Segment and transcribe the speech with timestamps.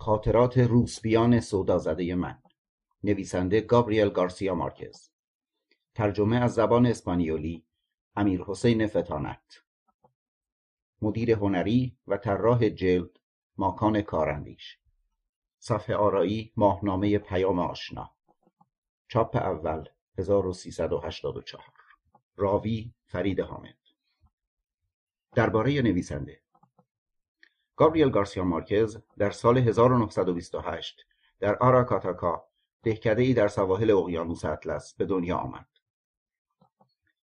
[0.00, 2.42] خاطرات روسپیان سودازده من.
[3.04, 5.10] نویسنده گابریل گارسیا مارکز.
[5.94, 7.66] ترجمه از زبان اسپانیولی
[8.16, 9.62] امیر حسین فتانت.
[11.02, 13.20] مدیر هنری و طراح جلد
[13.56, 14.78] ماکان کارندیش.
[15.58, 18.10] صفحه آرایی ماهنامه پیام آشنا.
[19.08, 19.84] چاپ اول
[20.18, 21.64] 1384
[22.36, 23.78] راوی فرید حامد.
[25.34, 26.47] درباره نویسنده.
[27.78, 31.06] گابریل گارسیا مارکز در سال 1928
[31.40, 32.44] در آراکاتاکا
[32.82, 35.66] دهکده ای در سواحل اقیانوس اطلس به دنیا آمد.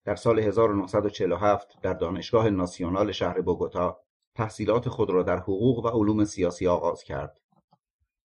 [0.04, 4.00] در سال 1947 در دانشگاه ناسیونال شهر بوگوتا
[4.34, 7.40] تحصیلات خود را در حقوق و علوم سیاسی آغاز کرد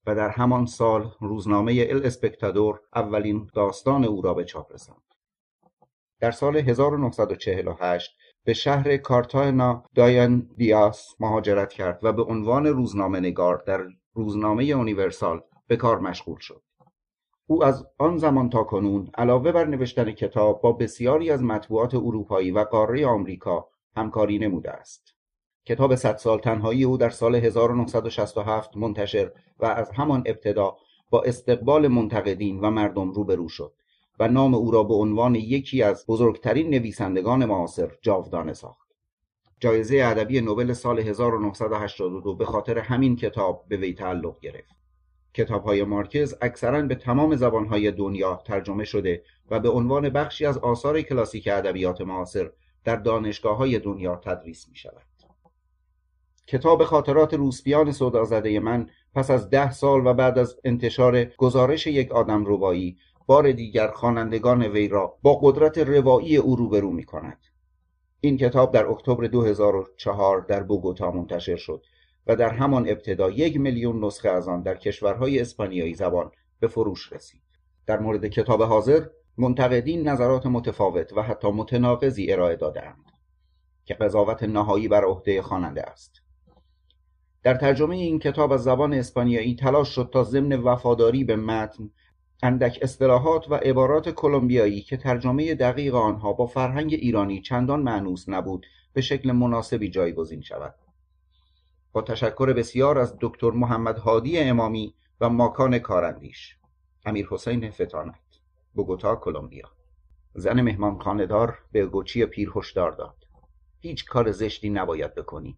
[0.05, 5.01] و در همان سال روزنامه ال اسپکتادور اولین داستان او را به چاپ رساند.
[6.19, 13.63] در سال 1948 به شهر کارتانا داین دیاس مهاجرت کرد و به عنوان روزنامه نگار
[13.67, 16.61] در روزنامه یونیورسال به کار مشغول شد.
[17.47, 22.51] او از آن زمان تا کنون علاوه بر نوشتن کتاب با بسیاری از مطبوعات اروپایی
[22.51, 25.15] و قاره آمریکا همکاری نموده است.
[25.65, 30.77] کتاب صد سال تنهایی او در سال 1967 منتشر و از همان ابتدا
[31.09, 33.73] با استقبال منتقدین و مردم روبرو شد
[34.19, 38.87] و نام او را به عنوان یکی از بزرگترین نویسندگان معاصر جاودانه ساخت.
[39.59, 44.75] جایزه ادبی نوبل سال 1982 به خاطر همین کتاب به وی تعلق گرفت.
[45.33, 51.01] کتابهای مارکز اکثرا به تمام زبانهای دنیا ترجمه شده و به عنوان بخشی از آثار
[51.01, 52.51] کلاسیک ادبیات معاصر
[52.83, 55.05] در دانشگاه های دنیا تدریس می شود.
[56.47, 62.11] کتاب خاطرات روسپیان سودازده من پس از ده سال و بعد از انتشار گزارش یک
[62.11, 67.39] آدم روایی بار دیگر خوانندگان وی را با قدرت روایی او روبرو می کند.
[68.21, 71.85] این کتاب در اکتبر 2004 در بوگوتا منتشر شد
[72.27, 77.13] و در همان ابتدا یک میلیون نسخه از آن در کشورهای اسپانیایی زبان به فروش
[77.13, 77.41] رسید.
[77.85, 79.05] در مورد کتاب حاضر
[79.37, 83.11] منتقدین نظرات متفاوت و حتی متناقضی ارائه دادهاند
[83.85, 86.21] که قضاوت نهایی بر عهده خواننده است.
[87.43, 91.89] در ترجمه این کتاب از زبان اسپانیایی تلاش شد تا ضمن وفاداری به متن
[92.43, 98.65] اندک اصطلاحات و عبارات کلمبیایی که ترجمه دقیق آنها با فرهنگ ایرانی چندان معنوس نبود
[98.93, 100.75] به شکل مناسبی جایگزین شود.
[101.93, 106.57] با تشکر بسیار از دکتر محمد هادی امامی و ماکان کارندیش.
[107.05, 108.15] امیر حسین فتانت
[108.73, 109.69] بوگوتا کلمبیا.
[110.33, 113.15] زن مهمان خاندار به گوچی پیر هشدار داد.
[113.79, 115.57] هیچ کار زشتی نباید بکنی.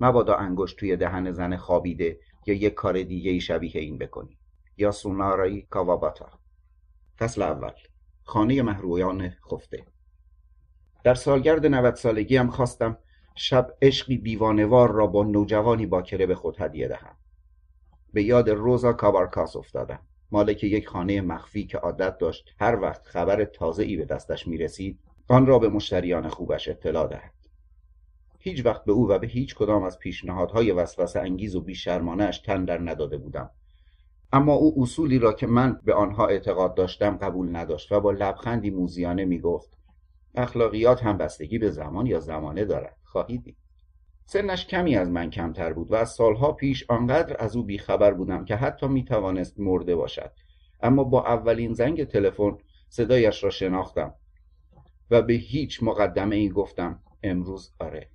[0.00, 4.38] مبادا انگشت توی دهن زن خوابیده یا یک کار دیگه شبیه این بکنی.
[4.76, 6.28] یا سونارای کاواباتا.
[7.18, 7.72] فصل اول.
[8.24, 9.84] خانه محرویان خفته.
[11.04, 12.98] در سالگرد 90 سالگی هم خواستم
[13.34, 17.16] شب عشقی دیوانوار را با نوجوانی باکره به خود هدیه دهم.
[18.12, 20.00] به یاد روزا کابارکاس افتادم.
[20.30, 24.58] مالک یک خانه مخفی که عادت داشت هر وقت خبر تازه ای به دستش می
[24.58, 24.98] رسید
[25.28, 27.34] آن را به مشتریان خوبش اطلاع دهد.
[28.38, 32.64] هیچ وقت به او و به هیچ کدام از پیشنهادهای وسوسه انگیز و بیشرمانش تن
[32.64, 33.50] در نداده بودم.
[34.34, 38.70] اما او اصولی را که من به آنها اعتقاد داشتم قبول نداشت و با لبخندی
[38.70, 39.70] موزیانه می گفت
[40.34, 42.96] اخلاقیات هم بستگی به زمان یا زمانه دارد.
[43.04, 43.56] خواهی دید.
[44.26, 48.44] سنش کمی از من کمتر بود و از سالها پیش آنقدر از او بیخبر بودم
[48.44, 50.32] که حتی می توانست مرده باشد.
[50.82, 52.58] اما با اولین زنگ تلفن
[52.88, 54.14] صدایش را شناختم
[55.10, 58.08] و به هیچ مقدمه ای گفتم امروز آره.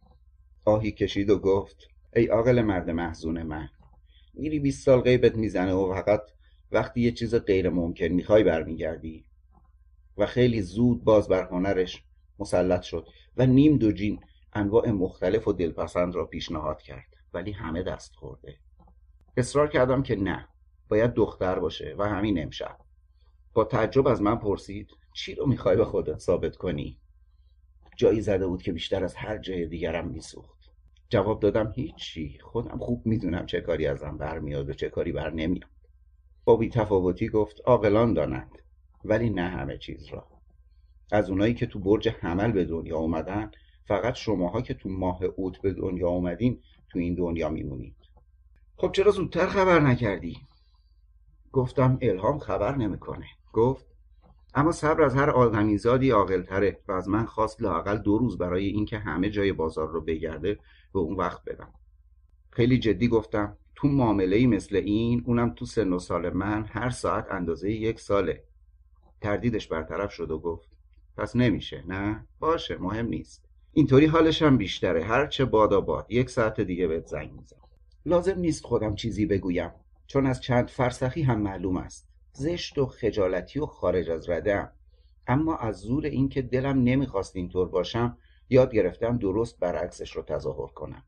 [0.66, 3.70] آهی کشید و گفت ای عاقل مرد محزون من.
[4.40, 6.22] میری 20 سال غیبت می‌زنه و فقط
[6.72, 9.26] وقتی یه چیز غیر ممکن می‌خوای برمیگردی.
[10.18, 12.04] و خیلی زود باز بر هنرش
[12.40, 13.08] مسلط شد
[13.38, 14.20] و نیم دو جین
[14.54, 17.08] انواع مختلف و دلپسند را پیشنهاد کرد.
[17.34, 18.58] ولی همه دست خورده.
[19.38, 20.48] اصرار کردم که نه
[20.90, 22.78] باید دختر باشه و همین امشب.
[23.54, 27.00] با تعجب از من پرسید چی رو می‌خوای به خودت ثابت کنی؟
[27.98, 30.59] جایی زده بود که بیشتر از هر جای دیگرم میسوخت.
[31.10, 32.40] جواب دادم هیچی.
[32.44, 35.70] خودم خوب می‌دونم چه کاری ازم برمیاد و چه کاری بر نمیاد.
[36.46, 38.52] با تفاوتی گفت عاقلان دانند
[39.06, 40.28] ولی نه همه چیز را.
[41.12, 43.52] از اونایی که تو برج حمل به دنیا اومدن
[43.88, 47.96] فقط شماها که تو ماه اوت به دنیا اومدین تو این دنیا میمونید.
[48.78, 50.38] خب چرا زودتر خبر نکردی؟
[51.52, 53.26] گفتم الهام خبر نمی‌کنه.
[53.54, 53.86] گفت
[54.54, 58.98] اما صبر از هر آدمیزادی عاقلتره و از من خواست لاقل دو روز برای اینکه
[58.98, 60.60] همه جای بازار رو بگرده
[60.94, 61.74] به اون وقت بدم.
[62.52, 66.90] خیلی جدی گفتم تو معامله ای مثل این اونم تو سن و سال من هر
[66.90, 68.44] ساعت اندازه یک ساله.
[69.22, 70.70] تردیدش برطرف شد و گفت
[71.18, 73.46] پس نمیشه نه؟ باشه مهم نیست.
[73.74, 75.04] اینطوری حالش هم بیشتره.
[75.04, 76.06] هر چه بادا باد.
[76.10, 77.60] یک ساعت دیگه بهت زنگ می‌زنم.
[78.06, 79.72] لازم نیست خودم چیزی بگویم
[80.08, 82.10] چون از چند فرسخی هم معلوم است.
[82.34, 84.70] زشت و خجالتی و خارج از رده
[85.28, 88.18] اما از زور اینکه دلم نمی‌خواست اینطور باشم
[88.50, 91.04] یاد گرفتم درست برعکسش رو تظاهر کنم.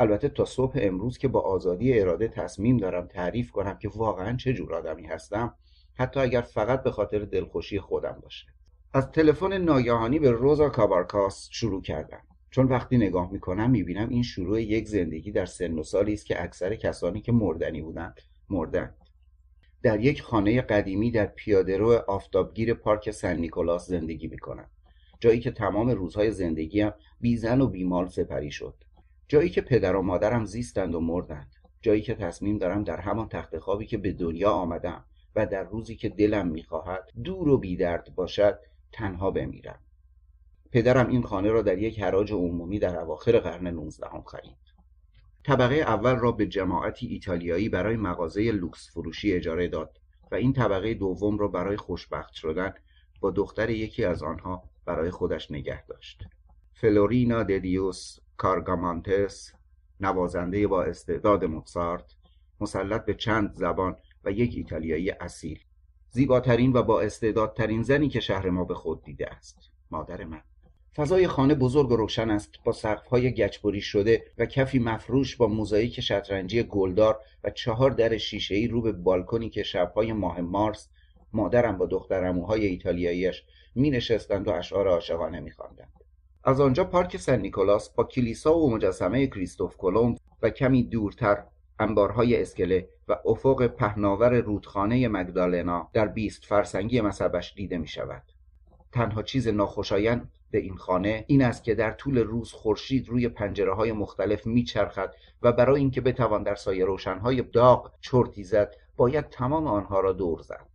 [0.00, 4.52] البته تا صبح امروز که با آزادی اراده تصمیم دارم تعریف کنم که واقعا چه
[4.52, 5.54] جور آدمی هستم
[5.94, 8.46] حتی اگر فقط به خاطر دلخوشی خودم باشه.
[8.94, 12.22] از تلفن ناگهانی به روزا کابارکاس شروع کردم.
[12.50, 16.42] چون وقتی نگاه می‌کنم می‌بینم این شروع یک زندگی در سن و سالی است که
[16.42, 18.20] اکثر کسانی که مردنی بودند
[18.50, 18.96] مردند.
[19.82, 24.70] در یک خانه قدیمی در پیادهرو آفتابگیر پارک سن نیکولاس زندگی می‌کنم.
[25.20, 26.90] جایی که تمام روزهای زندگیم
[27.20, 28.74] بیزن و بیمال سپری شد.
[29.28, 31.54] جایی که پدر و مادرم زیستند و مردند.
[31.82, 35.04] جایی که تصمیم دارم در همان تخت خوابی که به دنیا آمدم
[35.36, 38.58] و در روزی که دلم می‌خواهد دور و بیدرد باشد
[38.92, 39.80] تنها بمیرم.
[40.72, 44.56] پدرم این خانه را در یک حراج عمومی در اواخر قرن 19 خرید.
[45.44, 50.00] طبقه اول را به جماعتی ایتالیایی برای مغازه لوکس فروشی اجاره داد
[50.32, 52.74] و این طبقه دوم را برای خوشبخت شدن
[53.20, 56.26] با دختر یکی از آنها برای خودش نگه داشت.
[56.74, 59.52] فلورینا ددیوس کارگامانتس
[60.00, 62.14] نوازنده با استعداد موتسارت
[62.60, 65.58] مسلط به چند زبان و یک ایتالیایی اصیل.
[66.10, 69.58] زیباترین و با استعدادترین زنی که شهر ما به خود دیده است.
[69.90, 70.42] مادر من.
[70.96, 72.50] فضای خانه بزرگ و روشن است.
[72.64, 78.68] با سقف‌های گچبری شده و کفی مفروش با موزاییک شطرنجی گلدار و چهار در شیشهای
[78.68, 80.88] رو به بالکنی که شبهای ماه مارس
[81.32, 83.44] مادرم با دخترموهای ایتالیاییش
[83.74, 85.50] می نشستند و اشعار عاشقانه می
[86.44, 91.44] از آنجا پارک سن نیکولاس با کلیسا و مجسمه کریستوف کلمب و کمی دورتر
[91.78, 98.22] انبارهای اسکله و افق پهناور رودخانه مگدالنا در بیست فرسنگی مذهبش دیده می شود.
[98.92, 103.74] تنها چیز ناخوشایند به این خانه این است که در طول روز خورشید روی پنجره
[103.74, 109.66] های مختلف میچرخد و برای اینکه بتوان در سایه روشنهای داغ چرتی زد باید تمام
[109.66, 110.66] آنها را دور زد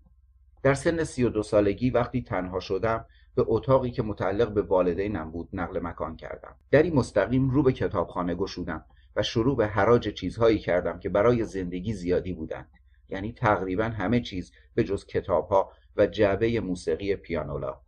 [0.64, 3.06] در سن سی و دو سالگی وقتی تنها شدم
[3.36, 6.56] به اتاقی که متعلق به والدینم بود نقل مکان کردم.
[6.72, 8.86] دری مستقیم رو به کتابخانه گشودم
[9.16, 12.70] و شروع به حراج چیزهایی کردم که برای زندگی زیادی بودند.
[13.10, 17.82] یعنی تقریبا همه چیز به جز کتابها و جعبه موسیقی پیانولا.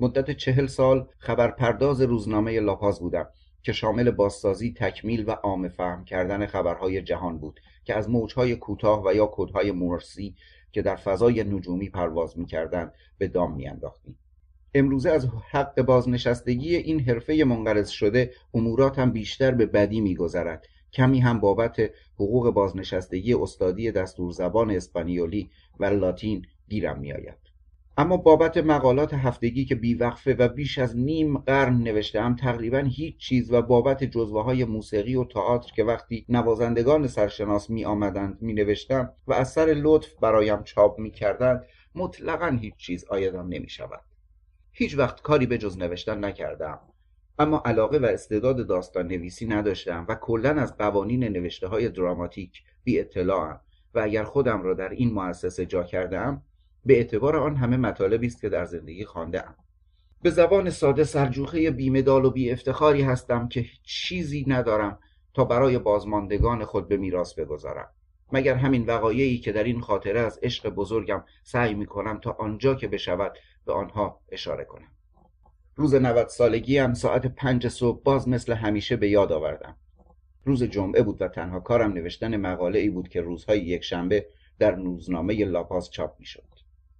[0.00, 3.26] مدت چهل سال خبرپرداز روزنامه لاپاز بودم
[3.62, 9.06] که شامل بازسازی تکمیل و عام فهم کردن خبرهای جهان بود که از موجهای کوتاه
[9.06, 10.34] و یا کدهای مورسی
[10.76, 14.18] که در فضای نجومی پرواز می‌کردند به دام میانداختیم.
[14.74, 20.66] امروزه از حق بازنشستگی این حرفه منقرض شده اموراتم بیشتر به بدی میگذرد.
[20.92, 25.50] کمی هم بابت حقوق بازنشستگی استادی دستور زبان اسپانیولی
[25.80, 27.45] و لاتین گیرم میآید.
[27.98, 33.52] اما بابت مقالات هفتگی که بیوقفه و بیش از نیم قرن نوشتم تقریبا هیچ چیز
[33.52, 39.12] و بابت جزوه های موسیقی و تئاتر که وقتی نوازندگان سرشناس می آمدند می نوشتم
[39.26, 41.64] و از سر لطف برایم چاپ می کردند
[41.94, 44.00] مطلقا هیچ چیز آیدم نمی شود
[44.72, 46.80] هیچ وقت کاری به جز نوشتن نکردم.
[47.38, 53.00] اما علاقه و استعداد داستان نویسی نداشتم و کلا از قوانین نوشته های دراماتیک بی
[53.00, 53.60] اطلاعم
[53.94, 56.42] و اگر خودم را در این مؤسسه جا کردم
[56.86, 59.54] به اعتبار آن همه مطالبی است که در زندگی خوانده ام.
[60.22, 64.98] به زبان ساده سرجوخه بیمدال و بی افتخاری هستم که چیزی ندارم
[65.34, 67.88] تا برای بازماندگان خود به میراث بگذارم.
[68.32, 72.74] مگر همین وقایعی که در این خاطره از عشق بزرگم سعی می کنم تا آنجا
[72.74, 74.88] که بشود به آنها اشاره کنم.
[75.74, 79.76] روز 90 سالگی هم ساعت پنج صبح باز مثل همیشه به یاد آوردم.
[80.44, 84.26] روز جمعه بود و تنها کارم نوشتن مقاله ای بود که روزهای یک شنبه
[84.58, 86.55] در روزنامه لاپاز چاپ می شد.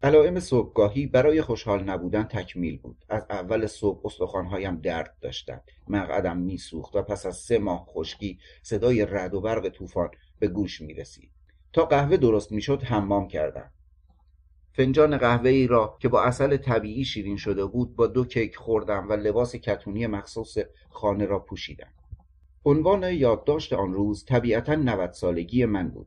[0.06, 2.96] علائم صبحگاهی برای خوشحال نبودن تکمیل بود.
[3.08, 9.06] از اول صبح استخوانهایم درد داشتند مقعدم میسوخت و پس از سه ماه خشکی صدای
[9.06, 11.30] رد و برق طوفان به گوش می رسید
[11.72, 13.70] تا قهوه درست می‌شد حمام کردم.
[14.72, 19.08] فنجان قهوه ای را که با اصل طبیعی شیرین شده بود با دو کیک خوردم
[19.08, 20.58] و لباس کتونی مخصوص
[20.90, 21.92] خانه را پوشیدم.
[22.64, 26.06] عنوان یادداشت آن روز طبیعتا 90 سالگی من بود.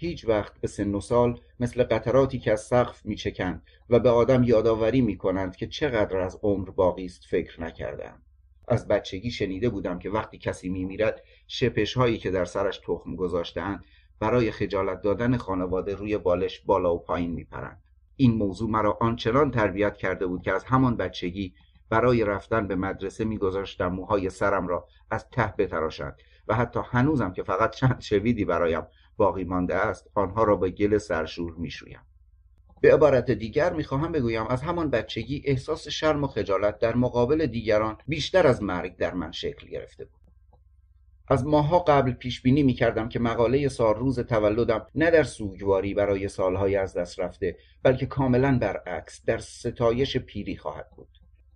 [0.00, 4.42] هیچ وقت به سن و سال مثل قطراتی که از سقف میچکند و به آدم
[4.42, 8.22] یادآوری می‌کنند که چقدر از عمر باقی است فکر نکردم.
[8.68, 13.84] از بچگی شنیده بودم که وقتی کسی میمیرد شپش هایی که در سرش تخم گذاشتهاند
[14.20, 17.82] برای خجالت دادن خانواده روی بالش بالا و پایین میپرند.
[18.16, 21.54] این موضوع مرا آنچنان تربیت کرده بود که از همان بچگی
[21.90, 26.16] برای رفتن به مدرسه میگذاشتم موهای سرم را از ته بتراشند
[26.48, 28.82] و حتی هنوزم که فقط چند شویدی برایم
[29.20, 32.00] باقی مانده است آنها را با گل سرشور می‌شویم.
[32.80, 37.98] به عبارت دیگر می‌خواهم بگویم از همان بچگی احساس شرم و خجالت در مقابل دیگران
[38.06, 40.20] بیشتر از مرگ در من شکل گرفته بود.
[41.28, 45.94] از ماها قبل پیش بینی می کردم که مقاله سال روز تولدم نه در سوگواری
[45.94, 51.08] برای سالهای از دست رفته بلکه کاملا برعکس در ستایش پیری خواهد بود.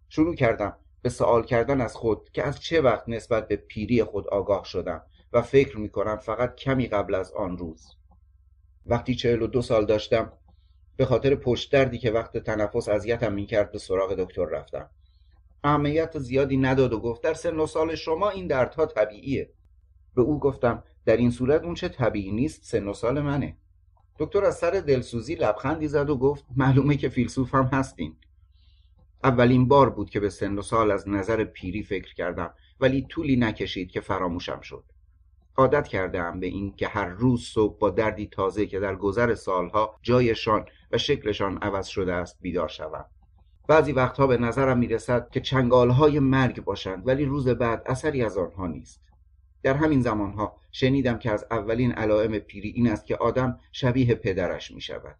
[0.08, 4.28] شروع کردم به سوال کردن از خود که از چه وقت نسبت به پیری خود
[4.28, 5.02] آگاه شدم.
[5.34, 7.96] و فکر می کنم فقط کمی قبل از آن روز.
[8.86, 10.32] وقتی چهل و دو سال داشتم
[10.96, 14.90] به خاطر پشت دردی که وقت تنفس اذیتم می‌کرد به سراغ دکتر رفتم.
[15.64, 19.50] اهمیت زیادی نداد و گفت در سن و سال شما این دردها طبیعیه.
[20.14, 23.56] به او گفتم در این صورت اون چه طبیعی نیست سن و سال منه.
[24.18, 28.16] دکتر از سر دلسوزی لبخندی زد و گفت معلومه که فیلسوف هم هستین.
[29.24, 33.36] اولین بار بود که به سن و سال از نظر پیری فکر کردم ولی طولی
[33.36, 34.84] نکشید که فراموشم شد.
[35.56, 39.98] عادت کردم به این که هر روز صبح با دردی تازه که در گذر سالها
[40.02, 43.04] جایشان و شکلشان عوض شده است بیدار شوم.
[43.68, 48.66] بعضی وقتها به نظرم می‌رسد که چنگالهای مرگ باشند ولی روز بعد اثری از آنها
[48.66, 49.00] نیست.
[49.62, 54.70] در همین زمانها شنیدم که از اولین علائم پیری این است که آدم شبیه پدرش
[54.70, 55.16] می شود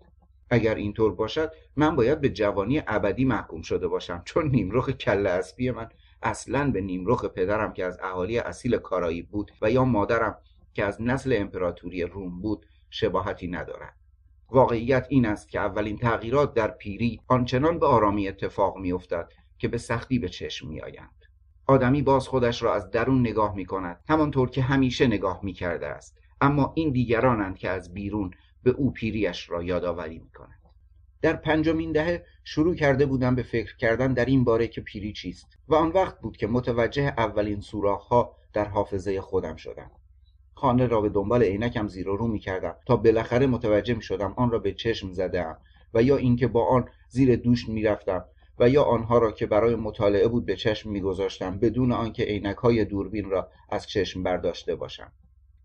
[0.51, 5.71] اگر اینطور باشد من باید به جوانی ابدی محکوم شده باشم چون نیمرخ کله اسبی
[5.71, 5.89] من
[6.25, 10.39] اصلا به نیمرخ پدرم که از اهالی اصیل کارایی بود و یا مادرم
[10.75, 13.97] که از نسل امپراتوری روم بود شباهتی ندارد.
[14.51, 19.29] واقعیت این است که اولین تغییرات در پیری آنچنان به آرامی اتفاق میافتد
[19.59, 21.25] که به سختی به چشم میآیند.
[21.67, 25.87] آدمی باز خودش را از درون نگاه می کند همانطور که همیشه نگاه می کرده
[25.87, 26.19] است.
[26.41, 28.31] اما این دیگرانند که از بیرون
[28.63, 30.64] به او پیریش را یادآوری می کند
[31.25, 35.47] در پنجمین دهه شروع کرده بودم به فکر کردن در این باره که پیری چیست
[35.69, 37.63] و آن وقت بود که متوجه اولین
[38.11, 39.91] ها در حافظه خودم شدم.
[40.55, 44.35] خانه را به دنبال عینکم زیر و رو می کردم تا بالاخره متوجه می شدم
[44.37, 45.59] آن را به چشم زدم
[45.95, 48.25] و یا اینکه با آن زیر دوش می رفتم
[48.59, 52.85] و یا آنها را که برای مطالعه بود به چشم میگذاشتم بدون آنکه عینک های
[52.85, 55.13] دوربین را از چشم برداشته باشم.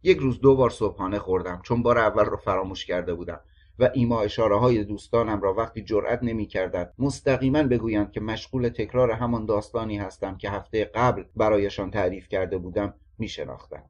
[0.03, 3.39] یک روز دو بار صبحانه خوردم چون بار اول را فراموش کرده بودم.
[3.79, 9.11] و ایما اشاره های دوستانم را وقتی جرأت نمی کردن مستقیما بگویند که مشغول تکرار
[9.11, 13.83] همان داستانی هستم که هفته قبل برایشان تعریف کرده بودم می شناختم.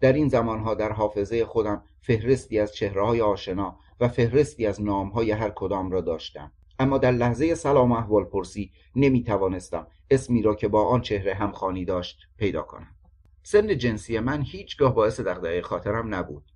[0.00, 5.08] در این زمانها در حافظه خودم فهرستی از چهره های آشنا و فهرستی از نام
[5.08, 6.52] های هر کدام را داشتم.
[6.78, 11.84] اما در لحظه سلام احوال پرسی نمی توانستم اسمی را که با آن چهره همخوانی
[11.84, 12.94] داشت پیدا کنم.
[13.42, 16.49] سن جنسی من هیچگاه باعث دغدغه خاطرم نبود.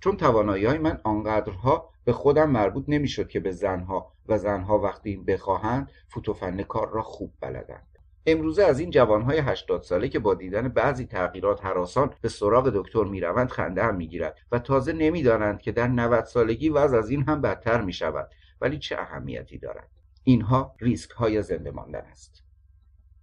[0.00, 5.16] چون توانایی های من آنقدرها به خودم مربوط نمی‌شد که به زنها و زنها وقتی
[5.16, 7.86] بخواهند فوتوفن کار را خوب بلدند.
[8.26, 13.04] امروزه از این جوانهای هشتاد ساله که با دیدن بعضی تغییرات حراسان به سراغ دکتر
[13.04, 17.40] می‌روند خنده هم می‌گیرد و تازه نمی‌دانند که در 90 سالگی وضع از این هم
[17.40, 18.30] بدتر می شود
[18.60, 19.88] ولی چه اهمیتی دارد.
[20.24, 22.42] اینها ریسک های زنده ماندن است.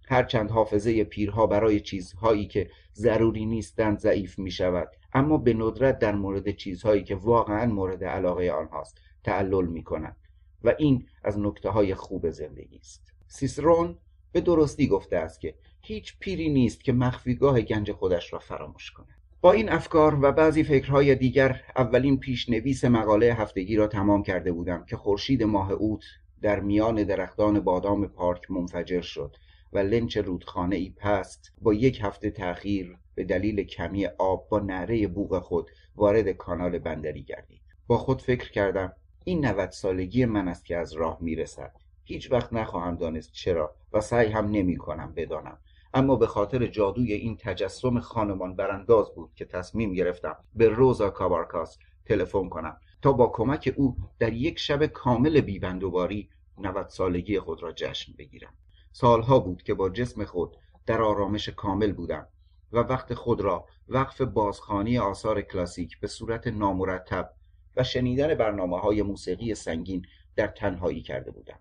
[0.08, 6.14] هرچند حافظه پیرها برای چیزهایی که ضروری نیستند ضعیف می شود اما به ندرت در
[6.14, 10.16] مورد چیزهایی که واقعا مورد علاقه آنهاست تعلل می کنند
[10.64, 13.12] و این از نکته های خوب زندگی است.
[13.26, 13.98] سیسرون
[14.32, 19.18] به درستی گفته است که هیچ پیری نیست که مخفیگاه گنج خودش را فراموش کند.
[19.40, 24.84] با این افکار و بعضی فکرهای دیگر اولین پیشنویس مقاله هفتگی را تمام کرده بودم
[24.84, 26.04] که خورشید ماه اوت
[26.42, 29.36] در میان درختان بادام پارک منفجر شد.
[29.72, 35.06] و لنچ رودخانه ای پست با یک هفته تأخیر به دلیل کمی آب با نعره
[35.06, 37.62] بوغ خود وارد کانال بندری گردید.
[37.86, 38.92] با خود فکر کردم
[39.24, 41.72] این نوت سالگی من است که از راه می‌رسد.
[42.04, 45.58] هیچ وقت نخواهم دانست چرا و سعی هم نمی کنم بدانم.
[45.94, 51.78] اما به خاطر جادوی این تجسم خانمان برانداز بود که تصمیم گرفتم به روزا کابارکاس
[52.04, 57.72] تلفن کنم تا با کمک او در یک شب کامل بیبندوباری 90 سالگی خود را
[57.72, 58.52] جشن بگیرم.
[59.00, 62.26] سالها بود که با جسم خود در آرامش کامل بودم
[62.72, 67.30] و وقت خود را وقف بازخانی آثار کلاسیک به صورت نامرتب
[67.76, 71.58] و شنیدن برنامه های موسیقی سنگین در تنهایی کرده بودم.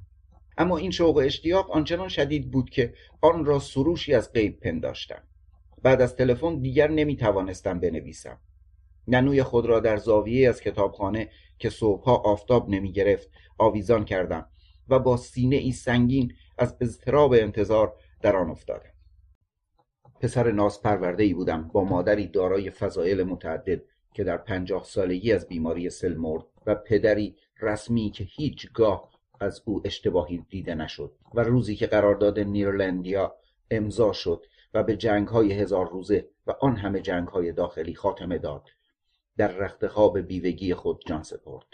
[0.58, 5.24] اما این شوق و اشتیاق آنچنان شدید بود که آن را سروشی از غیب پنداشتم.
[5.84, 8.38] بعد از تلفن دیگر نمی توانستم بنویسم.
[9.08, 11.30] ننوی خود را در زاویه از کتابخانه
[11.60, 14.46] که صبحها آفتاب نمی گرفت آویزان کردم
[14.90, 18.92] و با سینه ای سنگین از اضطراب انتظار در آن افتادم.
[20.20, 23.82] پسر ناز پرورده ای بودم با مادری دارای فضایل متعدد
[24.14, 29.10] که در پنجاه سالگی از بیماری سل مرد و پدری رسمی که هیچگاه
[29.40, 33.36] از او اشتباهی دیده نشد و روزی که قرارداد نیرلندیا
[33.72, 38.38] امضا شد و به جنگ های هزار روزه و آن همه جنگ های داخلی خاتمه
[38.38, 38.70] داد
[39.38, 41.68] در رختخواب بیوگی خود جان سپرد.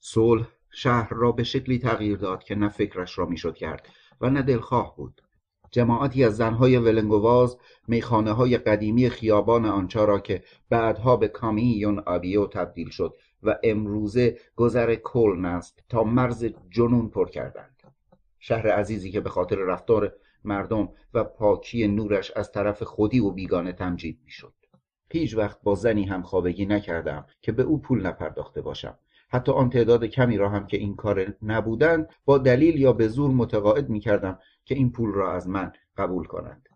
[0.00, 3.88] صلح شهر را به شکلی تغییر داد که نه فکرش را می‌شد کرد
[4.20, 5.22] و نه دلخواه بود.
[5.70, 7.58] جماعتی از زنهای ولنگواز
[7.88, 14.38] میخانه های قدیمی خیابان آنچا را که بعدها به کامیون آبیو تبدیل شد و امروزه
[14.56, 17.82] گذر کلن است تا مرز جنون پر کردند.
[18.38, 20.12] شهر عزیزی که به خاطر رفتار
[20.44, 24.54] مردم و پاکی نورش از طرف خودی و بیگانه تمجید می‌شد.
[25.12, 28.98] هیچ وقت با زنی هم خوابگی نکردم که به او پول نپرداخته باشم.
[29.32, 33.30] حتی آن تعداد کمی را هم که این کار نبودند با دلیل یا به زور
[33.30, 36.68] متقاعد می کردم که این پول را از من قبول کنند.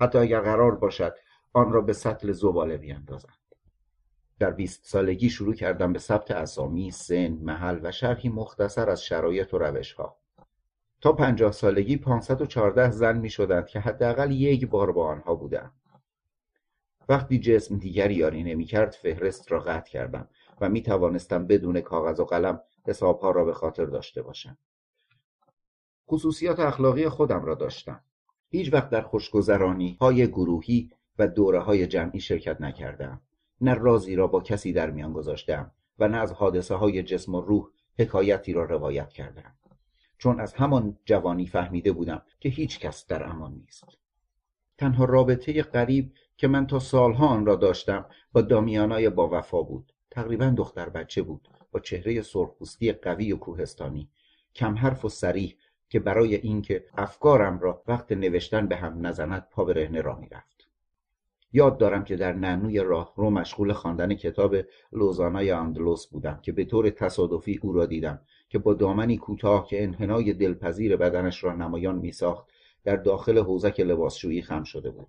[0.00, 1.14] حتی اگر قرار باشد
[1.52, 3.38] آن را به سطل زباله بیاندازند.
[4.38, 9.54] در بیست سالگی شروع کردم به ثبت اسامی، سن، محل و شرحی مختصر از شرایط
[9.54, 10.18] و روشها.
[11.00, 15.72] تا پنجاه سالگی 514 زن می شدند که حداقل یک بار با آنها بودم.
[17.08, 20.28] وقتی جسم دیگری یاری نمی کرد فهرست را قطع کردم.
[20.60, 24.58] و می توانستم بدون کاغذ و قلم حسابها را به خاطر داشته باشم.
[26.10, 28.00] خصوصیات اخلاقی خودم را داشتم.
[28.50, 33.20] هیچ وقت در خوشگذرانی های گروهی و دوره های جمعی شرکت نکردم.
[33.60, 37.40] نه رازی را با کسی در میان گذاشتم و نه از حادثه های جسم و
[37.40, 37.66] روح
[37.98, 39.54] حکایتی را روایت کردم.
[40.18, 43.84] چون از همان جوانی فهمیده بودم که هیچ کس در امان نیست.
[44.78, 49.92] تنها رابطه قریب که من تا سالها آن را داشتم با دامیانای با وفا بود.
[50.10, 54.08] تقریبا دختر بچه بود با چهره سرخپوستی قوی و کوهستانی.
[54.54, 55.56] کم حرف و سریح
[55.88, 60.68] که برای اینکه افکارم را وقت نوشتن به هم نزند پا به رهنه می‌رفت.
[61.52, 64.56] یاد دارم که در نعنوی راه رو مشغول خواندن کتاب
[64.92, 69.82] لوزانای اندلوس بودم که به طور تصادفی او را دیدم که با دامنی کوتاه که
[69.82, 72.48] انحنای دلپذیر بدنش را نمایان میساخت
[72.84, 75.08] در داخل حوزک لباسشویی خم شده بود.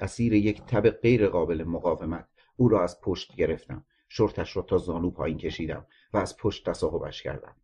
[0.00, 3.84] اسیر یک تب غیر قابل مقاومت او را از پشت گرفتم.
[4.16, 7.54] شرطش را تا زانو پایین کشیدم و از پشت تصاحبش کردم.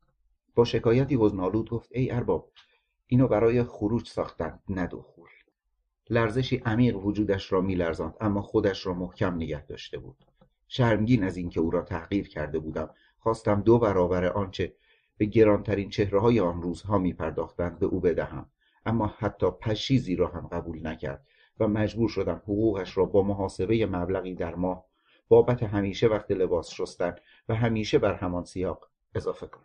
[0.55, 2.53] با شکایتی حزنآلود گفت ای ارباب
[3.07, 5.29] اینو برای خروج ساختند نه دخول
[6.11, 10.17] لرزشی عمیق وجودش را میلرزاند اما خودش را محکم نگه داشته بود.
[10.69, 14.75] شرمگین از اینکه او را تحقیر کرده بودم خواستم دو برابر آنچه
[15.17, 18.51] به گرانترین چهره های آن روزها می پرداختند به او بدهم
[18.87, 21.27] اما حتی پشیزی را هم قبول نکرد
[21.61, 24.92] و مجبور شدم حقوقش را با محاسبه مبلغی در ماه
[25.33, 27.15] بابت همیشه وقت لباس شستن
[27.49, 29.65] و همیشه بر همان سیاق اضافه کنم.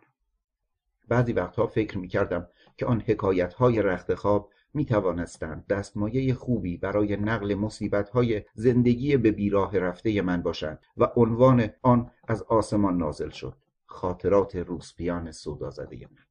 [1.08, 6.76] بعضی وقتها فکر می کردم که آن حکایت های رخت خواب می توانستند دستمایه خوبی
[6.76, 12.96] برای نقل مصیبت های زندگی به بیراه رفته من باشند و عنوان آن از آسمان
[12.96, 13.56] نازل شد.
[13.86, 16.24] خاطرات روسپیان سودا زده من.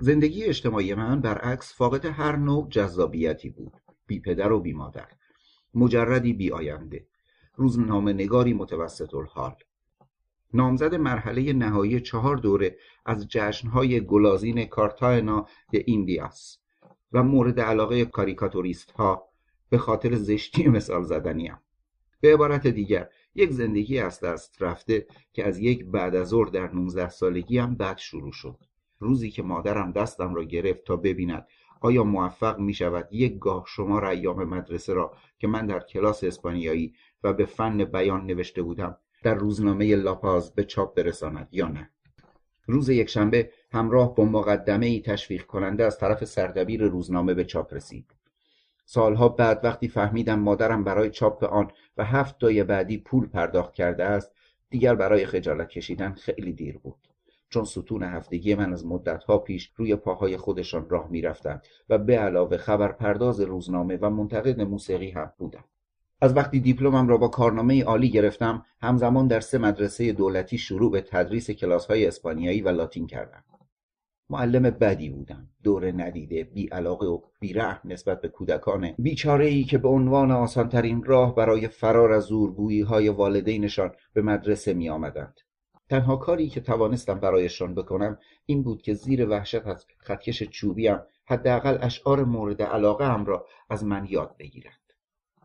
[0.00, 3.72] زندگی اجتماعی من برعکس فاقد هر نوع جذابیتی بود.
[4.06, 5.08] بی پدر و بی مادر
[5.74, 7.06] مجردی بی آینده
[7.56, 9.54] روزنامه نگاری متوسط الحال.
[10.54, 16.58] نامزد مرحله نهایی چهار دوره از جشنهای گلازین کارتاینا د ایندیاس
[17.12, 19.28] و مورد علاقه کاریکاتوریست ها
[19.68, 21.58] به خاطر زشتی مثال زدنیم
[22.20, 26.72] به عبارت دیگر یک زندگی از دست رفته که از یک بعد از ظهر در
[26.72, 28.58] 19 سالگی هم بد شروع شد.
[28.98, 31.46] روزی که مادرم دستم را گرفت تا ببیند
[31.80, 36.94] آیا موفق می شود یک گاه شما ایام مدرسه را که من در کلاس اسپانیایی
[37.24, 38.96] و به فن بیان نوشته بودم.
[39.22, 41.90] در روزنامه لاپاز به چاپ برساند یا نه.
[42.66, 48.06] روز یکشنبه همراه با مقدمه ای تشویق کننده از طرف سردبیر روزنامه به چاپ رسید.
[48.84, 54.04] سالها بعد وقتی فهمیدم مادرم برای چاپ آن و هفت تای بعدی پول پرداخت کرده
[54.04, 54.32] است
[54.70, 57.08] دیگر برای خجالت کشیدن خیلی دیر بود.
[57.48, 62.56] چون ستون هفتگی من از مدتها پیش روی پاهای خودشان راه می‌رفتند و به علاوه
[62.56, 65.64] خبرپرداز روزنامه و منتقد موسیقی هم بودم.
[66.24, 71.00] از وقتی دیپلمم را با کارنامه عالی گرفتم همزمان در سه مدرسه دولتی شروع به
[71.00, 73.44] تدریس کلاس‌های اسپانیایی و لاتین کردم.
[74.30, 75.48] معلم بدی بودم.
[75.62, 81.04] دور ندیده بی علاقه و بیرحم نسبت به کودکان بیچاره ای که به عنوان آسانترین
[81.04, 85.40] راه برای فرار از زورگویی های والدینشان به مدرسه می آمدند.
[85.90, 91.78] تنها کاری که توانستم برایشان بکنم این بود که زیر وحشت از خطکش چوبیم حداقل
[91.80, 94.83] اشعار مورد علاقه هم را از من یاد بگیرند.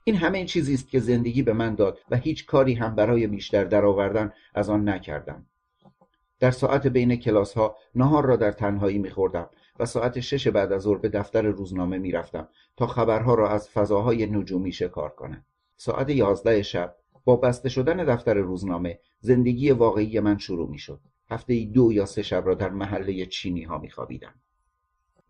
[0.03, 3.63] این همه چیزی است که زندگی به من داد و هیچ کاری هم برای بیشتر
[3.63, 5.45] درآوردن از آن نکردم.
[6.39, 10.81] در ساعت بین کلاس ها نهار را در تنهایی میخوردم و ساعت شش بعد از
[10.81, 15.45] ظهر به دفتر روزنامه می‌رفتم تا خبرها را از فضاهای نجومی شکار کنم.
[15.77, 21.65] ساعت یازده شب با بسته شدن دفتر روزنامه زندگی واقعی من شروع می شد هفته
[21.65, 24.33] دو یا سه شب را در محله چینی ها می خوابیدم.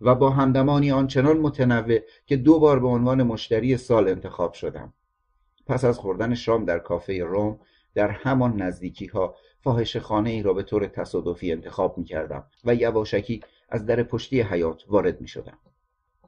[0.02, 4.94] و با همدمانی آنچنان متنوع که دو بار به عنوان مشتری سال انتخاب شدم
[5.68, 7.60] پس از خوردن شام در کافه روم
[7.96, 12.76] در همان نزدیکی ها فاحش خانه ای را به طور تصادفی انتخاب می کردم و
[12.76, 15.58] یواشکی از در پشتی حیات وارد می شدم.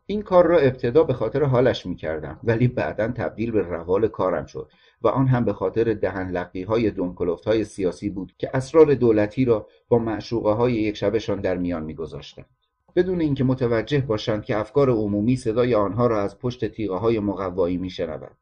[0.05, 4.45] این کار را ابتدا به خاطر حالش می کردم ولی بعدا تبدیل به روال کارم
[4.45, 9.45] شد و آن هم به خاطر دهنلقی های دونکلوفت های سیاسی بود که اسرار دولتی
[9.45, 12.45] را با معشوقه های یک شبشان در میان می گذاشتن.
[12.95, 17.77] بدون اینکه متوجه باشند که افکار عمومی صدای آنها را از پشت تیغه های مقوایی
[17.77, 18.37] می شنود.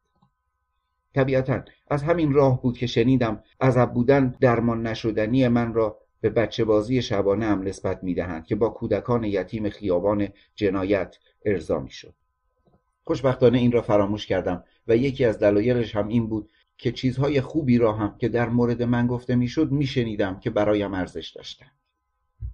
[1.14, 6.64] طبیعتا از همین راه بود که شنیدم عذب بودن درمان نشدنی من را به بچه
[6.64, 12.14] بازی شبانه هم نسبت می دهند که با کودکان یتیم خیابان جنایت ارضا می شد.
[13.04, 17.78] خوشبختانه این را فراموش کردم و یکی از دلایلش هم این بود که چیزهای خوبی
[17.78, 21.79] را هم که در مورد من گفته می‌شد میشنیدم که برایم ارزش داشتند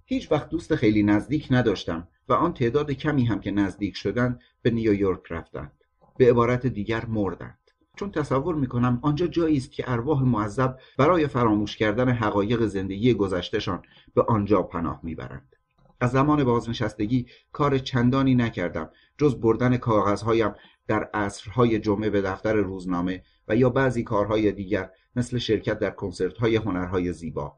[0.09, 4.71] هیچ وقت دوست خیلی نزدیک نداشتم و آن تعداد کمی هم که نزدیک شدند به
[4.71, 5.71] نیویورک رفتند.
[6.17, 7.71] به عبارت دیگر مردند.
[7.95, 13.81] چون تصور می‌کنم آنجا جایی است که ارواح معذب برای فراموش کردن حقایق زندگی گذشتهشان
[14.15, 15.55] به آنجا پناه می‌برند.
[16.01, 20.53] از زمان بازنشستگی کار چندانی نکردم جز بردن کاغذهایم
[20.87, 26.55] در عصرهای جمعه به دفتر روزنامه و یا بعضی کارهای دیگر مثل شرکت در کنسرت‌های
[26.55, 27.57] هنرهای زیبا.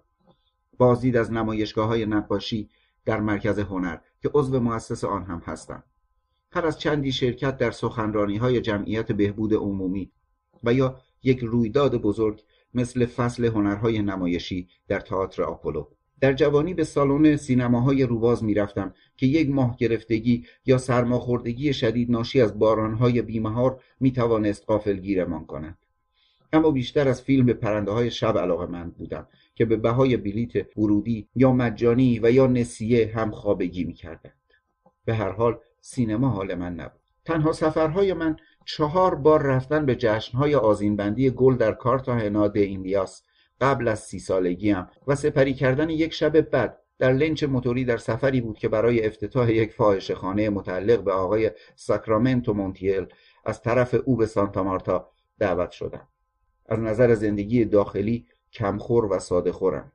[0.80, 2.70] بازدید از نمایشگاه های نقاشی
[3.06, 5.84] در مرکز هنر که عضو مؤسس آن هم هستم
[6.52, 10.12] هر از چندی شرکت در سخنرانی های جمعیت بهبود عمومی
[10.64, 15.86] و یا یک رویداد بزرگ مثل فصل هنرهای نمایشی در تئاتر آپولو.
[16.22, 22.42] در جوانی به سالن سینماهای روباز می‌رفتم که یک ماه گرفتگی یا سرماخوردگی شدید ناشی
[22.42, 25.78] از بارانهای بیمهار می‌توانست غافلگیرمان کند.
[26.54, 29.28] اما بیشتر از فیلم به پرنده های شب علاقه من بودم.
[29.60, 34.54] که به بهای بلیت ورودی یا مجانی و یا نسیه هم خوابگی می‌کردند.
[35.06, 37.02] به هر حال سینما حال من نبود.
[37.26, 43.24] تنها سفرهای من چهار بار رفتن به جشنهای آزینبندی گل در کارتاهنا د ایندیاس
[43.62, 48.42] قبل از سی سالگیم و سپری کردن یک شب بعد در لنچ موتوری در سفری
[48.42, 53.06] بود که برای افتتاح یک فاحشه خانه متعلق به آقای ساکرامنتو مونتیل
[53.46, 56.08] از طرف او به سانتا مارتا دعوت شدم.
[56.66, 59.92] از نظر زندگی داخلی کمخور و ساده خورم.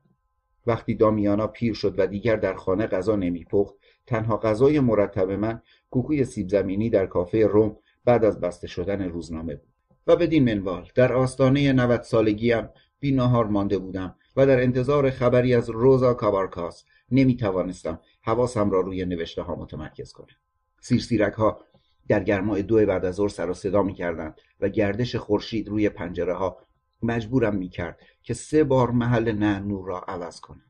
[0.67, 6.25] وقتی دامیانا پیر شد و دیگر در خانه غذا نمیپخت تنها غذای مرتب من کوکوی
[6.25, 9.69] سیب زمینی در کافه روم بعد از بسته شدن روزنامه بود.
[10.07, 15.55] و بدین منوال در آستانه 90 سالگیم بی نهار مانده بودم و در انتظار خبری
[15.55, 20.35] از روزا کابارکاس نمی توانستم حواسم را روی نوشته ها متمرکز کنم.
[20.79, 21.59] سیرسیرک ها
[22.07, 25.89] در گرمای دو بعد از ظهر سر و صدا می کردند و گردش خورشید روی
[25.89, 26.57] پنجره ها
[27.03, 30.61] مجبورم می کرد که سه بار محل نور را عوض کنم.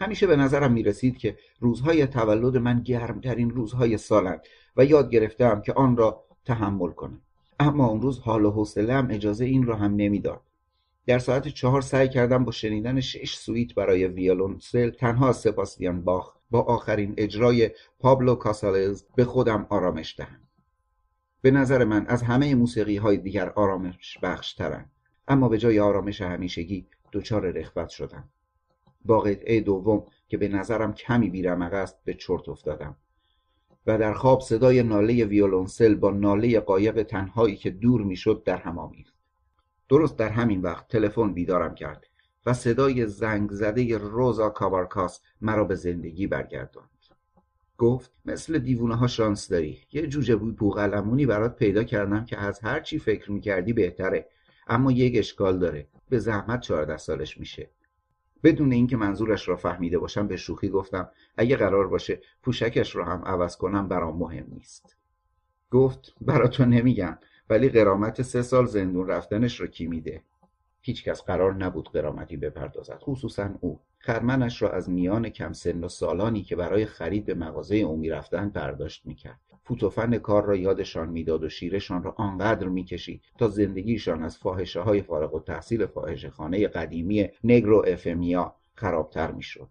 [0.00, 4.40] همیشه به نظرم می رسید که روزهای تولد من گرمترین روزهای سالند
[4.76, 7.20] و یاد گرفتم که آن را تحمل کنم.
[7.60, 10.40] اما اون روز حال و حوصله‌ام اجازه این را هم نمی‌داد.
[11.06, 16.36] در ساعت چهار سعی کردم با شنیدن شش سویت برای ویولونسل تنها از سپاسیان باخ
[16.50, 20.40] با آخرین اجرای پابلو کاسالز به خودم آرامش دهم.
[21.42, 24.90] به نظر من از همه موسیقی های دیگر آرامش بخش ترن.
[25.32, 28.24] اما به جای آرامش همیشگی دچار رخبت شدم.
[29.04, 32.96] با قطعه دوم که به نظرم کمی بیرمق است به چرت افتادم.
[33.86, 38.78] و در خواب صدای ناله ویولونسل با ناله قایق تنهایی که دور می‌شد در هم
[38.78, 39.14] آمیخت.
[39.88, 42.06] درست در همین وقت تلفن بیدارم کرد
[42.46, 46.88] و صدای زنگ زده روزا کابارکاس مرا به زندگی برگرداند.
[47.78, 49.78] گفت مثل دیوونه ها شانس داری.
[49.92, 54.28] یه جوجه بود بوغلمونی برات پیدا کردم که از هر چی فکر می‌کردی بهتره.
[54.66, 55.88] اما یک اشکال داره.
[56.08, 57.70] به زحمت چهارده سالش میشه.
[58.42, 63.22] بدون اینکه منظورش را فهمیده باشم به شوخی گفتم اگه قرار باشه پوشکش را هم
[63.24, 64.96] عوض کنم برام مهم نیست.
[65.70, 67.18] گفت برا نمیگم
[67.50, 70.22] ولی قرامت سه سال زندون رفتنش رو کی میده؟
[70.80, 73.80] هیچکس قرار نبود قرامتی بپردازد خصوصا او.
[73.98, 78.48] خرمنش را از میان کم سن و سالانی که برای خرید به مغازه او می‌رفتن
[78.48, 79.51] برداشت می‌کرد.
[79.64, 85.02] فوتوفن کار را یادشان می‌داد و شیرشان را آنقدر می‌کشید تا زندگیشان از فاحشه های
[85.02, 89.68] فارغ و تحصیل فاحشه خانه قدیمی نگرو افمیا خرابتر می‌شد.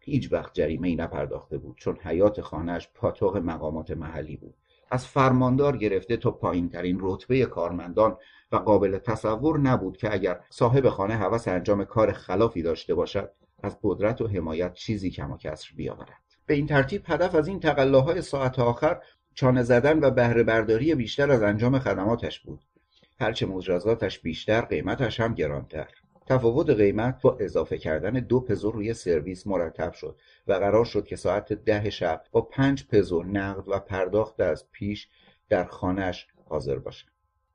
[0.00, 4.54] هیچ وقت جریمه ای نپرداخته بود چون حیات خانهش پاتوق مقامات محلی بود.
[4.90, 8.16] از فرماندار گرفته تا پایین ترین رتبه کارمندان
[8.52, 13.30] و قابل تصور نبود که اگر صاحب خانه هوس انجام کار خلافی داشته باشد
[13.62, 16.23] از قدرت و حمایت چیزی کم و کسر بیاورد.
[16.46, 19.00] به این ترتیب هدف از این تقلاهای ساعت آخر
[19.34, 22.60] چانه زدن و بهره برداری بیشتر از انجام خدماتش بود.
[23.20, 25.88] هرچه مجازاتش بیشتر قیمتش هم گرانتر.
[26.26, 31.16] تفاوت قیمت با اضافه کردن دو پزو روی سرویس مرتب شد و قرار شد که
[31.16, 35.08] ساعت ده شب با پنج پزو نقد و پرداخت از پیش
[35.48, 37.06] در خانهش حاضر باشد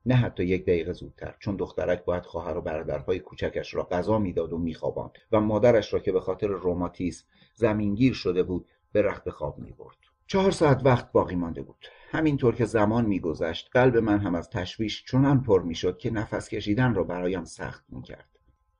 [0.06, 4.52] نه حتی یک دقیقه زودتر چون دخترک باید خواهر و برادرهای کوچکش را غذا می‌داد
[4.52, 7.24] و میخواباند و مادرش را که به خاطر روماتیسم
[7.54, 11.86] زمینگیر شده بود به رخت خواب می‌برد چهار ساعت وقت باقی مانده بود.
[12.10, 16.94] همینطور که زمان میگذشت قلب من هم از تشویش چنان پر می‌شد که نفس کشیدن
[16.94, 18.28] را برایم سخت می‌کرد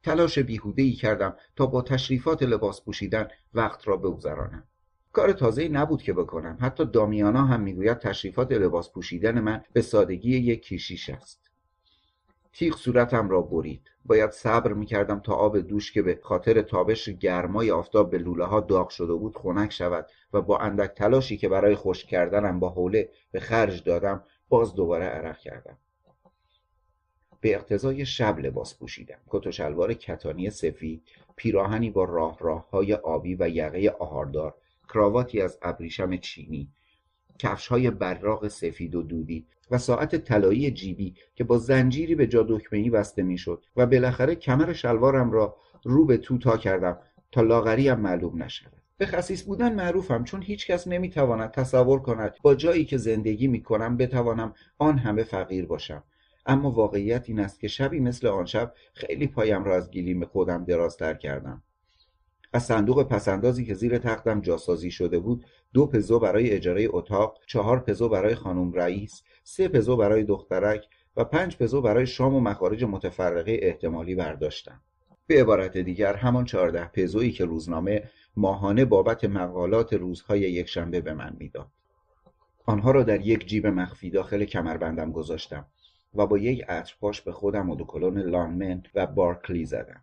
[0.03, 4.65] تلاش بیهوده ای کردم تا با تشریفات لباس پوشیدن وقت را بگذرانم.
[5.13, 6.59] کار تازه نبود که بکنم.
[6.61, 11.50] حتی دامیانا هم می‌گوید تشریفات لباس پوشیدن من به سادگی یک کیشیش است.
[12.53, 13.91] تیغ صورتم را برید.
[14.05, 18.61] باید صبر می‌کردم تا آب دوش که به خاطر تابش گرمای آفتاب به لوله ها
[18.61, 23.09] داغ شده بود خنک شود و با اندک تلاشی که برای خشک کردنم با حوله
[23.33, 25.79] به خرج دادم باز دوباره عرق کردم.
[27.41, 29.19] به اقتضای شب لباس پوشیدم.
[29.29, 31.03] کت و شلوار کتانی سفید
[31.37, 34.55] پیراهنی با راه راه های آبی و یقه آهاردار
[34.89, 36.69] کراواتی از ابریشم چینی
[37.41, 42.43] کفش های براق سفید و دودی و ساعت طلایی جیبی که با زنجیری به جا
[42.49, 46.99] دکمهای بسته می‌شد و بالاخره کمر شلوارم را رو به تو تا کردم
[47.33, 48.73] تا لاغریم معلوم نشود.
[48.99, 54.55] به خصیص بودن معروفم چون هیچکس نمی‌تواند تصور کند با جایی که زندگی می‌کنم بتوانم
[54.79, 56.03] آن همه فقیر باشم.
[56.47, 60.65] اما واقعیت این است که شبی مثل آن شب خیلی پایم را از گلیم خودم
[60.65, 61.63] درازتر کردم.
[62.53, 67.81] از صندوق پسندازی که زیر تختم جاسازی شده بود دو پزو برای اجاره اتاق چهار
[67.81, 70.87] پزو برای خانم رئیس سه پزو برای دخترک
[71.17, 74.81] و پنج پزو برای شام و مخارج متفرقه احتمالی برداشتم.
[75.27, 78.03] به عبارت دیگر همان چهارده پزویی که روزنامه
[78.37, 81.69] ماهانه بابت مقالات روزهای یکشنبه به من می‌داد.
[82.67, 85.67] آنها را در یک جیب مخفی داخل کمربندم گذاشتم
[86.15, 90.03] و با یک عطرپاش به خودم ودوکلون لانمن و بارکلی زدم.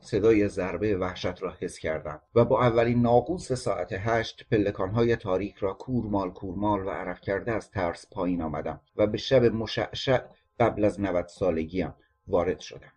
[0.00, 5.72] صدای ضربه وحشت را حس کردم و با اولین ناقوس ساعت هشت پلکانهای تاریک را
[5.72, 10.20] کورمال کورمال و عرق کرده از ترس پایین آمدم و به شب مشعشع
[10.60, 11.94] قبل از نود سالگیم
[12.26, 12.92] وارد شدم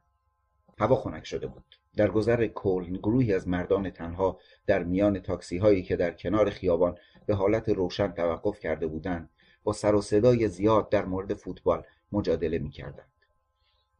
[0.79, 5.83] هوا خنک شده بود در گذر کلن گروهی از مردان تنها در میان تاکسی هایی
[5.83, 9.29] که در کنار خیابان به حالت روشن توقف کرده بودند
[9.63, 13.11] با سر و صدای زیاد در مورد فوتبال مجادله می کردند.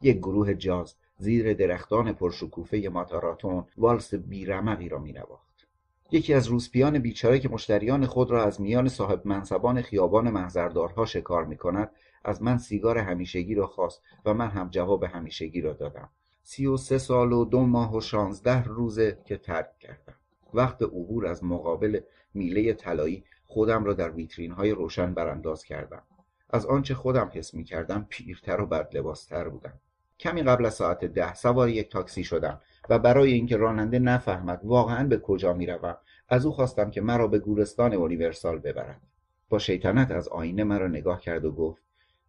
[0.01, 5.67] یک گروه جاز زیر درختان پرشکوفه ماتاراتون والس بیرمقی را مینواخت.
[6.11, 11.45] یکی از روسپیان بیچاره که مشتریان خود را از میان صاحب منصبان خیابان محضردارها شکار
[11.45, 11.91] می کند
[12.23, 16.09] از من سیگار همیشگی را خواست و من هم جواب همیشگی را دادم.
[16.43, 20.15] سی و سه سال و دو ماه و شانزده روزه که ترک کردم.
[20.53, 21.99] وقت عبور از مقابل
[22.33, 26.03] میله طلایی خودم را در ویترین های روشن برانداز کردم.
[26.49, 29.79] از آنچه خودم حس می کردم پیرتر و بد لباستر بودم.
[30.21, 35.07] کمی قبل از ساعت ده سوار یک تاکسی شدم و برای اینکه راننده نفهمد واقعا
[35.07, 35.97] به کجا می‌روم
[36.29, 39.01] از او خواستم که مرا به گورستان اونیورسال ببرد
[39.49, 41.83] با شیطنت از آینه مرا نگاه کرد و گفت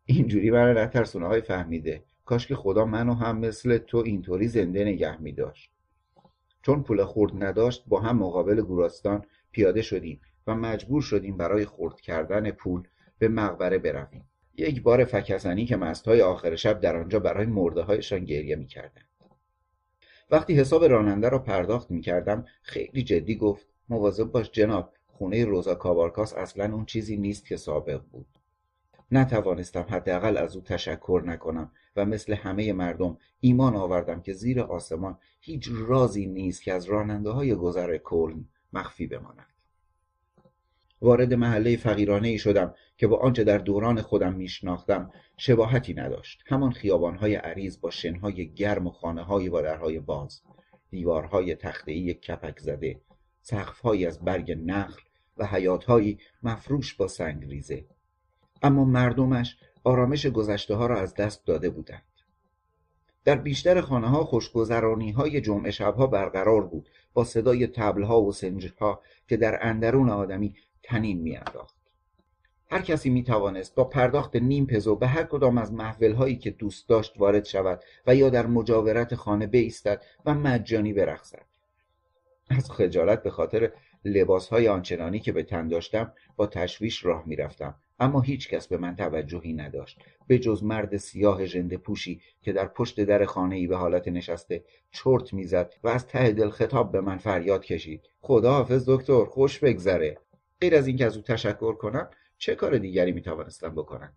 [0.04, 2.04] اینجوری مرا نترسونه های فهمیده.
[2.24, 5.72] کاش که خدا منو هم مثل تو اینطوری زنده نگه می داشت
[6.62, 12.00] چون پول خورد نداشت با هم مقابل گورستان پیاده شدیم و مجبور شدیم برای خورد
[12.00, 12.82] کردن پول
[13.18, 14.24] به مقبره برویم.
[14.56, 19.08] یک بار فکسنی که مستهای آخر شب در آنجا برای مرده هایشان گریه می‌کردند.
[20.30, 26.34] وقتی حساب راننده را پرداخت می‌کردم خیلی جدی گفت مواظب باش جناب خونه روزا کابارکاس
[26.34, 28.26] اصلا اون چیزی نیست که سابق بود.
[29.12, 35.18] نتوانستم حداقل از او تشکر نکنم و مثل همه مردم ایمان آوردم که زیر آسمان
[35.40, 39.51] هیچ رازی نیست که از راننده های گذر کلن مخفی بماند.
[41.02, 46.42] وارد محله فقیرانه ای شدم که با آنچه در دوران خودم میشناختم شباهتی نداشت.
[46.46, 50.42] همان خیابانهای عریض با شنهای گرم و خانههایی با درهای باز
[50.90, 53.00] دیوارهای تختهای کپک زده
[53.42, 55.00] سقفهایی از برگ نخل
[55.36, 57.84] و حیاتهایی مفروش با سنگ ریزه.
[58.62, 62.02] اما مردمش آرامش گذشته ها را از دست داده بودند.
[63.24, 69.02] در بیشتر خانه ها خوشگذرانی های جمعه شبها برقرار بود با صدای تبلها و سنجها
[69.28, 71.76] که در اندرون آدمی تنین میانداخت.
[72.70, 76.50] هر کسی می توانست با پرداخت نیم پزو به هر کدام از محفل هایی که
[76.50, 81.42] دوست داشت وارد شود و یا در مجاورت خانه بایستد و مجانی برقصد.
[82.50, 83.72] از خجالت به خاطر
[84.04, 87.74] لباس های آنچنانی که به تن داشتم با تشویش راه می‌رفتم.
[88.00, 89.98] اما هیچ کس به من توجهی نداشت.
[90.26, 94.64] به جز مرد سیاه ژنده پوشی که در پشت در خانه ای به حالت نشسته
[94.90, 98.08] چرت می‌زد و از ته دل خطاب به من فریاد کشید.
[98.20, 100.18] خدا حافظ دکتر خوش بگذره.
[100.62, 104.12] غیر از اینکه از او تشکر کنم چه کار دیگری می‌توانستم بکنم؟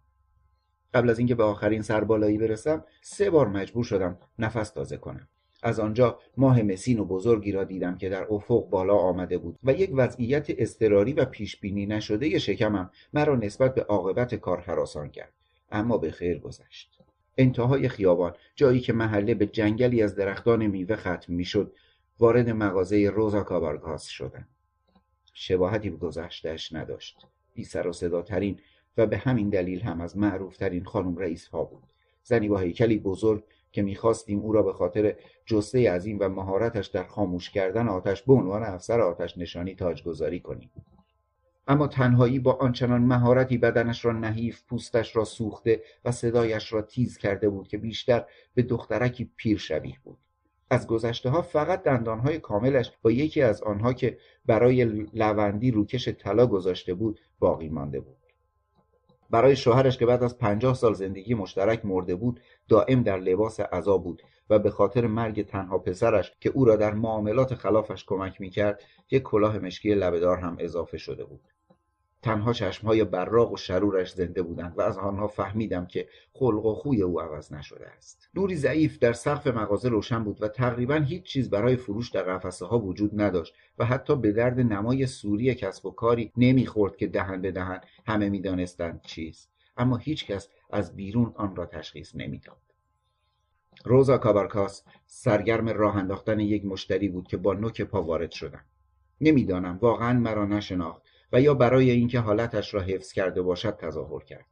[0.94, 5.28] قبل از اینکه به آخرین سربالایی برسم سه بار مجبور شدم نفس تازه کنم.
[5.64, 9.74] از آنجا ماه مسین و بزرگی را دیدم که در افق بالا آمده بود و
[9.74, 15.34] یک وضعیت اضطراری و پیش بینی نشده شکمم مرا نسبت به عاقبت کار حراسان کرد.
[15.72, 17.00] اما به خیر گذشت.
[17.38, 21.74] انتهای خیابان جایی که محله به جنگلی از درختان میوه ختم می‌شد
[22.20, 24.48] وارد مغازه روزا کابارگاس شدم.
[25.38, 27.18] شباهتی به گذشتهش نداشت.
[27.54, 28.60] بی سر و صداترین
[28.98, 31.84] و به همین دلیل هم از معروفترین خانم رئیس ها بود.
[32.24, 37.04] زنی با هیکلی بزرگ که می‌خواستیم او را به خاطر جسته عظیم و مهارتش در
[37.04, 40.72] خاموش کردن آتش به عنوان افسر آتش نشانی تاجگذاری کنیم.
[41.68, 47.18] اما تنهایی با آنچنان مهارتی بدنش را نحیف پوستش را سوخته و صدایش را تیز
[47.18, 50.18] کرده بود که بیشتر به دخترکی پیر شبیه بود.
[50.70, 56.48] از گذشته ها فقط دندانهای کاملش با یکی از آنها که برای لوندی روکش طلا
[56.48, 58.18] گذاشته بود باقی مانده بود.
[59.30, 63.98] برای شوهرش که بعد از پنجاه سال زندگی مشترک مرده بود دائم در لباس عذا
[63.98, 68.84] بود و به خاطر مرگ تنها پسرش که او را در معاملات خلافش کمک می‌کرد
[69.12, 71.42] یک کلاه مشکی لبهدار هم اضافه شده بود.
[72.26, 77.02] تنها چشمهای براق و شرورش زنده بودند و از آنها فهمیدم که خلق و خوی
[77.02, 78.30] او عوض نشده است.
[78.34, 82.66] نوری ضعیف در سقف مغازه روشن بود و تقریبا هیچ چیز برای فروش در قفسه
[82.66, 87.42] ها وجود نداشت و حتی به درد نمای سوری کسب و کاری نمی‌خورد که دهن
[87.42, 89.52] به دهن همه می‌دانستند چیست.
[89.78, 92.58] اما هیچ کس از بیرون آن را تشخیص نمی‌داد.
[93.84, 98.66] روزا کابارکاس سرگرم راه انداختن یک مشتری بود که با نوک پا وارد شدم.
[99.22, 101.05] نمی‌دانم واقعا مرا نشناخت.
[101.34, 104.46] و یا برای اینکه حالتش را حفظ کرده باشد تظاهر کرد.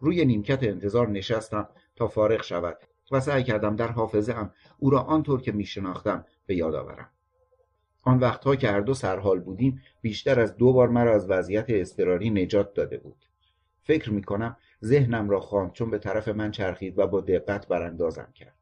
[0.00, 2.78] روی نیمکت انتظار نشستم تا فارغ شود
[3.12, 7.10] و سعی کردم در حافظه هم او را آنطور که میشناختم به یاد آورم.
[8.02, 12.30] آن وقتها که هر دو سرحال بودیم بیشتر از دو بار مرا از وضعیت اضطراری
[12.30, 13.16] نجات داده بود.
[13.82, 18.32] فکر می کنم ذهنم را خواند چون به طرف من چرخید و با دقت براندازم
[18.34, 18.54] کرد.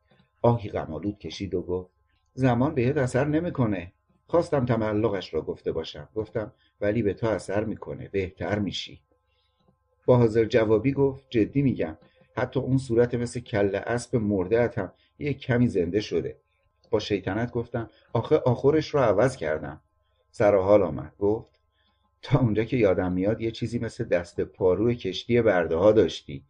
[0.43, 1.91] آهی غمالود کشید و گفت
[2.35, 3.93] زمان بهت اثر نمی‌کنه.
[4.35, 6.09] خواستم تملقش را گفته باشم.
[6.15, 9.01] گفتم ولی به تو اثر می‌کنه بهتر میشی.
[10.07, 11.97] با حاضر جوابی گفت جدی میگم.
[12.37, 16.37] حتی اون صورت مثل کله اسب مرده هم یک کمی زنده شده.
[16.91, 19.81] با شیطنت گفتم آخه آخرش را عوض کردم.
[20.31, 21.13] سر حال آمد.
[21.19, 21.61] گفت
[22.23, 26.45] تا اونجا که یادم میاد یه چیزی مثل دست پاروی کشتی برده ها داشتی.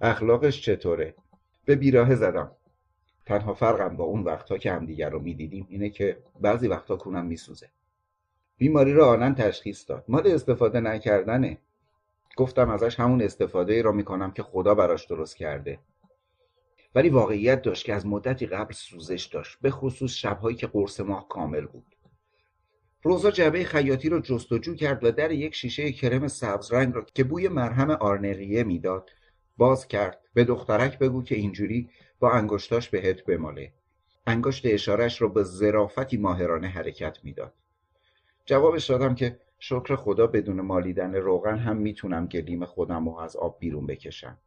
[0.00, 1.14] اخلاقش چطوره؟
[1.64, 2.50] به بیراه زدم.
[3.28, 7.68] تنها فرقم با اون وقتها که همدیگر رو می‌دیدیم اینه که بعضی وقتها کونم میسوزه.
[8.58, 10.04] بیماری رو آنن تشخیص داد.
[10.08, 11.58] مال استفاده نکردنه.
[12.36, 15.78] گفتم ازش همون استفاده را می‌کنم که خدا براش درست کرده.
[16.94, 21.28] ولی واقعیت داشت که از مدتی قبل سوزش داشت به خصوص شبهایی که قرص ماه
[21.28, 21.96] کامل بود.
[23.02, 27.24] روزا جعبه خیاطی رو جستجو کرد و در یک شیشه کرم سبز رنگ را که
[27.24, 29.10] بوی مرهم آرنریه می‌داد
[29.56, 30.20] باز کرد.
[30.34, 33.72] به دخترک بگو که اینجوری با انگشتاش بهت بماله.
[34.26, 37.52] انگشت اشارش را به ظرافتی ماهرانه حرکت می‌داد.
[38.46, 43.56] جوابش دادم که شکر خدا بدون مالیدن روغن هم می‌تونم گلیم خودم رو از آب
[43.58, 44.38] بیرون بکشم.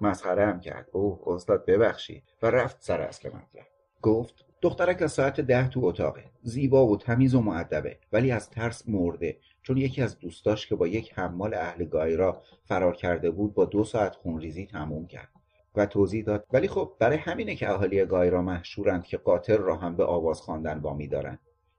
[0.00, 0.88] مسخره هم کرد.
[0.92, 2.22] اوه استاد ببخشید.
[2.42, 3.66] و رفت سر اصل مطلب.
[4.02, 6.24] گفت دخترک از ساعت ده تو اتاقه.
[6.42, 9.36] زیبا و تمیز و معدبه ولی از ترس مرده.
[9.62, 13.84] چون یکی از دوستاش که با یک حمال اهل گایرا فرار کرده بود با دو
[13.84, 15.37] ساعت خونریزی تموم کرد.
[15.76, 16.46] و توضیح داد.
[16.52, 20.78] ولی خب برای همینه که اهالی گایرا مشهورند که قاطر را هم به آواز خواندن
[20.78, 21.38] وامی دارند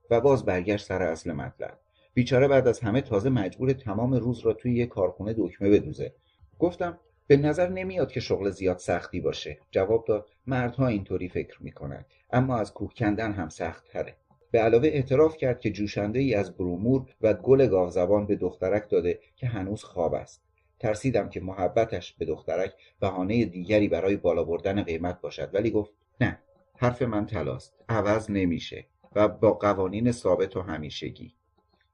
[0.09, 1.79] و باز برگشت سر اصل مطلب.
[2.13, 6.13] بیچاره بعد از همه تازه مجبور تمام روز را توی یه کارخونه دکمه بدوزه.
[6.59, 9.57] گفتم به نظر نمیاد که شغل زیاد سختی باشه.
[9.71, 14.15] جواب داد مردها اینطوری فکر می‌کنند اما از کوه کندن هم سخت تره
[14.51, 19.19] به علاوه اعتراف کرد که جوشنده ای از برومور و گل گاوزبان به دخترک داده
[19.35, 20.48] که هنوز خواب است.
[20.79, 25.49] ترسیدم که محبتش به دخترک بهانه دیگری برای بالا بردن قیمت باشد.
[25.53, 26.39] ولی گفت نه
[26.77, 31.33] حرف من تلاست عوض نمیشه و با قوانین ثابت و همیشگی.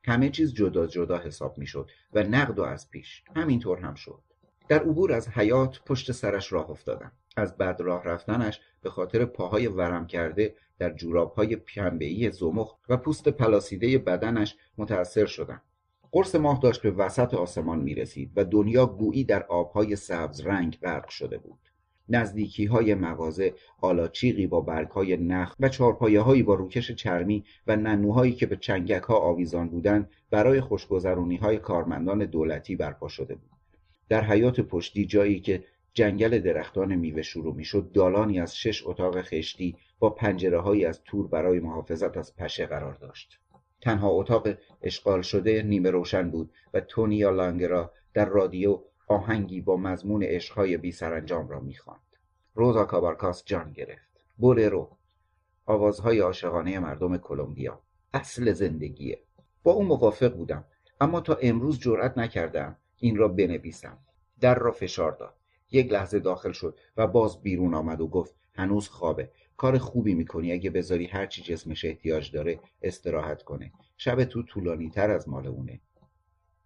[0.04, 4.20] همه چیز جدا جدا حساب می‌شد و نقد و از پیش همینطور هم شد.
[4.68, 7.12] در عبور از حیات پشت سرش راه افتادم.
[7.38, 13.30] از بد راه رفتنش به خاطر پاهای ورم کرده در جورابهای پنبه‌ای زمخت و پوست
[13.30, 15.62] پلاسیده بدنش متأثر شدم.
[16.16, 20.78] قرص ماه داشت به وسط آسمان می رسید و دنیا گویی در آبهای سبز رنگ
[20.82, 21.60] غرق شده بود.
[22.10, 27.76] نزدیکی های مغازه آلاچیقی با برگ های نخ و چارپایه هایی با روکش چرمی و
[27.76, 33.52] ننوهایی که به چنگک ها آویزان بودند برای خوشگذرونی های کارمندان دولتی برپا شده بود.
[34.10, 35.64] در حیات پشتی جایی که
[35.94, 41.28] جنگل درختان میوه شروع می‌شد دالانی از شش اتاق خشتی با پنجره هایی از تور
[41.28, 43.40] برای محافظت از پشه قرار داشت.
[43.86, 44.48] تنها اتاق
[44.82, 50.92] اشغال شده نیمه روشن بود و تونیا لانگرا در رادیو آهنگی با مضمون عشقهای بی
[50.92, 52.02] سرانجام را می‌خواند.
[52.54, 54.26] روزا کابارکاس جان گرفت.
[54.38, 54.98] بولرو
[55.66, 57.82] آوازهای عاشقانه مردم کلمبیا.
[58.14, 59.20] اصل زندگیه.
[59.64, 60.66] با او موافق بودم
[61.02, 63.98] اما تا امروز جرأت نکردم این را بنویسم.
[64.40, 65.34] در را فشار داد.
[65.72, 69.32] یک لحظه داخل شد و باز بیرون آمد و گفت هنوز خوابه.
[69.58, 70.52] کار خوبی می‌کنی.
[70.52, 73.72] اگه بذاری هرچی جسمش احتیاج داره استراحت کنه.
[73.98, 75.80] شب تو طولانی تر از مال اونه.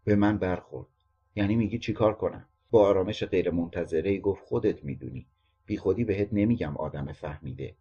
[0.04, 0.88] به من برخورد.
[1.36, 5.28] یعنی میگی چیکار کنم؟ با آرامش غیر منتظره گفت خودت می‌دونی.
[5.66, 7.76] بی خودی بهت نمیگم آدم فهمیده.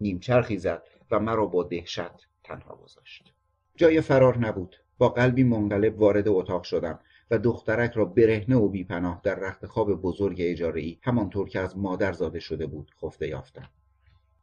[0.00, 3.32] نیمچرخی زد و مرا با دهشت تنها گذاشت.
[3.76, 4.76] جای فرار نبود.
[4.98, 7.00] با قلبی منقلب وارد اتاق شدم
[7.30, 11.78] و دخترک را برهنه و بیپناه در رخت خواب بزرگ اجاره ای همانطور که از
[11.78, 13.68] مادر زاده شده بود خفته یافتم.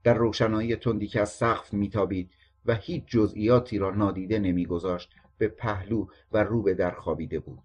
[0.06, 2.32] در روشنایی تندی که از سقف میتابید
[2.66, 7.60] و هیچ جزئیاتی را نادیده نمیگذاشت به پهلو و رو به در خوابیده بود.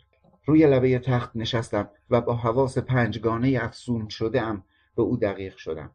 [0.46, 4.64] روی لبه تخت نشستم و با حواس پنجگانه افسون شده ام
[4.96, 5.90] به او دقیق شدم.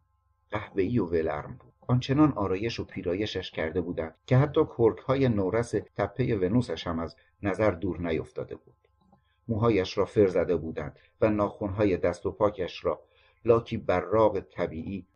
[0.51, 1.73] قهوه‌ای و ولرم بود.
[1.87, 4.61] آنچنان آرایش و پیرایشش کرده بودند که حتی
[5.07, 8.75] های نورس تپه ونوسش هم از نظر دور نیفتاده بود.
[9.47, 13.03] موهایش را فر زده بودند و ناخونهای دست و پاکش را
[13.45, 15.07] لاکی براغ طبیعی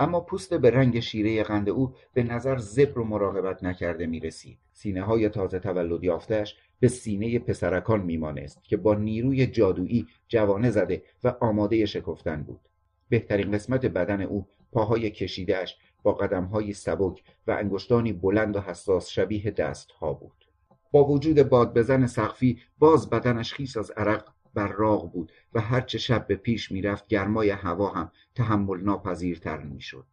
[0.00, 4.58] اما پوست به رنگ شیره قند او به نظر زبر و مراقبت نکرده می رسید.
[4.72, 11.02] سینه های تازه تولد یافتهش به سینه پسرکان میمانست که با نیروی جادویی جوانه زده
[11.24, 12.60] و آماده شکفتن بود.
[13.08, 19.50] بهترین قسمت بدن او پاهای کشیدهش با قدمهای سبک و انگشتانی بلند و حساس شبیه
[19.50, 20.44] دستها بود.
[20.92, 24.28] با وجود باد بزن سقفی باز بدنش خیس از عرق
[24.58, 30.04] براق بود و هرچه شب به پیش می‌رفت گرمای هوا هم تحمل ناپذیرتر می‌شد.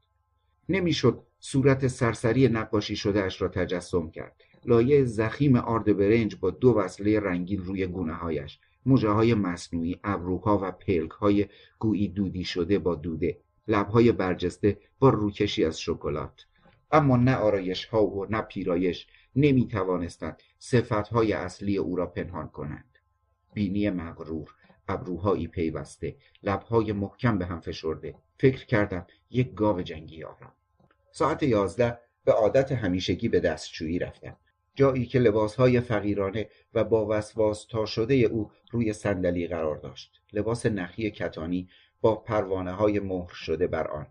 [0.69, 4.35] نمی‌شد صورت سرسری نقاشی شده اش را تجسم کرد.
[4.65, 10.59] لایه زخیم آرد برنج با دو وصله رنگین روی گونه هایش موجه های مصنوعی ابروها
[10.63, 11.45] و پلک های
[11.79, 13.37] گویی دودی شده با دوده
[13.67, 16.45] لبهای برجسته با روکشی از شکلات.
[16.91, 22.47] اما نه آرایش ها و نه پیرایش نمی توانستند صفت های اصلی او را پنهان
[22.47, 22.94] کنند.
[23.55, 24.55] بینی مغرور
[24.87, 28.15] ابروهایی پیوسته لبهای محکم به هم فشرده.
[28.37, 30.53] فکر کردم یک گاو جنگی آرم
[31.11, 34.37] ساعت یازده به عادت همیشگی به دستشویی رفتم.
[34.75, 40.21] جایی که لباسهای فقیرانه و با وسواس تا شده او روی صندلی قرار داشت.
[40.33, 41.69] لباس نخی کتانی
[42.01, 44.07] با پروانه های مهر شده بر آن.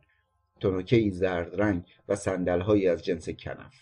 [0.61, 3.75] تنوکهای زرد رنگ و صندلهایی از جنس کنف.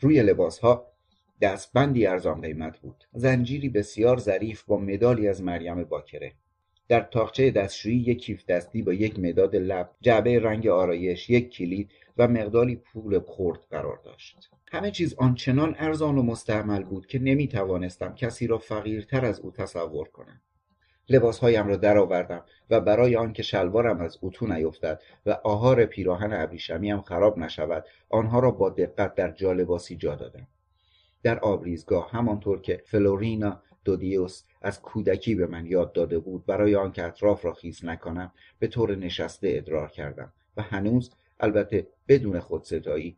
[0.00, 0.92] روی لباسها
[1.40, 3.04] دستبندی ارزان قیمت بود.
[3.12, 6.32] زنجیری بسیار ظریف با مدالی از مریم باکره.
[6.88, 11.90] در تاقچه دستشویی یک کیف دستی با یک مداد لب جعبه رنگ آرایش یک کلید
[12.16, 14.50] و مقداری پول خرد قرار داشت.
[14.72, 19.50] همه چیز آنچنان ارزان و مستعمل بود که نمی توانستم کسی را فقیرتر از او
[19.50, 20.40] تصور کنم.
[21.08, 27.38] لباسهایم را درآوردم و برای آنکه شلوارم از اتو نیفتد و آهار پیراهن ابریشمیم خراب
[27.38, 30.46] نشود آنها را با دقت در جالباسی جا دادم.
[31.28, 37.04] در آبریزگاه همانطور که فلورینا دودیوس از کودکی به من یاد داده بود برای آنکه
[37.04, 41.10] اطراف را خیس نکنم به طور نشسته ادرار کردم و هنوز
[41.40, 43.16] البته بدون خودستایی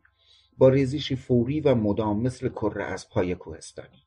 [0.57, 4.03] با ریزیشی فوری و مدام مثل کره از پای کوهستانی.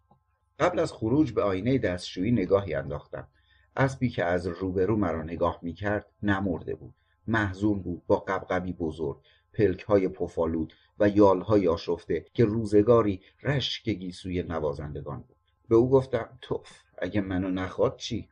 [0.59, 3.29] قبل از خروج به آینه دستشویی نگاهی انداختم.
[3.77, 6.95] اسبی که از روبرو مرا نگاه می‌کرد نمرده بود.
[7.27, 9.17] محزون بود با قبقبی بزرگ
[9.53, 15.37] پلک های پفالود و یالهای آشفته که روزگاری رشک گیسوی نوازندگان بود.
[15.69, 18.29] به او گفتم توف اگه منو نخواد چی؟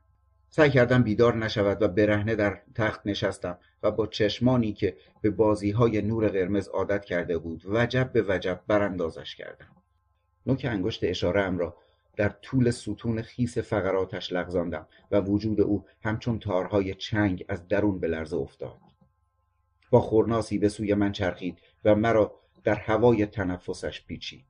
[0.48, 5.70] سعی کردم بیدار نشود و برهنه در تخت نشستم و با چشمانی که به بازی
[5.70, 9.76] های نور قرمز عادت کرده بود وجب به وجب براندازش کردم.
[10.46, 11.76] نوک انگشت اشاره ام را
[12.16, 18.08] در طول ستون خیس فقراتش لغزاندم و وجود او همچون تارهای چنگ از درون به
[18.08, 18.78] لرزه افتاد.
[19.90, 24.46] با خورناسی به سوی من چرخید و مرا در هوای تنفسش پیچید.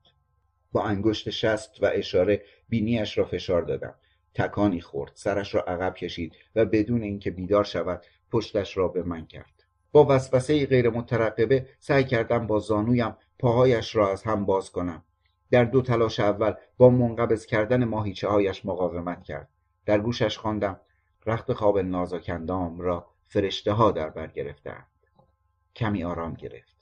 [0.71, 3.95] با انگشت شست و اشاره بینیش را فشار دادم.
[4.33, 8.01] تکانی خورد سرش را عقب کشید و بدون اینکه بیدار شود
[8.31, 9.63] پشتش را به من کرد.
[9.91, 15.03] با وسوسه غیر مترقبه سعی کردم با زانویم پاهایش را از هم باز کنم.
[15.51, 19.49] در دو تلاش اول با منقبض کردن ماهیچه هایش مقاومت کرد.
[19.85, 20.79] در گوشش خواندم
[21.25, 24.87] رخت خواب نازکندام را فرشته ها در بر گرفتند
[25.75, 26.72] کمی آرام گرفت.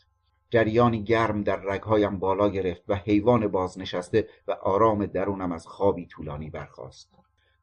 [0.51, 6.49] جریانی گرم در رگهایم بالا گرفت و حیوان بازنشسته و آرام درونم از خوابی طولانی
[6.49, 7.09] برخاست.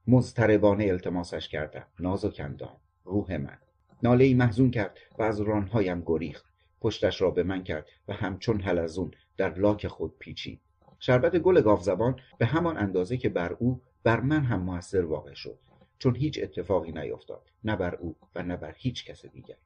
[0.06, 1.86] مضطربانه التماسش کردم.
[2.00, 3.58] نازکندام روح من.
[4.02, 6.44] ناله ای محزون کرد و از رانهایم گریخت.
[6.80, 10.60] پشتش را به من کرد و همچون حلزون در لاک خود پیچید.
[10.98, 15.58] شربت گل گاوزبان به همان اندازه که بر او بر من هم موثر واقع شد.
[15.98, 19.56] چون هیچ اتفاقی نیفتاد نه بر او و نه بر هیچ کس دیگر.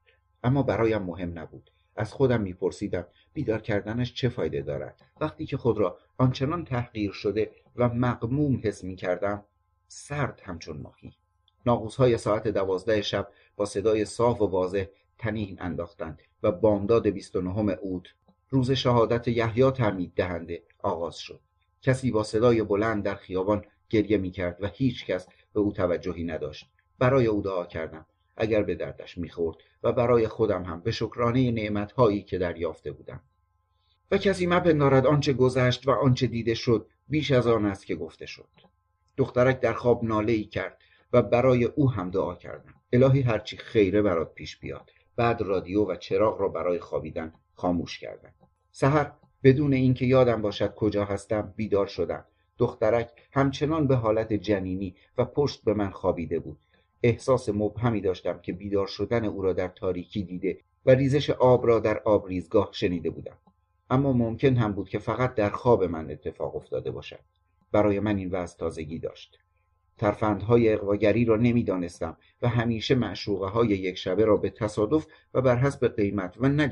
[0.43, 1.71] اما برایم مهم نبود.
[1.95, 7.51] از خودم میپرسیدم بیدار کردنش چه فایده دارد؟ وقتی که خود را آنچنان تحقیر شده
[7.75, 9.43] و مقموم حس می‌کردم
[9.87, 11.13] سرد همچون ماهی.
[11.97, 14.85] های ساعت دوازده شب با صدای صاف و واضح
[15.17, 18.03] تنین انداختند و بامداد 29 اوت
[18.49, 21.39] روز شهادت یحیی تعمید دهنده آغاز شد.
[21.81, 26.23] کسی با صدای بلند در خیابان گریه می کرد و هیچ کس به او توجهی
[26.23, 26.69] نداشت.
[26.99, 28.05] برای او دعا کردم.
[28.37, 33.21] اگر به دردش می‌خورد و برای خودم هم به شکرانه نعمتهایی که دریافته بودم.
[34.11, 38.25] و کسی مپندارد آنچه گذشت و آنچه دیده شد بیش از آن است که گفته
[38.25, 38.49] شد.
[39.17, 40.77] دخترک در خواب ناله ای کرد
[41.13, 42.73] و برای او هم دعا کردم.
[42.93, 44.89] الهی هرچی خیره برات پیش بیاد.
[45.15, 48.33] بعد رادیو و چراغ را برای خوابیدن خاموش کردم.
[48.71, 49.11] سحر
[49.43, 52.25] بدون اینکه یادم باشد کجا هستم بیدار شدم.
[52.57, 56.59] دخترک همچنان به حالت جنینی و پشت به من خوابیده بود.
[57.03, 61.79] احساس مبهمی داشتم که بیدار شدن او را در تاریکی دیده و ریزش آب را
[61.79, 63.37] در آبریزگاه شنیده بودم.
[63.89, 67.19] اما ممکن هم بود که فقط در خواب من اتفاق افتاده باشد.
[67.71, 69.39] برای من این وضع تازگی داشت.
[69.97, 75.55] ترفندهای اقواگری را نمی‌دانستم و همیشه معشوقه های یک شبه را به تصادف و بر
[75.55, 76.69] حسب قیمت و نه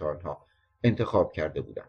[0.00, 0.46] آنها
[0.84, 1.88] انتخاب کرده بودم.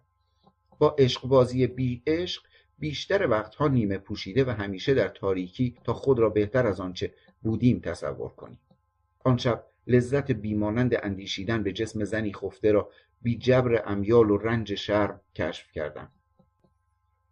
[0.80, 2.44] با عشق بازی بی عشق
[2.80, 7.80] بیشتر وقتها نیمه پوشیده و همیشه در تاریکی تا خود را بهتر از آنچه بودیم
[7.80, 8.60] تصور کنیم.
[9.20, 12.90] آن شب لذت بیمانند اندیشیدن به جسم زنی خفته را
[13.22, 16.12] بی جبر امیال و رنج شرم کشف کردم.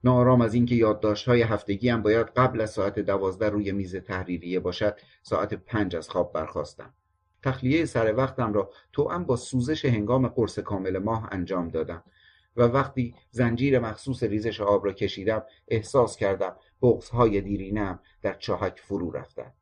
[0.03, 5.53] ناآرام از اینکه یادداشت‌های هفتگیم باید قبل از ساعت دوازده روی میز تحریریه باشد ساعت
[5.53, 6.93] پنج از خواب برخواستم
[7.43, 12.03] تخلیه سر وقتم را توأم با سوزش هنگام قرص کامل ماه انجام دادم
[12.57, 19.11] و وقتی زنجیر مخصوص ریزش آب را کشیدم احساس کردم بغزهای دیرینم در چاهک فرو
[19.11, 19.53] رفتند.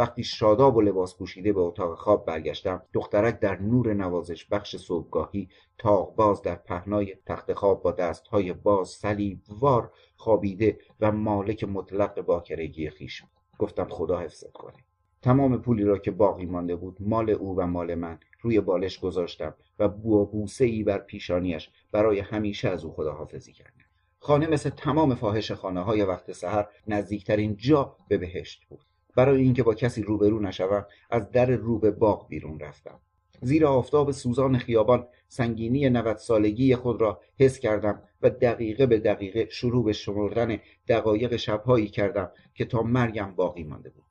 [0.00, 5.48] وقتی شاداب و لباس پوشیده به اتاق خواب برگشتم دخترک در نور نوازش بخش صبحگاهی
[5.78, 12.20] تاق باز در پهنای تخت خواب با دستهای باز صلیب وار خوابیده و مالک مطلق
[12.20, 13.22] باکرگی خیش
[13.58, 14.76] گفتم خدا حفظت کنه.
[15.22, 19.54] تمام پولی را که باقی مانده بود مال او و مال من روی بالش گذاشتم
[19.78, 23.84] و بو بوسه ای بر پیشانیش برای همیشه از او خداحافظی کردم.
[24.18, 28.89] خانه مثل تمام فاحش خانه های وقت سحر نزدیکترین جا به بهشت بود.
[29.16, 33.00] برای اینکه با کسی روبرو نشوم از در رو به باغ بیرون رفتم
[33.42, 39.48] زیر آفتاب سوزان خیابان سنگینی نوت سالگی خود را حس کردم و دقیقه به دقیقه
[39.50, 40.58] شروع به شمردن
[40.88, 44.04] دقایق شبهایی کردم که تا مرگم باقی مانده بود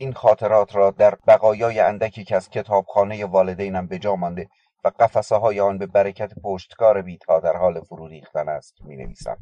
[0.00, 4.48] این خاطرات را در بقایای اندکی که از کتابخانه والدینم به جا مانده
[4.84, 9.38] و قفسه های آن به برکت پشتکار بیتها در حال فرو ریختن است می نویسم.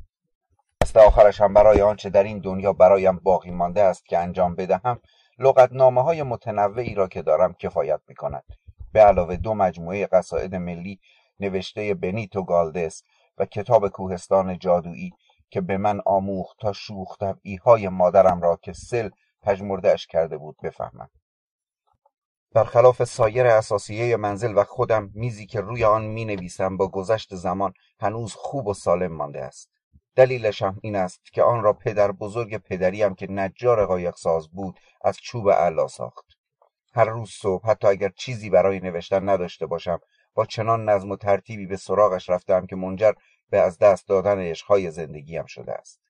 [0.94, 5.00] دست هم برای آنچه در این دنیا برایم باقی مانده است که انجام بدهم
[5.38, 8.44] لغتنامه های متنوعی را که دارم کفایت می کند
[8.92, 11.00] به علاوه دو مجموعه قصاید ملی
[11.40, 13.02] نوشته بنیتو گالدس
[13.38, 15.12] و کتاب کوهستان جادویی
[15.50, 17.16] که به من آموخت تا شوخ
[17.64, 19.10] های مادرم را که سل
[19.42, 21.08] پژمردهاش کرده بود بفهمم.
[22.54, 27.72] برخلاف سایر اساسیه منزل و خودم میزی که روی آن می نویسم با گذشت زمان
[28.00, 29.75] هنوز خوب و سالم مانده است.
[30.16, 34.80] دلیلش هم این است که آن را پدر بزرگ پدریم که نجار قایق ساز بود
[35.04, 36.26] از چوب علا ساخت.
[36.94, 40.00] هر روز صبح حتی اگر چیزی برای نوشتن نداشته باشم
[40.34, 43.12] با چنان نظم و ترتیبی به سراغش رفتم که منجر
[43.50, 46.00] به از دست دادن عشقهای زندگیم شده است.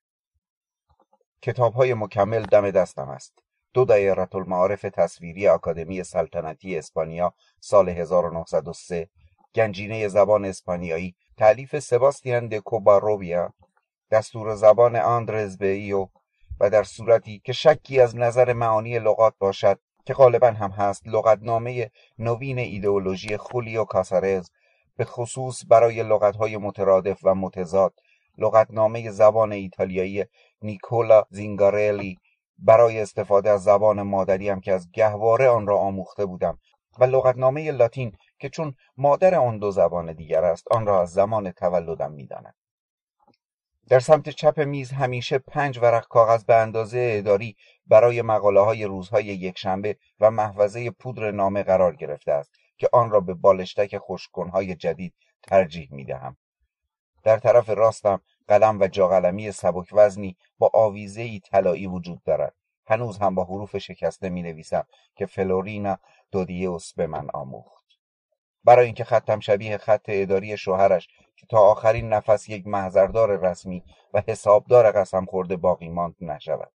[1.42, 3.38] کتابهای مکمل دم دستم است.
[3.74, 9.08] دو دایره المعارف تصویری آکادمی سلطنتی اسپانیا سال 1903
[9.54, 13.52] گنجینه زبان اسپانیایی تعلیف سباستیان د کوباروبیا
[14.10, 16.08] دستور زبان آندرز بیو
[16.60, 21.90] و در صورتی که شکی از نظر معانی لغات باشد که غالبا هم هست لغتنامه
[22.18, 24.50] نوین ایدئولوژی خولیو کاسارز
[24.96, 27.94] به خصوص برای لغتهای مترادف و متضاد.
[28.38, 30.24] لغتنامه زبان ایتالیایی
[30.62, 32.18] نیکولا زینگارلی
[32.58, 36.58] برای استفاده از زبان مادریم که از گهواره آن را آموخته بودم.
[36.98, 41.50] و لغتنامه لاتین که چون مادر آن دو زبان دیگر است آن را از زمان
[41.50, 42.54] تولدم می‌دانم
[43.88, 47.56] در سمت چپ میز همیشه پنج ورق کاغذ به اندازه اداری
[47.86, 53.20] برای مقاله های روزهای یکشنبه و محوزه پودر نامه قرار گرفته است که آن را
[53.20, 56.36] به بالشتک خوشکنهای جدید ترجیح می دهم.
[57.22, 62.54] در طرف راستم قلم و جاقلمی سبک وزنی با آویزه طلایی وجود دارد.
[62.86, 65.98] هنوز هم با حروف شکسته می نویسم که فلورینا
[66.32, 67.75] دودیوس به من آموخت.
[68.66, 73.82] برای اینکه خطم شبیه خط اداری شوهرش که تا آخرین نفس یک محضردار رسمی
[74.14, 76.72] و حسابدار قسم خورده باقی ماند نشود.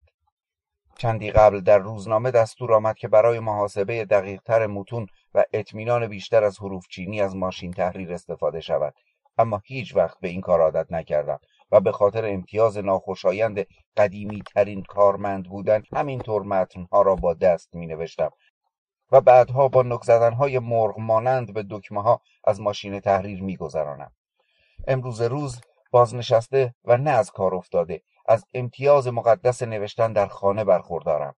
[0.97, 6.59] چندی قبل در روزنامه دستور آمد که برای محاسبه دقیقتر متون و اطمینان بیشتر از
[6.59, 8.93] حروف چینی از ماشین تحریر استفاده شود
[9.37, 11.39] اما هیچ وقت به این کار عادت نکردم
[11.71, 13.65] و به خاطر امتیاز ناخوشایند
[13.97, 18.29] قدیمی ترین کارمند بودن همینطور متنها را با دست می نوشتم
[19.11, 24.11] و بعدها با نک زدنهای مرغ مانند به دکمه ها از ماشین تحریر میگذرانم.
[24.87, 31.35] امروز روز بازنشسته و نه از کار افتاده از امتیاز مقدس نوشتن در خانه برخوردارم.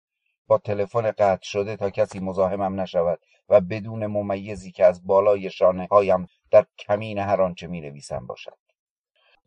[0.47, 3.19] با تلفن قطع شده تا کسی مزاحمم نشود
[3.49, 8.57] و بدون ممیزی که از بالای شانه هایم در کمین هر آنچه می نویسم باشد.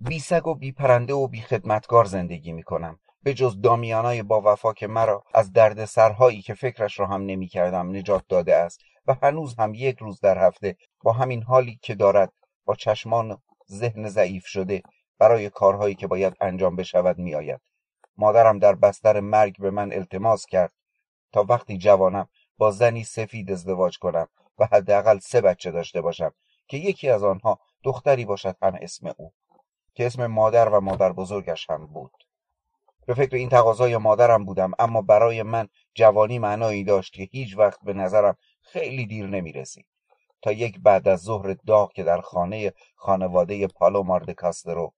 [0.00, 4.42] بی سگ و بی پرنده و بی خدمتگار زندگی می کنم به جز دامیانای با
[4.44, 8.80] وفا که مرا از درد سرهایی که فکرش را هم نمی کردم نجات داده است
[9.06, 12.32] و هنوز هم یک روز در هفته با همین حالی که دارد
[12.64, 14.82] با چشمان ذهن ضعیف شده
[15.18, 17.60] برای کارهایی که باید انجام بشود میآید.
[18.16, 20.72] مادرم در بستر مرگ به من التماس کرد
[21.32, 26.32] تا وقتی جوانم با زنی سفید ازدواج کنم و حداقل سه بچه داشته باشم
[26.68, 29.32] که یکی از آنها دختری باشد هم اسم او
[29.94, 32.23] که اسم مادر و مادر بزرگش هم بود.
[33.06, 37.78] به فکر این تقاضای مادرم بودم اما برای من جوانی معنایی داشت که هیچ وقت
[37.84, 39.86] به نظرم خیلی دیر نمی رسید
[40.42, 44.92] تا یک بعد از ظهر داغ که در خانه خانواده پالومار کاسترو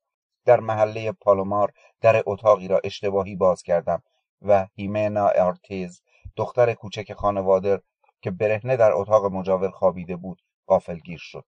[0.45, 4.03] در محله پالومار در اتاقی را اشتباهی باز کردم
[4.43, 6.03] و هیمنا ارتیز
[6.37, 7.83] دختر کوچک خانواده
[8.23, 11.45] که برهنه در اتاق مجاور خوابیده بود غافلگیر شد.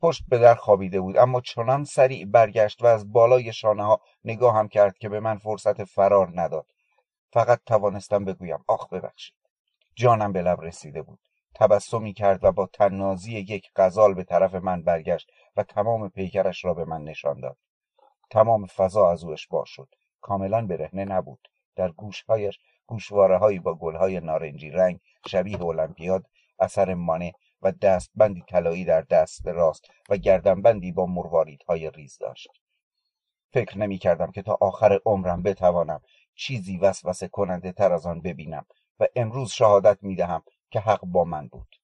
[0.00, 1.16] پشت به در خوابیده بود.
[1.16, 4.00] اما چنان سریع برگشت و از بالای شانه ها
[4.52, 6.66] هم کرد که به من فرصت فرار نداد.
[7.32, 9.36] فقط توانستم بگویم آخ ببخشید.
[9.94, 11.18] جانم به لب رسیده بود.
[11.54, 16.74] تبسمی کرد و با تنازی یک غزال به طرف من برگشت و تمام پیکرش را
[16.74, 17.56] به من نشان داد.
[18.30, 19.88] تمام فضا از او اشباع شد.
[20.20, 21.48] کاملا برهنه نبود.
[21.76, 26.24] در گوشهایش گوشواره هایی با گلهای نارنجی رنگ شبیه المپیاد
[26.58, 27.32] اثر مانه
[27.62, 32.48] و دستبندی طلایی در دست راست و گردنبندی با مرواریدهای ریز داشت.
[33.52, 36.00] فکر نمی کردم که تا آخر عمرم بتوانم
[36.34, 38.66] چیزی وسوسه کننده تر از آن ببینم
[39.00, 41.76] و امروز شهادت می دهم که حق با من بود.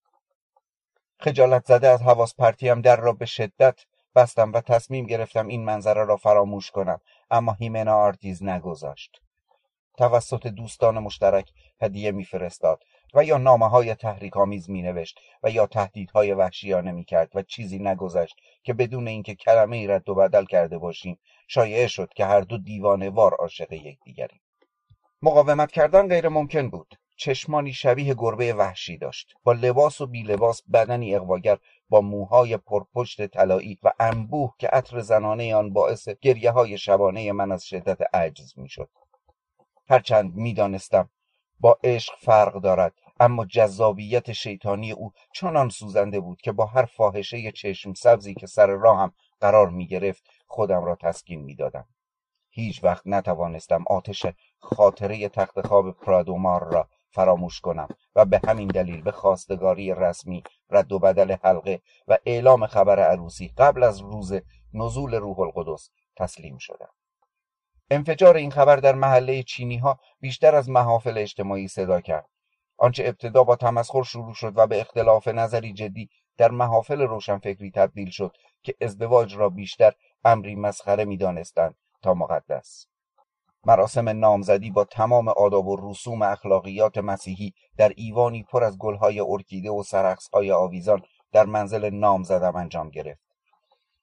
[1.21, 6.05] خجالت زده از حواس پرتیم در را به شدت بستم و تصمیم گرفتم این منظره
[6.05, 7.01] را فراموش کنم
[7.31, 9.21] اما هیمنا آرتیز نگذاشت.
[9.97, 12.85] توسط دوستان مشترک هدیه میفرستاد
[13.15, 17.43] و یا نامه های تحریک آمیز می نوشت و یا تهدیدهای وحشیانه می کرد و
[17.43, 22.25] چیزی نگذشت که بدون اینکه کلمه ای رد و بدل کرده باشیم شایعه شد که
[22.25, 24.41] هر دو دیوانه وار عاشق یکدیگریم.
[25.23, 26.95] مقاومت کردن غیر ممکن بود.
[27.17, 29.35] چشمانی شبیه گربه وحشی داشت.
[29.45, 31.59] با لباس و بی لباس بدنی اقواگر
[31.89, 37.53] با موهای پرپشت طلایی و انبوه که عطر زنانه آن باعث گریه های شبانه من
[37.53, 38.89] از شدت عجز می‌شد.
[39.89, 41.11] هرچند می‌دانستم
[41.61, 47.53] با عشق فرق دارد اما جذابیت شیطانی او چنان سوزنده بود که با هر فاحشه
[47.53, 51.89] چشم سبزی که سر راهم قرار می گرفت خودم را تسکین می دادم.
[52.51, 54.27] هیچ وقت نتوانستم آتش
[54.59, 60.93] خاطره تخت خواب پرادومار را فراموش کنم و به همین دلیل به خواستگاری رسمی رد
[60.93, 64.33] و بدل حلقه و اعلام خبر عروسی قبل از روز
[64.75, 66.91] نزول روح القدس تسلیم شدم.
[67.91, 72.34] انفجار این خبر در محله چینی ها بیشتر از محافل اجتماعی صدا کرد.
[72.77, 78.11] آنچه ابتدا با تمسخر شروع شد و به اختلاف نظری جدی در محافل روشنفکری تبدیل
[78.11, 79.93] شد که ازدواج را بیشتر
[80.25, 82.87] امری مسخره می‌دانستند تا مقدس.
[83.67, 89.71] مراسم نامزدی با تمام آداب و رسوم اخلاقیات مسیحی در ایوانی پر از گلهای ارکیده
[89.71, 91.03] و سرخصهای آویزان
[91.33, 93.21] در منزل نامزدم انجام گرفت.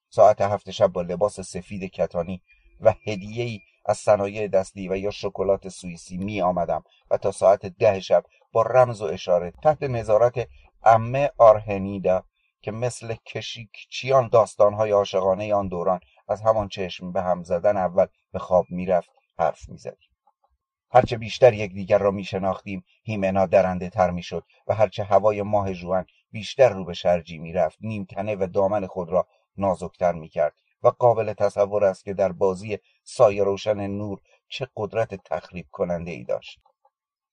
[0.10, 2.42] ساعت هفت شب با لباس سفید کتانی
[2.82, 8.00] و هدیه‌ای از صنایع دستی و یا شکلات سوئیسی می آمدم و تا ساعت ده
[8.00, 10.48] شب با رمز و اشاره تحت نظارت
[10.84, 12.24] امه آرهنیدا
[12.62, 18.40] که مثل کشیکچیان داستانهای عاشقانه آن دوران از همان چشم به هم زدن اول به
[18.40, 19.10] خواب می‌رفت
[19.40, 20.10] حرف می‌زدیم
[20.92, 26.70] هرچه بیشتر یکدیگر را میشناختیم هیمنا درنده تر می‌شد و هرچه هوای ماه جوان بیشتر
[26.70, 29.28] رو به شرجی می‌رفت نیمتنه و دامن خود را
[29.58, 35.66] نازکتر می‌کرد و قابل تصور است که در بازی سایه روشن نور چه قدرت تخریب
[35.72, 36.60] کننده ای داشت.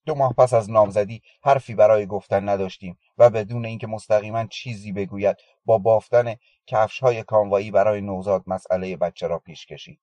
[0.07, 5.37] دو ماه پس از نامزدی حرفی برای گفتن نداشتیم و بدون اینکه مستقیما چیزی بگوید
[5.65, 6.35] با بافتن
[6.67, 10.01] کفش های کاموایی برای نوزاد مسئله بچه را پیش کشید.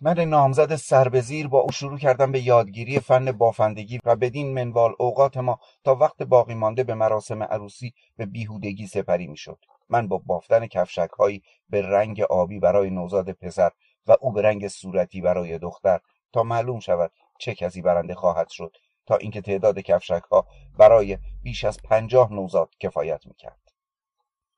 [0.00, 5.36] من نامزد سربزیر با او شروع کردم به یادگیری فن بافندگی و بدین منوال اوقات
[5.36, 9.58] ما تا وقت باقی مانده به مراسم عروسی به بیهودگی سپری می‌شد.
[9.88, 13.70] من با بافتن کفشک هایی به رنگ آبی برای نوزاد پسر
[14.06, 16.00] و او به رنگ صورتی برای دختر
[16.32, 18.76] تا معلوم شود چه کسی برنده خواهد شد
[19.06, 20.46] تا اینکه تعداد کفشک ها
[20.78, 23.60] برای بیش از پنجاه نوزاد کفایت می‌کرد.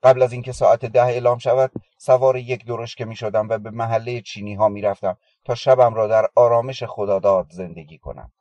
[0.03, 4.20] قبل از اینکه ساعت ده اعلام شود سوار یک درشکه می شدم و به محله
[4.20, 8.33] چینی ها می رفتم تا شبم را در آرامش خداداد زندگی کنم.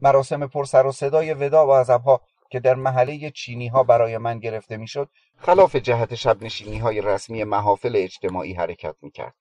[0.00, 2.20] مراسم پر سر و صدای ودا و عذبها
[2.50, 7.44] که در محله چینی ها برای من گرفته می‌شد خلاف جهت شب نشینی های رسمی
[7.44, 9.34] محافل اجتماعی حرکت می‌کرد.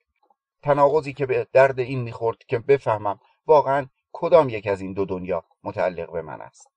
[0.62, 5.44] تناقضی که به درد این می‌خورد که بفهمم واقعا کدام یک از این دو دنیا
[5.64, 6.68] متعلق به من است.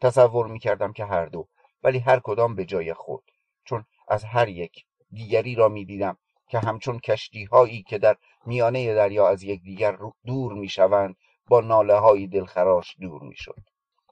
[0.00, 1.48] تصور می‌کردم که هر دو
[1.82, 3.24] ولی هر کدام به جای خود
[3.64, 6.16] چون از هر یک دیگری را می‌دیدم
[6.48, 8.16] که همچون کشتی هایی که در
[8.46, 11.16] میانه دریا از یکدیگر دور می‌شوند
[11.48, 13.62] با ناله های دلخراش دور می‌شد.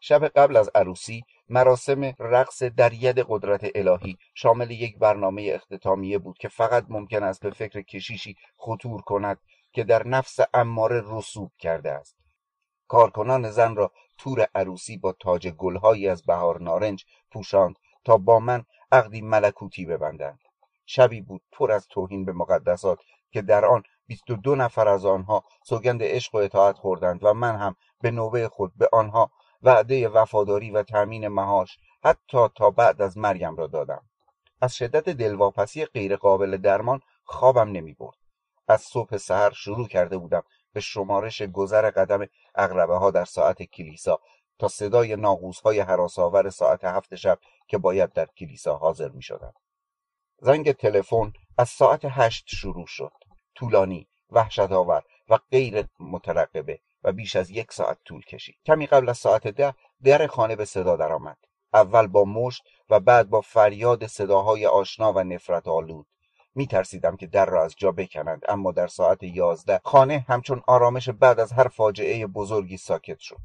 [0.06, 6.38] شب قبل از عروسی مراسم رقص در ید قدرت الهی شامل یک برنامه اختتامیه بود
[6.38, 9.38] که فقط ممکن است به فکر کشیشی خطور کند
[9.72, 12.16] که در نفس اماره رسوب کرده است.
[12.88, 18.64] کارکنان زن را تور عروسی با تاج گلهایی از بهار نارنج پوشاند تا با من
[18.92, 20.40] عقدی ملکوتی ببندند.
[20.86, 22.98] شبی بود پر از توهین به مقدسات
[23.32, 27.34] که در آن بیست و دو نفر از آنها سوگند عشق و اطاعت خوردند و
[27.34, 29.30] من هم به نوبه خود به آنها
[29.64, 34.02] وعده وفاداری و تأمین مهاش حتی تا بعد از مرگم را دادم
[34.60, 38.16] از شدت دلواپسی غیرقابل درمان خوابم نمی برد
[38.68, 40.42] از صبح سحر شروع کرده بودم
[40.72, 44.20] به شمارش گذر قدم اغربه ها در ساعت کلیسا
[44.58, 47.38] تا صدای ناغوز های حراساور ساعت هفت شب
[47.68, 49.52] که باید در کلیسا حاضر می شدم.
[50.38, 53.12] زنگ تلفن از ساعت هشت شروع شد.
[53.54, 58.56] طولانی، وحشت آور و غیر مترقبه و بیش از یک ساعت طول کشید.
[58.66, 59.74] کمی قبل از ساعت ده
[60.04, 61.36] در خانه به صدا درآمد.
[61.74, 66.06] اول با مشت و بعد با فریاد صداهای آشنا و نفرت آلود.
[66.54, 71.08] می ترسیدم که در را از جا بکنند اما در ساعت یازده خانه همچون آرامش
[71.08, 73.40] بعد از هر فاجعه بزرگی ساکت شد.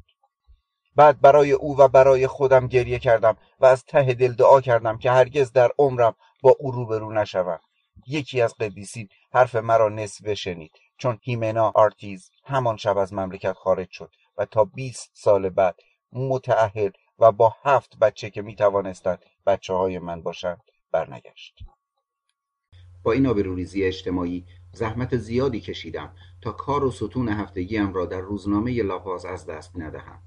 [0.96, 5.10] بعد برای او و برای خودم گریه کردم و از ته دل دعا کردم که
[5.10, 7.60] هرگز در عمرم با او روبرو نشوم
[8.06, 13.90] یکی از قدیسین حرف مرا نصف شنید چون هیمنا آرتیز همان شب از مملکت خارج
[13.90, 15.80] شد و تا 20 سال بعد
[16.12, 21.58] متعهل و با هفت بچه که می توانستند بچه های من باشند برنگشت.
[23.02, 28.82] با این آبروریزی اجتماعی زحمت زیادی کشیدم تا کار و ستون هفتگیم را در روزنامه
[28.82, 30.22] لاپاز از دست ندهم.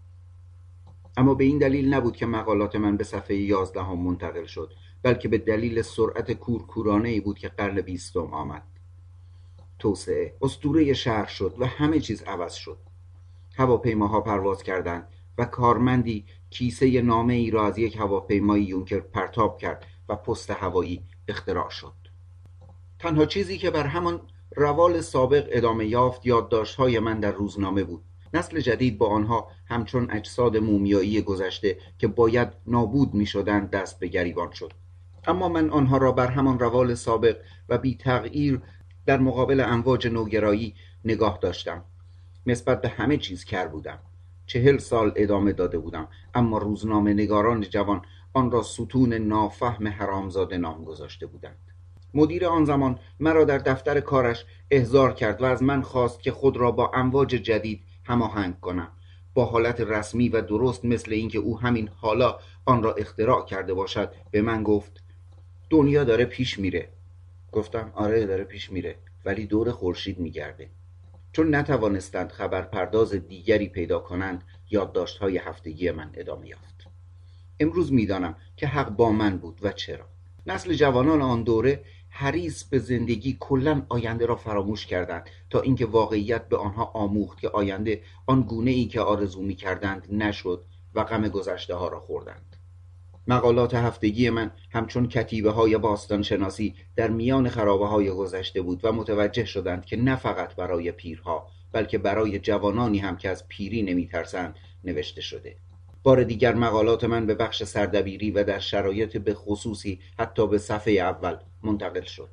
[1.18, 5.38] اما به این دلیل نبود که مقالات من به صفحه یازدهم منتقل شد بلکه به
[5.38, 8.73] دلیل سرعت کورکورانه ای بود که قرن بیستم آمد.
[9.84, 10.36] توسعه.
[10.42, 12.78] استوره شهر شد و همه چیز عوض شد.
[13.56, 15.08] هواپیماها پرواز کردند
[15.38, 21.04] و کارمندی کیسه نامه ای را از یک هواپیمای یونکر پرتاب کرد و پست هوایی
[21.28, 21.94] اختراع شد.
[23.00, 24.22] تنها چیزی که بر همان
[24.56, 28.04] روال سابق ادامه یافت یادداشت‌های من در روزنامه بود.
[28.34, 34.08] نسل جدید با آنها همچون اجساد مومیایی گذشته که باید نابود می شدند دست به
[34.08, 34.74] گریبان شد.
[35.28, 37.38] اما من آنها را بر همان روال سابق
[37.70, 38.62] و بی تغییر
[39.06, 40.76] در مقابل امواج نوگرایی
[41.06, 41.84] نگاه داشتم.
[42.46, 44.00] نسبت به همه چیز کر بودم.
[44.46, 48.02] چهل سال ادامه داده بودم اما روزنامه نگاران جوان
[48.34, 51.58] آن را ستون نافهم حرامزاده نام گذاشته بودند.
[52.14, 56.58] مدیر آن زمان مرا در دفتر کارش احضار کرد و از من خواست که خود
[56.58, 58.92] را با امواج جدید هماهنگ کنم.
[59.34, 64.14] با حالت رسمی و درست مثل اینکه او همین حالا آن را اختراع کرده باشد
[64.32, 65.04] به من گفت
[65.70, 66.90] دنیا داره پیش میره.
[67.54, 68.96] گفتم آره داره پیش میره
[69.26, 70.70] ولی دور خورشید میگرده.
[71.32, 76.88] چون نتوانستند خبر پرداز دیگری پیدا کنند یادداشت های هفتگی من ادامه یافت.
[77.60, 80.06] امروز می‌دانم که حق با من بود و چرا.
[80.46, 86.50] نسل جوانان آن دوره حریص به زندگی کلا آینده را فراموش کردند تا اینکه واقعیت
[86.50, 91.28] به آنها آموخت که آینده آن گونه ای که آرزو می کردند نشد و غم
[91.28, 92.53] گذشته ها را خوردند.
[93.28, 98.92] مقالات هفتگی من همچون کتیبه های باستان شناسی در میان خرابه های گذشته بود و
[98.92, 104.56] متوجه شدند که نه فقط برای پیرها بلکه برای جوانانی هم که از پیری نمیترسند
[104.84, 105.56] نوشته شده.
[106.04, 110.94] بار دیگر مقالات من به بخش سردبیری و در شرایط به خصوصی حتی به صفحه
[110.94, 112.30] اول منتقل شد.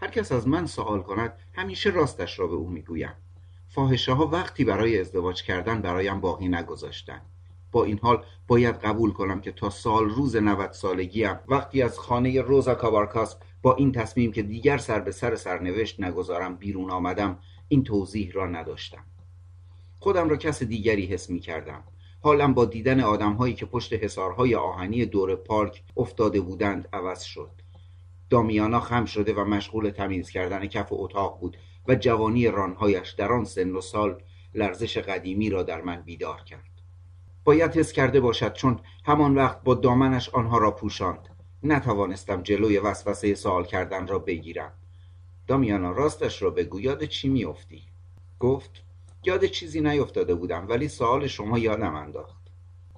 [0.00, 3.12] هر کس از من سوال کند همیشه راستش را به او می‌گویم.
[3.68, 7.29] فاحشه ها وقتی برای ازدواج کردن برایم باقی نگذاشتند.
[7.72, 12.40] با این حال باید قبول کنم که تا سال روز 90 سالگیم وقتی از خانه
[12.40, 17.84] روزا کابارکاس با این تصمیم که دیگر سر به سر سرنوشت نگذارم بیرون آمدم این
[17.84, 19.04] توضیح را نداشتم.
[19.98, 21.84] خودم را کس دیگری حس می کردم.
[22.20, 27.50] حالم با دیدن آدمهایی که پشت حصارهای آهنی دور پارک افتاده بودند عوض شد.
[28.30, 31.56] دامیانا خم شده و مشغول تمیز کردن کف اتاق بود
[31.88, 34.22] و جوانی رانهایش در آن سن و سال
[34.54, 36.69] لرزش قدیمی را در من بیدار کرد.
[37.44, 41.28] باید حس کرده باشد چون همان وقت با دامنش آنها را پوشاند.
[41.62, 44.72] نتوانستم جلوی وسوسه سوال کردن را بگیرم.
[45.46, 47.82] دامیانا راستش را بگو یاد چی میافتی؟
[48.38, 48.84] گفت
[49.24, 52.40] یاد چیزی نیفتاده بودم ولی سوال شما یادم انداخت.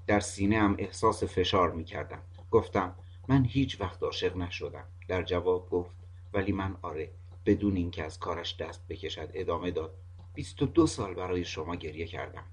[0.06, 2.94] در سینه هم احساس فشار می کردم گفتم
[3.28, 4.84] من هیچ وقت عاشق نشدم.
[5.08, 5.96] در جواب گفت
[6.32, 7.10] ولی من آره
[7.46, 9.94] بدون اینکه از کارش دست بکشد ادامه داد.
[10.34, 12.44] بیست و دو سال برای شما گریه کردم.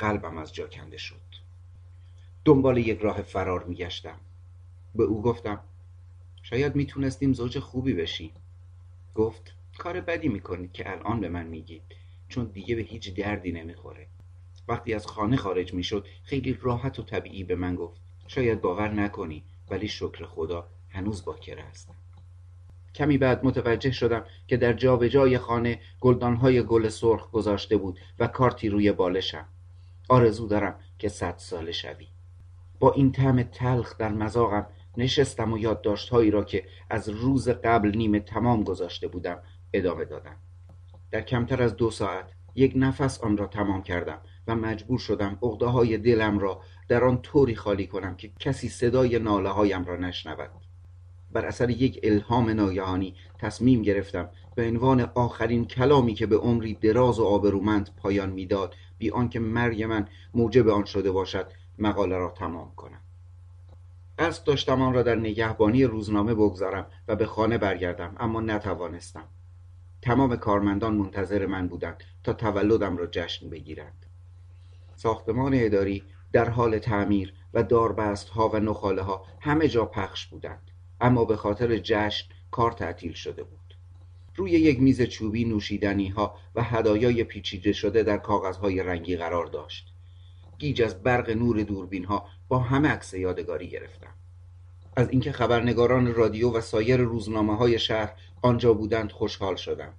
[0.00, 1.20] قلبم از جا کنده شد.
[2.44, 4.20] دنبال یک راه فرار میگشتم.
[4.94, 5.60] به او گفتم
[6.42, 8.30] شاید می‌تونستیم زوج خوبی بشیم.
[9.14, 11.82] گفت کار بدی می‌کنید که الان به من میگید
[12.28, 14.06] چون دیگه به هیچ دردی نمی‌خوره.
[14.68, 19.44] وقتی از خانه خارج می‌شد خیلی راحت و طبیعی به من گفت شاید باور نکنی
[19.70, 21.94] ولی شکر خدا هنوز باکره هستم
[22.94, 28.68] کمی بعد متوجه شدم که در جابجای خانه گلدانهای گل سرخ گذاشته بود و کارتی
[28.68, 29.48] روی بالشم.
[30.10, 32.08] آرزو دارم که صد ساله شوی.
[32.78, 38.20] با این طعم تلخ در مذاقم نشستم و یادداشتهایی را که از روز قبل نیمه
[38.20, 39.42] تمام گذاشته بودم
[39.72, 40.36] ادامه دادم.
[41.10, 45.66] در کمتر از دو ساعت یک نفس آن را تمام کردم و مجبور شدم عقده
[45.66, 50.50] های دلم را در آن طوری خالی کنم که کسی صدای ناله هایم را نشنود.
[51.32, 57.18] بر اثر یک الهام ناگهانی تصمیم گرفتم به عنوان آخرین کلامی که به عمری دراز
[57.18, 62.74] و آبرومند پایان می‌داد بی آنکه مرگ من موجب آن شده باشد مقاله را تمام
[62.74, 63.00] کنم.
[64.18, 69.24] قصد داشتم آن را در نگهبانی روزنامه بگذارم و به خانه برگردم اما نتوانستم.
[70.02, 74.06] تمام کارمندان منتظر من بودند تا تولدم را جشن بگیرند.
[74.96, 80.70] ساختمان اداری در حال تعمیر و داربست ها و نخاله ها همه جا پخش بودند
[81.00, 83.59] اما به خاطر جشن کار تعطیل شده بود.
[84.40, 89.92] روی یک میز چوبی نوشیدنی ها و هدایای پیچیده شده در کاغذهای رنگی قرار داشت.
[90.58, 94.14] گیج از برق نور دوربین ها با همه عکس یادگاری گرفتم.
[94.96, 98.12] از اینکه خبرنگاران رادیو و سایر روزنامه های شهر
[98.42, 99.94] آنجا بودند خوشحال شدم.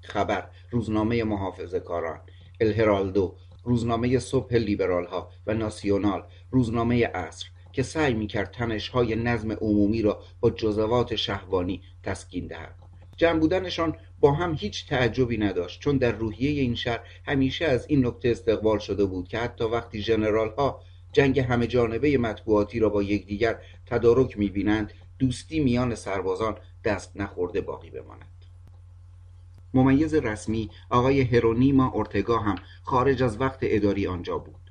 [0.00, 2.20] خبر روزنامه محافظه کاران
[2.60, 8.56] الهرالدو روزنامه صبح لیبرال ها و ناسیونال روزنامه عصر که سعی می‌کرد
[8.92, 12.79] های نظم عمومی را با جزوات شهوانی تسکین دهد.
[13.20, 18.06] جمع بودنشان با هم هیچ تعجبی نداشت چون در روحیه این شهر همیشه از این
[18.06, 20.80] نکته استقبال شده بود که حتی وقتی ژنرال ها
[21.12, 27.90] جنگ همه جانبه مطبوعاتی را با یکدیگر تدارک می‌بینند دوستی میان سربازان دست نخورده باقی
[27.90, 28.44] بماند.
[29.74, 34.70] ممیز رسمی آقای هرونیما اورتگا هم خارج از وقت اداری آنجا بود.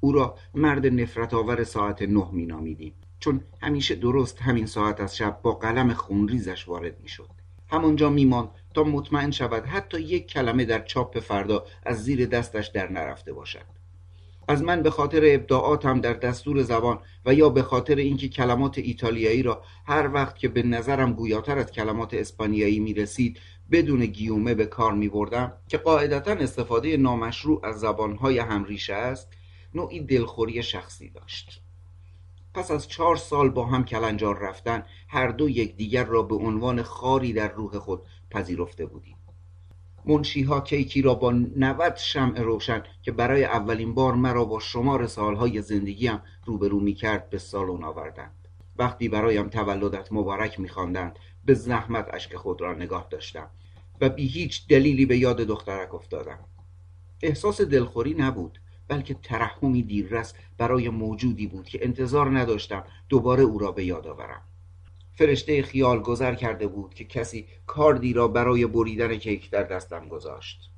[0.00, 5.40] او را مرد نفرت آور ساعت نه مینامیدیم چون همیشه درست همین ساعت از شب
[5.42, 7.35] با قلم خونریزش وارد می‌شد.
[7.68, 12.92] همانجا میماند تا مطمئن شود حتی یک کلمه در چاپ فردا از زیر دستش در
[12.92, 13.76] نرفته باشد.
[14.48, 19.42] از من به خاطر ابداعاتم در دستور زبان و یا به خاطر اینکه کلمات ایتالیایی
[19.42, 23.40] را هر وقت که به نظرم گویاتر از کلمات اسپانیایی می رسید
[23.70, 29.32] بدون گیومه به کار می بردم که قاعدتا استفاده نامشروع از زبانهای همریشه است
[29.74, 31.65] نوعی دلخوری شخصی داشت.
[32.56, 37.32] پس از چهار سال با هم کلنجار رفتن هر دو یکدیگر را به عنوان خاری
[37.32, 39.16] در روح خود پذیرفته بودیم.
[40.04, 45.62] منشیها کیکی را با 90 شمع روشن که برای اولین بار مرا با شمار سالهای
[45.62, 48.48] زندگیم روبرو می کرد به سالن آوردند.
[48.78, 53.50] وقتی برایم تولدت مبارک میخواندند به زحمت اشک خود را نگاه داشتم
[54.00, 56.38] و بی هیچ دلیلی به یاد دخترک افتادم.
[57.22, 58.58] احساس دلخوری نبود.
[58.88, 64.42] بلکه ترحمی دیررس برای موجودی بود که انتظار نداشتم دوباره او را به یاد آورم.
[65.12, 70.70] فرشته خیال گذر کرده بود که کسی کاردی را برای بریدن کیک در دستم گذاشت.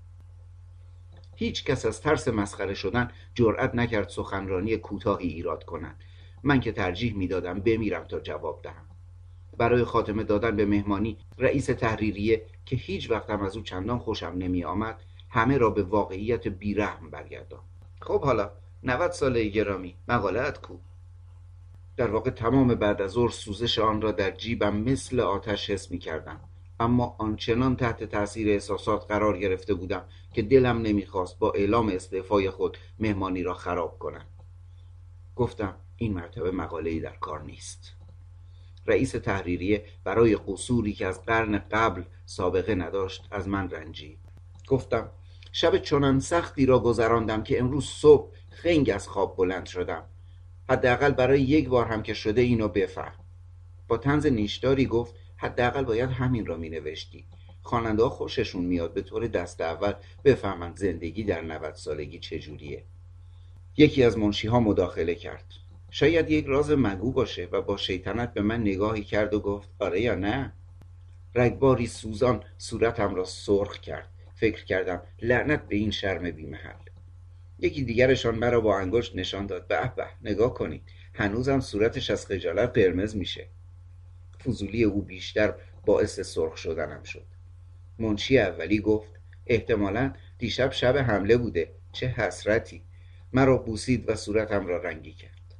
[1.36, 6.04] هیچ کس از ترس مسخره شدن جرأت نکرد سخنرانی کوتاهی ایراد کند.
[6.42, 8.84] من که ترجیح می‌دادم بمیرم تا جواب دهم.
[9.58, 14.64] برای خاتمه دادن به مهمانی رئیس تحریریه که هیچ وقتم از او چندان خوشم نمی
[14.64, 15.00] آمد
[15.30, 17.60] همه را به واقعیت بیرحم برگردان
[18.00, 18.50] خب حالا
[18.82, 20.74] 90 ساله گرامی مقالت کو؟
[21.96, 25.98] در واقع تمام بعد از ظهر سوزش آن را در جیبم مثل آتش حس می
[25.98, 26.40] کردم
[26.80, 32.78] اما آنچنان تحت تاثیر احساسات قرار گرفته بودم که دلم نمی‌خواست با اعلام استعفای خود
[32.98, 34.26] مهمانی را خراب کنم.
[35.36, 37.92] گفتم این مرتبه مقاله در کار نیست.
[38.86, 44.18] رئیس تحریریه برای قصوری که از قرن قبل سابقه نداشت از من رنجید.
[44.68, 45.10] گفتم
[45.52, 50.04] شب چنان سختی را گذراندم که امروز صبح خنگ از خواب بلند شدم.
[50.68, 53.24] حداقل برای یک بار هم که شده اینو بفهم.
[53.88, 57.24] با تنز نیشداری گفت حداقل باید همین را می نوشتی
[57.62, 59.92] خواننده خوششون میاد به طور دست اول
[60.24, 62.84] بفهمند زندگی در 90 سالگی چجوریه
[63.76, 65.44] یکی از منشی ها مداخله کرد.
[65.90, 70.00] شاید یک راز مگو باشه و با شیطنت به من نگاهی کرد و گفت آره
[70.00, 70.52] یا نه؟
[71.34, 74.08] رگباری سوزان صورتم را سرخ کرد.
[74.40, 76.74] فکر کردم لعنت به این شرم بیمحل.
[77.58, 79.66] یکی دیگرشان مرا با انگشت نشان داد.
[79.66, 80.82] به به نگاه کنید.
[81.14, 83.48] هنوزم صورتش از خجالت قرمز میشه.
[84.44, 85.54] فضولی او بیشتر
[85.86, 87.26] باعث سرخ شدنم شد.
[87.98, 89.10] منشی اولی گفت
[89.46, 91.72] احتمالا دیشب شب حمله بوده.
[91.92, 92.82] چه حسرتی.
[93.32, 95.54] مرا بوسید و صورتم را رنگی کرد.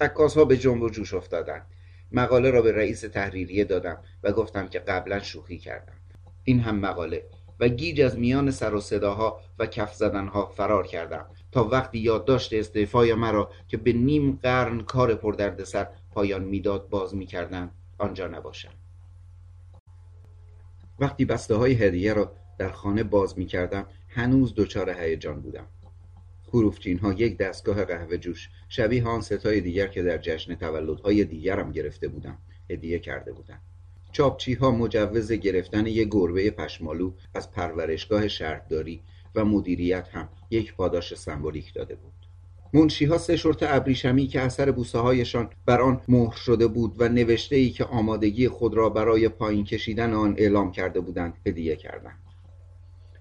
[0.00, 1.66] عکاس ها به جنب و جوش افتادند.
[2.12, 5.96] مقاله را به رئیس تحریریه دادم و گفتم که قبلا شوخی کردم.
[6.44, 7.24] این هم مقاله.
[7.60, 12.52] و گیج از میان سر و صداها و کف زدنها فرار کردم تا وقتی یادداشت
[12.52, 18.72] استعفای مرا که به نیم قرن کار پردردسر پایان می‌داد باز می‌کردم آنجا نباشم.
[20.98, 25.66] وقتی بسته های هدیه را در خانه باز می‌کردم هنوز دچار هیجان بودم.
[26.52, 31.72] حروفچین ها یک دستگاه قهوه جوش شبیه آن ستای دیگر که در جشن تولدهای دیگرم
[31.72, 32.38] گرفته بودم
[32.70, 33.60] هدیه کرده بودم
[34.12, 39.02] چاپچی ها مجوز گرفتن یک گربه پشمالو از پرورشگاه شهرداری
[39.34, 42.12] و مدیریت هم یک پاداش سمبولیک داده بود.
[42.72, 47.08] منشی ها سه شرط ابریشمی که اثر بوسه هایشان بر آن مهر شده بود و
[47.08, 52.18] نوشته ای که آمادگی خود را برای پایین کشیدن آن اعلام کرده بودند هدیه کردند.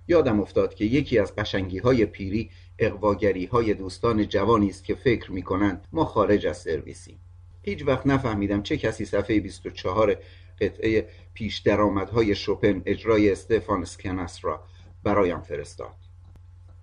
[0.08, 5.32] یادم افتاد که یکی از قشنگی های پیری اقواگری های دوستان جوانی است که فکر
[5.32, 7.20] می کنند ما خارج از سرویسیم.
[7.62, 10.18] هیچ وقت نفهمیدم چه کسی صفحه 24
[10.62, 14.64] قطعه پیش درآمدهای شوپن اجرای استفان سکنس را
[15.04, 15.96] برایم فرستاد.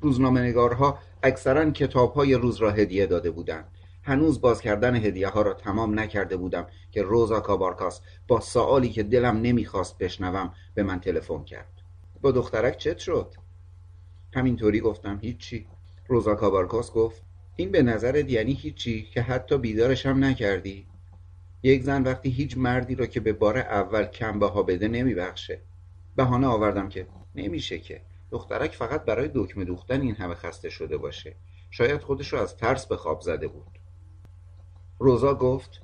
[0.00, 3.68] روزنامه نگارها اکثرا کتاب های روز را هدیه داده بودند.
[4.02, 9.02] هنوز باز کردن هدیه ها را تمام نکرده بودم که روزا کابارکاس با سوالی که
[9.02, 11.72] دلم نمی‌خواست بشنوم به من تلفن کرد.
[12.22, 13.34] با دخترک چت شد؟
[14.34, 15.66] همینطوری گفتم هیچی.
[16.08, 17.22] روزا کابارکاس گفت
[17.56, 20.86] این به نظرت یعنی هیچی که حتی بیدارش هم نکردی؟
[21.64, 25.60] یک زن وقتی هیچ مردی را که به بار اول کم بها بده نمیبخشه.
[26.16, 28.02] بهانه آوردم که نمیشه که.
[28.30, 31.36] دخترک فقط برای دکمه دوختن این همه خسته شده باشه.
[31.70, 33.78] شاید خودش رو از ترس به خواب زده بود.
[34.98, 35.82] روزا گفت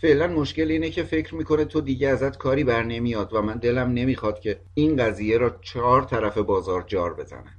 [0.00, 3.92] فعلا مشکل اینه که فکر می‌کنه تو دیگه ازت کاری بر نمیاد و من دلم
[3.92, 7.57] نمی‌خواد که این قضیه را چهار طرف بازار جار بزنن.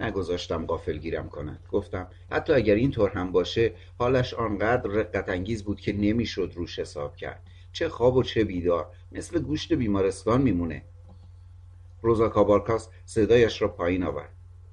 [0.00, 1.58] نگذاشتم قافل گیرم کند.
[1.72, 7.16] گفتم حتی اگر اینطور هم باشه حالش آنقدر رقت انگیز بود که نمی‌شد روش حساب
[7.16, 7.42] کرد.
[7.72, 8.86] چه خواب و چه بیدار.
[9.12, 10.82] مثل گوشت بیمارستان میمونه.
[12.02, 14.30] روزا کابارکاس صدایش را پایین آورد.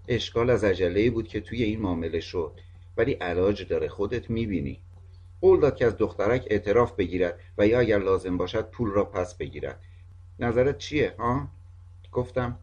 [0.08, 2.60] اشکال از عجله بود که توی این معامله شد.
[2.98, 4.80] ولی علاج داره خودت می‌بینی.
[5.42, 9.38] قول داد که از دخترک اعتراف بگیرد و یا اگر لازم باشد پول را پس
[9.38, 9.82] بگیرد.
[10.40, 11.48] نظرت چیه ها؟
[12.12, 12.60] گفتم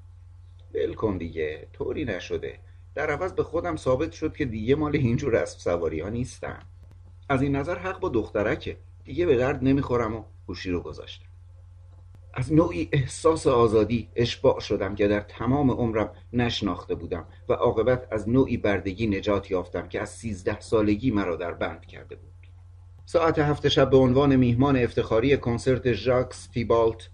[0.75, 1.69] ول کن دیگه.
[1.73, 2.59] طوری نشده.
[2.95, 6.59] در عوض به خودم ثابت شد که دیگه مال اینجور اسب سواری ها نیستم
[7.29, 8.77] از این نظر حق با دخترکه.
[9.05, 11.27] دیگه به درد نمی‌خورم و گوشی رو گذاشتم.
[12.35, 18.29] از نوعی احساس آزادی اشباع شدم که در تمام عمرم نشناخته بودم و عاقبت از
[18.29, 22.31] نوعی بردگی نجات یافتم که از سیزده سالگی مرا در بند کرده بود.
[23.07, 27.09] ساعت هفت شب به عنوان میهمان افتخاری کنسرت ژاکس تیبالت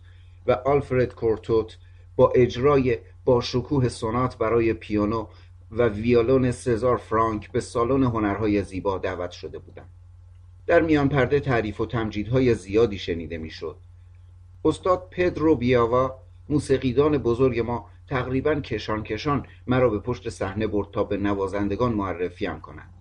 [0.46, 1.78] و آلفرد کورتوت
[2.16, 5.26] با اجرای با شکوه سونات برای پیانو
[5.70, 9.88] و ویولون سزار فرانک به سالن هنرهای زیبا دعوت شده بودم
[10.66, 13.76] در میان پرده تعریف و تمجیدهای زیادی شنیده می‌شد.
[14.64, 16.14] استاد پدرو بیاوا
[16.48, 22.60] موسیقیدان بزرگ ما تقریبا کشان کشان مرا به پشت صحنه برد تا به نوازندگان معرفیم
[22.60, 22.95] کنند.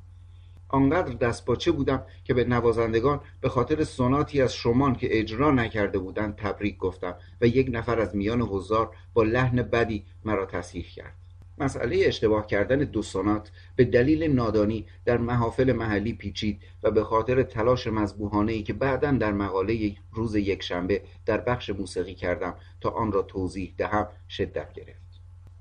[0.67, 6.35] آنقدر دستپاچه بودم که به نوازندگان به خاطر سوناتی از شمان که اجرا نکرده بودند
[6.35, 11.15] تبریک گفتم و یک نفر از میان حضار با لحن بدی مرا تصحیح کرد.
[11.57, 17.43] مسئله اشتباه کردن دو سونات به دلیل نادانی در محافل محلی پیچید و به خاطر
[17.43, 23.11] تلاش مذبوحانه ای که بعدا در مقاله روز یکشنبه در بخش موسیقی کردم تا آن
[23.11, 25.04] را توضیح دهم شدت گرفت.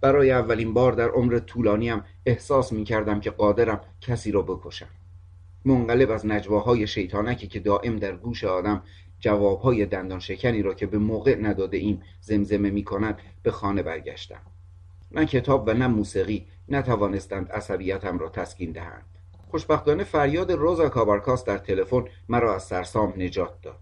[0.05, 4.89] برای اولین بار در عمر طولانیم احساس می کردم که قادرم کسی را بکشم.
[5.65, 8.83] منقلب از نجواهای شیطانکی که دائم در گوش آدم
[9.21, 14.41] جوابهای دندان شکنی را که به موقع نداده ایم زمزمه می کند به خانه برگشتم.
[15.13, 19.19] نه کتاب و نه موسیقی نتوانستند عصبیتم را تسکین دهند.
[19.51, 23.81] خوشبختانه فریاد روزا کابارکاس در تلفن مرا از سرسام نجات داد.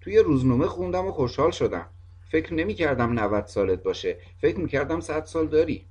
[0.00, 1.86] توی روزنامه خوندم و خوشحال شدم.
[2.34, 4.16] فکر نمی کردم 90 سالت باشه.
[4.38, 5.84] فکر می کردم 100 سال داری.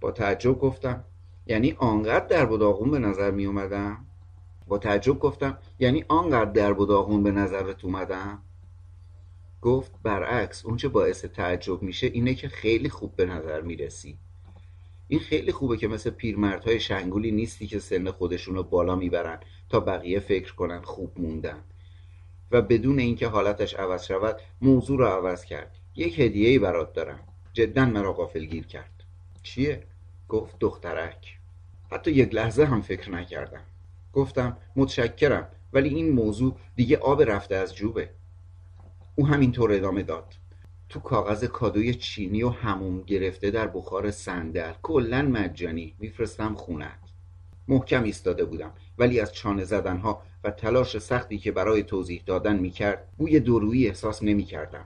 [0.00, 1.04] با تعجب گفتم.
[1.46, 4.06] یعنی آنقدر در داغون به نظر می اومدم
[4.68, 5.58] با تعجب گفتم.
[5.78, 8.42] یعنی آنقدر در داغون به نظرت اومدم؟
[9.62, 14.18] گفت برعکس اونچه باعث تعجب میشه اینه که خیلی خوب به نظر می‌رسی.
[15.08, 19.38] این خیلی خوبه که مثل پیرمردهای شنگولی نیستی که سن خودشون رو بالا می‌برن
[19.68, 21.64] تا بقیه فکر کنن خوب موندن.
[22.50, 27.20] و بدون اینکه حالتش عوض شود موضوع رو عوض کرد یک هدیه ای برات دارم.
[27.52, 29.04] جدا مرا غافل گیر کرد.
[29.42, 29.82] چیه؟
[30.28, 31.38] گفت دخترک.
[31.90, 33.62] حتی یک لحظه هم فکر نکردم.
[34.12, 38.10] گفتم متشکرم ولی این موضوع دیگه آب رفته از جوبه.
[39.14, 40.34] او همینطور ادامه داد.
[40.88, 44.72] تو کاغذ کادوی چینی و هموم گرفته در بخار صندل.
[44.82, 45.94] کلا مجانی.
[45.98, 46.98] میفرستم خونت
[47.68, 48.72] محکم ایستاده بودم.
[48.98, 54.22] ولی از چانه زدنها و تلاش سختی که برای توضیح دادن می‌کرد بوی درویی احساس
[54.22, 54.84] نمی‌کردم.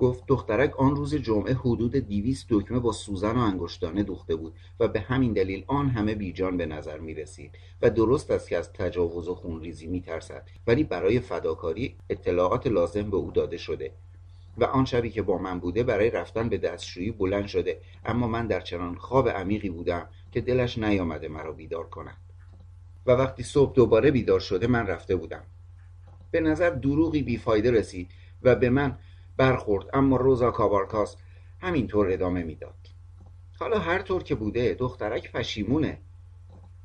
[0.00, 4.88] گفت دخترک آن روز جمعه حدود دیویست دکمه با سوزن و انگشتانه دوخته بود و
[4.88, 8.72] به همین دلیل آن همه بیجان به نظر می رسید و درست است که از
[8.72, 13.92] تجاوز و خونریزی می ترسد ولی برای فداکاری اطلاعات لازم به او داده شده
[14.58, 18.46] و آن شبی که با من بوده برای رفتن به دستشویی بلند شده اما من
[18.46, 22.16] در چنان خواب عمیقی بودم که دلش نیامده مرا بیدار کند.
[23.06, 25.42] و وقتی صبح دوباره بیدار شده من رفته بودم.
[26.30, 28.10] به نظر دروغی بیفایده رسید
[28.42, 28.98] و به من
[29.36, 31.16] برخورد اما روزا کابارکاس
[31.60, 32.74] همینطور ادامه می‌داد.
[33.58, 35.98] حالا هر طور که بوده دخترک پشیمونه.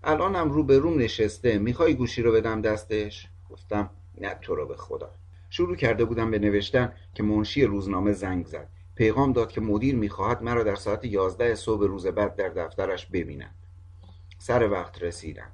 [0.03, 3.89] الانم رو به روم نشسته می‌خوای گوشی رو بدم دستش؟ گفتم
[4.21, 5.11] نه تو رو به خدا.
[5.49, 8.69] شروع کرده بودم به نوشتن که منشی روزنامه زنگ زد.
[8.95, 13.55] پیغام داد که مدیر می‌خواهد مرا در ساعت یازده صبح روز بعد در دفترش ببیند.
[14.37, 15.51] سر وقت رسیدم.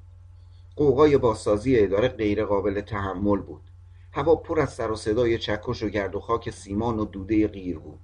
[0.75, 3.70] قوقای بازسازی اداره غیر قابل تحمل بود.
[4.11, 7.79] هوا پر از سر و صدای چکش و گرد و خاک سیمان و دوده غیر
[7.79, 7.99] بود.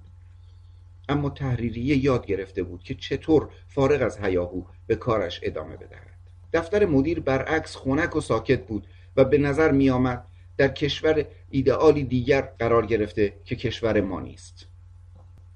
[1.10, 6.18] اما تحریریه یاد گرفته بود که چطور فارغ از هیاهو به کارش ادامه بدهد.
[6.54, 10.28] دفتر مدیر برعکس خونک و ساکت بود و به نظر می آمد
[10.58, 14.68] در کشور ایدئالی دیگر قرار گرفته که کشور ما نیست.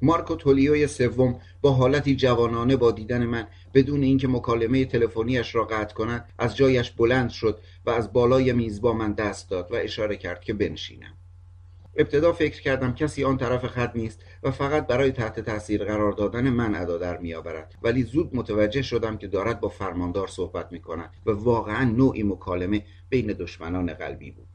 [0.01, 5.93] مارکو تولیوی سوم با حالتی جوانانه با دیدن من بدون اینکه مکالمه تلفنیش را قطع
[5.93, 10.17] کند از جایش بلند شد و از بالای میز با من دست داد و اشاره
[10.17, 11.17] کرد که بنشینم.
[11.97, 16.49] ابتدا فکر کردم کسی آن طرف خط نیست و فقط برای تحت تاثیر قرار دادن
[16.49, 17.75] من ادا در میآورد.
[17.83, 22.85] ولی زود متوجه شدم که دارد با فرماندار صحبت می کند و واقعا نوعی مکالمه
[23.09, 24.47] بین دشمنان قلبی بود.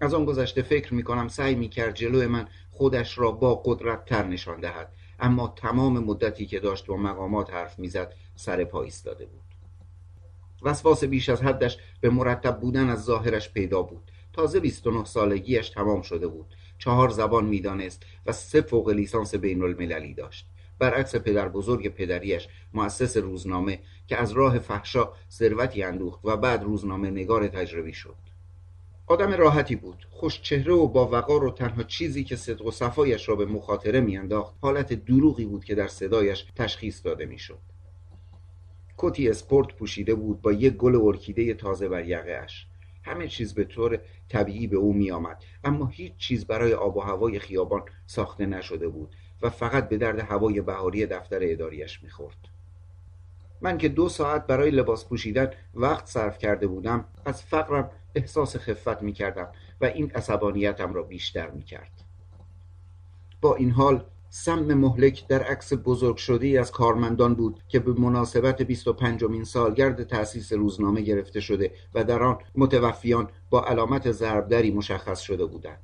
[0.00, 4.04] از آن گذشته فکر می کنم سعی می کرد جلو من خودش را با قدرت
[4.04, 4.92] تر نشان دهد.
[5.20, 9.40] اما تمام مدتی که داشت با مقامات حرف می‌زد سر پا ایستاده بود.
[10.62, 14.10] وسواس بیش از حدش به مرتب بودن از ظاهرش پیدا بود.
[14.32, 16.54] تازه 29 سالگیش تمام شده بود.
[16.78, 20.46] چهار زبان می‌دانست و سه فوق لیسانس بین المللی داشت.
[20.78, 27.10] برعکس پدر بزرگ پدریش مؤسس روزنامه که از راه فحشا ثروتی اندوخت و بعد روزنامه
[27.10, 28.29] نگار تجربی شد.
[29.10, 30.06] آدم راحتی بود.
[30.10, 34.00] خوش چهره و با وقار و تنها چیزی که صدق و صفایش را به مخاطره
[34.00, 37.58] میانداخت حالت دروغی بود که در صدایش تشخیص داده می‌شد.
[38.98, 42.66] کتی اسپورت پوشیده بود با یک گل ارکیده تازه بر یقهاش.
[43.02, 43.98] همه چیز به طور
[44.28, 48.88] طبیعی به او می آمد اما هیچ چیز برای آب و هوای خیابان ساخته نشده
[48.88, 52.38] بود و فقط به درد هوای بهاری دفتر اداریش می‌خورد.
[53.60, 59.02] من که دو ساعت برای لباس پوشیدن وقت صرف کرده بودم از فقرم احساس خفت
[59.02, 59.48] می کردم
[59.80, 61.92] و این عصبانیتم را بیشتر می کرد.
[63.40, 67.92] با این حال سم مهلک در عکس بزرگ شده ای از کارمندان بود که به
[68.00, 74.70] مناسبت 25 مین سالگرد تأسیس روزنامه گرفته شده و در آن متوفیان با علامت ضربدری
[74.70, 75.80] مشخص شده بودند.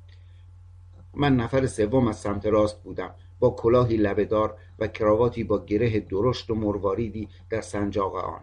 [1.13, 6.49] من نفر سوم از سمت راست بودم با کلاهی لبهدار و کراواتی با گره درشت
[6.49, 8.41] و مرواریدی در سنجاق آن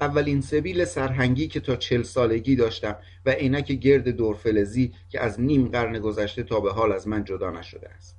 [0.00, 5.68] اولین سبیل سرهنگی که تا چل سالگی داشتم و عینک گرد دورفلزی که از نیم
[5.68, 8.16] قرن گذشته تا به حال از من جدا نشده است.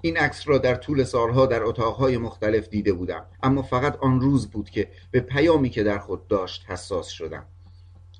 [0.00, 3.26] این عکس را در طول سالها در اتاقهای مختلف دیده بودم.
[3.42, 7.46] اما فقط آن روز بود که به پیامی که در خود داشت حساس شدم.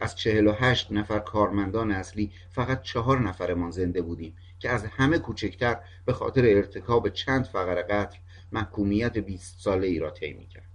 [0.01, 5.19] از چهل و هشت نفر کارمندان اصلی فقط چهار نفرمان زنده بودیم که از همه
[5.19, 8.19] کوچکتر به خاطر ارتکاب چند فقر قتل
[8.53, 10.66] محکومیت 20 ساله ای را طی کرد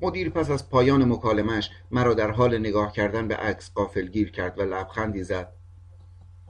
[0.00, 4.62] مدیر پس از پایان مکالمش مرا در حال نگاه کردن به عکس گیر کرد و
[4.62, 5.52] لبخندی زد.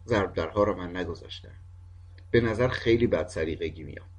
[0.06, 1.52] ضرب درها را من نگذاشتم.
[2.30, 4.16] به نظر خیلی بد سریقگی میاد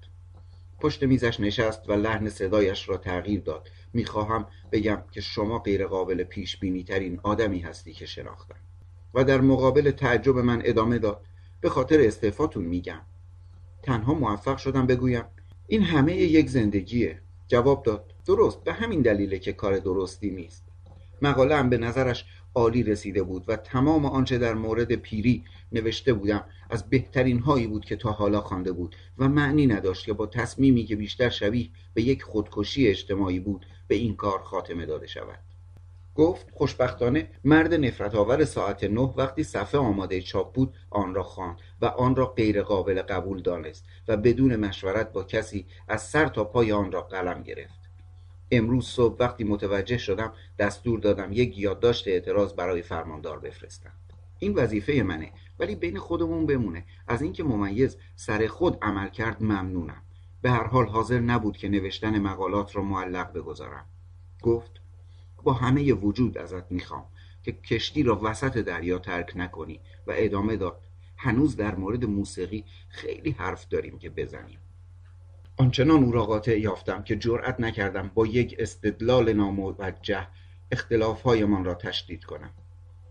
[0.80, 3.70] پشت میزش نشست و لحن صدایش را تغییر داد.
[3.94, 8.56] می‌خواهم بگم که شما غیر قابل پیش بینی ترین آدمی هستی که شناختم.
[9.14, 11.26] و در مقابل تعجب من ادامه داد.
[11.62, 13.02] به خاطر استعفاتون میگم.
[13.84, 15.24] تنها موفق شدم بگویم.
[15.68, 17.22] این همه یک زندگیه.
[17.48, 18.14] جواب داد.
[18.28, 20.64] درست به همین دلیله که کار درستی نیست.
[21.22, 22.26] مقاله هم به نظرش
[22.56, 27.86] عالی رسیده بود و تمام آنچه در مورد پیری نوشته بودم از بهترین هایی بود
[27.86, 32.02] که تا حالا خوانده بود و معنی نداشت که با تصمیمی که بیشتر شبیه به
[32.02, 35.40] یک خودکشی اجتماعی بود به این کار خاتمه داده شود.
[36.16, 41.58] گفت خوشبختانه مرد نفرت آور ساعت نه وقتی صفحه آماده چاپ بود آن را خواند
[41.82, 46.44] و آن را غیر قابل قبول دانست و بدون مشورت با کسی از سر تا
[46.44, 47.77] پای آن را قلم گرفت.
[48.52, 53.92] امروز صبح وقتی متوجه شدم دستور دادم یک یادداشت اعتراض برای فرماندار بفرستم.
[54.40, 56.86] این وظیفه منه ولی بین خودمون بمونه.
[57.08, 60.02] از اینکه ممیز سر خود عمل کرد ممنونم.
[60.42, 63.86] به هر حال حاضر نبود که نوشتن مقالات را معلق بگذارم.
[64.42, 64.72] گفت
[65.44, 67.06] با همه وجود ازت می‌خوام
[67.44, 70.82] که کشتی را وسط دریا ترک نکنی و ادامه داد
[71.18, 74.60] هنوز در مورد موسیقی خیلی حرف داریم که بزنیم.
[75.60, 80.28] آنچنان او را قاطع یافتم که جرأت نکردم با یک استدلال ناموجه
[80.72, 82.50] اختلافهایمان را تشدید کنم.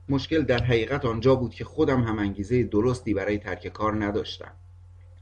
[0.09, 4.53] مشکل در حقیقت آنجا بود که خودم هم انگیزه درستی برای ترک کار نداشتم.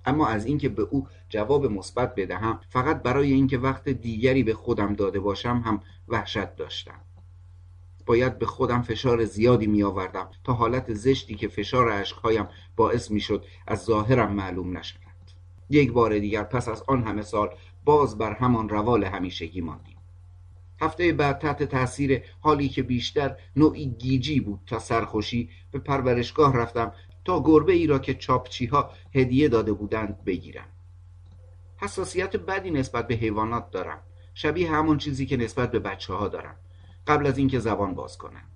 [0.05, 4.95] اما از اینکه به او جواب مثبت بدهم فقط برای اینکه وقت دیگری به خودم
[4.95, 7.01] داده باشم هم وحشت داشتم.
[8.07, 13.21] باید به خودم فشار زیادی می آوردم تا حالت زشتی که فشار عشقهایم باعث می
[13.21, 15.04] شد از ظاهرم معلوم نشود.
[15.71, 17.55] یک بار دیگر پس از آن همه سال
[17.85, 19.97] باز بر همان روال همیشگی ماندیم.
[20.81, 26.93] هفته بعد تحت تاثیر حالی که بیشتر نوعی گیجی بود تا سرخوشی به پرورشگاه رفتم
[27.25, 30.69] تا گربه ای را که چاپچی ها هدیه داده بودند بگیرم.
[31.77, 33.99] حساسیت بدی نسبت به حیوانات دارم.
[34.35, 36.57] شبیه همون چیزی که نسبت به بچه ها دارم.
[37.07, 38.51] قبل از اینکه زبان باز کنند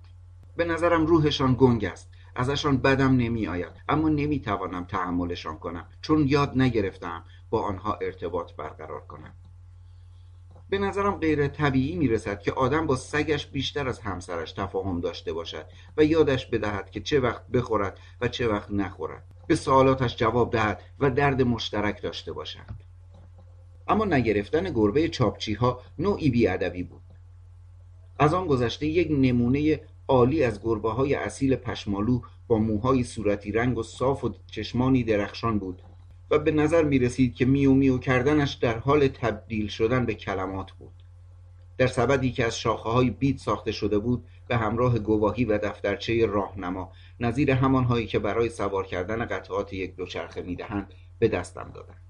[0.57, 2.08] به نظرم روحشان گنگ است.
[2.35, 5.87] ازشان بدم نمی آید اما نمی توانم تحملشان کنم.
[6.01, 9.33] چون یاد نگرفتم با آنها ارتباط برقرار کنم.
[10.69, 15.33] به نظرم غیر طبیعی می رسد که آدم با سگش بیشتر از همسرش تفاهم داشته
[15.33, 15.65] باشد
[15.97, 19.23] و یادش بدهد که چه وقت بخورد و چه وقت نخورد.
[19.47, 22.83] به سوالاتش جواب دهد و درد مشترک داشته باشند
[23.87, 27.01] اما نگرفتن گربه چاپچی ها نوعی بیادبی بود.
[28.19, 33.77] از آن گذشته یک نمونه عالی از گربه های اصیل پشمالو با موهای صورتی رنگ
[33.77, 35.81] و صاف و چشمانی درخشان بود
[36.31, 40.71] و به نظر می رسید که میو میو کردنش در حال تبدیل شدن به کلمات
[40.71, 40.91] بود.
[41.77, 46.25] در سبدی که از شاخه های بیت ساخته شده بود به همراه گواهی و دفترچه
[46.25, 52.01] راهنما نظیر همانهایی که برای سوار کردن قطعات یک دوچرخه می‌دهند به دستم دادند.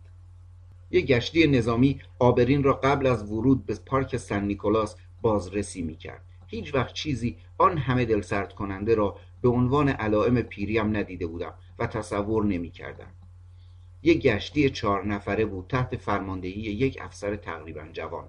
[0.91, 6.28] یک گشتی نظامی آبرین را قبل از ورود به پارک سن نیکولاس بازرسی می‌کرد.
[6.49, 11.87] هیچ وقت چیزی آن همه دلسرد کننده را به عنوان علائم پیریم ندیده بودم و
[11.87, 13.11] تصور نمی کردم.
[14.03, 18.27] یک گشتی چهار نفره بود تحت فرماندهی یک افسر تقریبا جوان.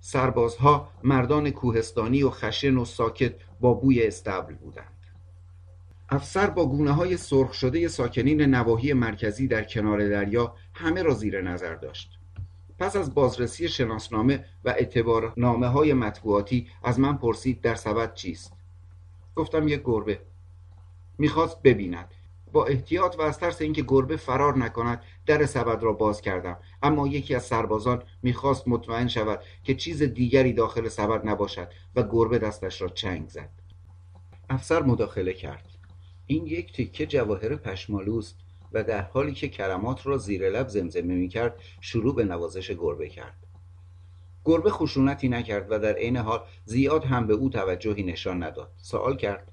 [0.00, 4.96] سربازها مردان کوهستانی و خشن و ساکت با بوی استبل بودند.
[6.08, 11.42] افسر با گونه های سرخ شده ساکنین نواحی مرکزی در کنار دریا همه را زیر
[11.42, 12.18] نظر داشت.
[12.78, 18.52] پس از بازرسی شناسنامه و اعتبارنامه های مطبوعاتی از من پرسید در سبد چیست.
[19.36, 20.20] گفتم یک گربه.
[21.18, 22.14] می‌خواست ببیند.
[22.52, 26.56] با احتیاط و از ترس اینکه گربه فرار نکند در سبد را باز کردم.
[26.82, 32.38] اما یکی از سربازان می‌خواست مطمئن شود که چیز دیگری داخل سبد نباشد و گربه
[32.38, 33.50] دستش را چنگ زد.
[34.50, 35.66] افسر مداخله کرد.
[36.26, 38.38] این یک تکه جواهر پشمالوست.
[38.76, 43.08] و در حالی که کلمات را زیر لب زمزمه می کرد شروع به نوازش گربه
[43.08, 43.36] کرد.
[44.44, 48.70] گربه خشونتی نکرد و در عین حال زیاد هم به او توجهی نشان نداد.
[48.76, 49.52] سوال کرد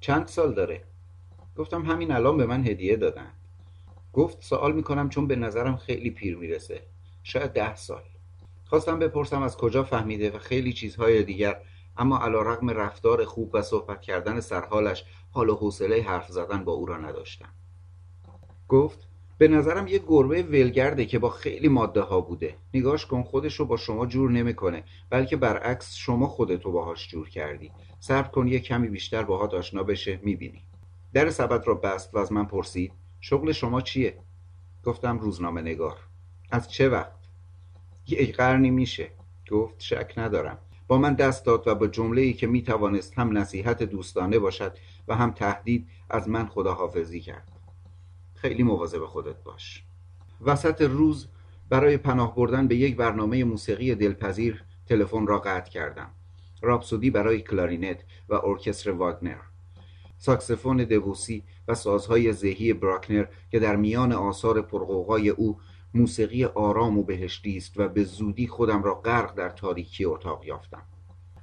[0.00, 0.84] چند سال داره؟
[1.56, 3.32] گفتم همین الان به من هدیه دادن.
[4.12, 6.82] گفت سوال می‌کنم چون به نظرم خیلی پیر می‌رسه.
[7.22, 8.02] شاید ده سال.
[8.64, 11.60] خواستم بپرسم از کجا فهمیده و خیلی چیزهای دیگر
[11.96, 16.72] اما علا رقم رفتار خوب و صحبت کردن سرحالش حال و حوصله حرف زدن با
[16.72, 17.52] او را نداشتم.
[18.68, 18.98] گفت
[19.38, 22.54] به نظرم یه گربه ولگرده که با خیلی ماده ها بوده.
[22.74, 24.84] نگاش کن خودش رو با شما جور نمی‌کنه.
[25.10, 27.72] بلکه برعکس شما خودتو باهاش جور کردی.
[28.00, 30.62] صبر کن یه کمی بیشتر باهات آشنا بشه می‌بینی.
[31.12, 34.18] در سبد را بست و از من پرسید شغل شما چیه؟
[34.84, 35.96] گفتم روزنامه نگار.
[36.50, 37.12] از چه وقت؟
[38.08, 39.08] یک قرنی میشه.
[39.50, 40.58] گفت شک ندارم.
[40.88, 44.78] با من دست داد و با جمله ای که می‌توانست هم نصیحت دوستانه باشد
[45.08, 47.55] و هم تهدید از من خداحافظی کرد.
[48.36, 49.84] خیلی مواظب خودت باش.
[50.40, 51.28] وسط روز
[51.68, 56.10] برای پناه بردن به یک برنامه موسیقی دلپذیر تلفن را قطع کردم.
[56.62, 59.40] راپسودی برای کلارینت و ارکستر واگنر.
[60.18, 65.60] ساکسفون دبوسی و سازهای ذهی براکنر که در میان آثار پرقوقای او
[65.94, 70.82] موسیقی آرام و بهشتی است و به زودی خودم را غرق در تاریکی اتاق یافتم.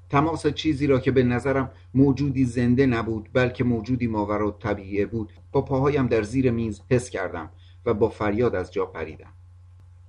[0.09, 5.61] تماس چیزی را که به نظرم موجودی زنده نبود بلکه موجودی ماورا طبیعی بود با
[5.61, 7.49] پاهایم در زیر میز حس کردم
[7.85, 9.34] و با فریاد از جا پریدم.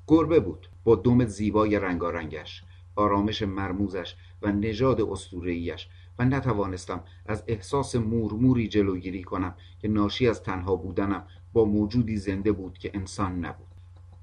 [0.07, 2.63] گربه بود با دم زیبای رنگارنگش
[2.97, 5.89] آرامش مرموزش و نژاد اسطوره‌ایش
[6.19, 12.53] و نتوانستم از احساس مورموری جلوگیری کنم که ناشی از تنها بودنم با موجودی زنده
[12.53, 13.67] بود که انسان نبود.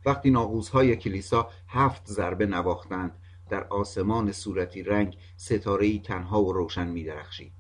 [0.06, 3.12] وقتی ناقوسهای کلیسا هفت ضربه نواختند
[3.52, 7.52] در آسمان صورتی رنگ ستارهای تنها و روشن میدرخشید.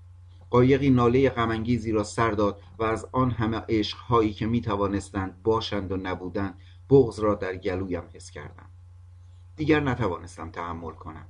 [0.50, 5.98] قایقی ناله غمانگیزی را سر داد و از آن همه عشقهایی که می‌توانستند باشند و
[5.98, 6.60] نبودند
[6.90, 8.70] بغز را در گلویم حس کردم.
[9.56, 11.28] دیگر نتوانستم تحمل کنم.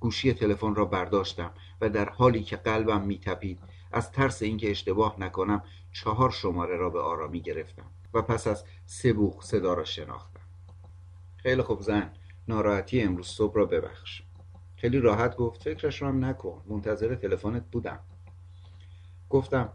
[0.00, 1.50] گوشی تلفن را برداشتم
[1.80, 3.58] و در حالی که قلبم میتپید
[3.92, 5.62] از ترس اینکه اشتباه نکنم
[5.92, 10.40] چهار شماره را به آرامی گرفتم و پس از سه بوخ صدا را شناختم.
[11.36, 12.12] خیلی خوب زن.
[12.48, 14.22] ناراحتی امروز صبح را ببخش.
[14.76, 16.62] خیلی راحت گفت فکرش را هم نکن.
[16.66, 18.00] منتظر تلفنت بودم.
[19.30, 19.72] گفتم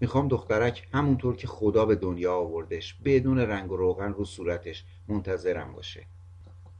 [0.00, 5.72] می‌خوام دخترک همونطور که خدا به دنیا آوردش بدون رنگ و روغن رو صورتش منتظرم
[5.72, 6.06] باشه.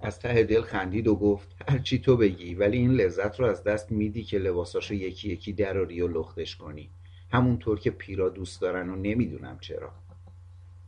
[0.00, 3.92] از ته دل خندید و گفت هرچی تو بگی ولی این لذت رو از دست
[3.92, 6.90] میدی که لباساشو یکی یکی دراری و لختش کنی.
[7.32, 9.92] همونطور که پیرا دوست دارن و نمی‌دونم چرا.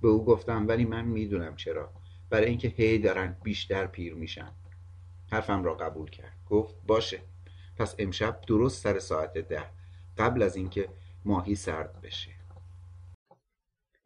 [0.02, 1.90] به او گفتم ولی من می‌دونم چرا.
[2.30, 4.52] برای اینکه هی دارن بیشتر پیر میشن.
[5.32, 6.36] حرفم را قبول کرد.
[6.46, 7.20] گفت باشه.
[7.78, 9.70] پس امشب درست سر ساعت ده
[10.18, 10.88] قبل از اینکه
[11.24, 12.30] ماهی سرد بشه.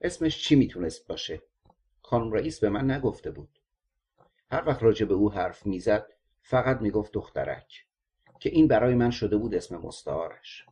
[0.01, 1.42] اسمش چی می‌تونست باشه؟
[2.02, 3.60] خانم رئیس به من نگفته بود.
[4.51, 6.06] هر وقت راجع به او حرف می‌زد
[6.42, 7.86] فقط می‌گفت دخترک
[8.40, 10.66] که این برای من شده بود اسم مستعارش.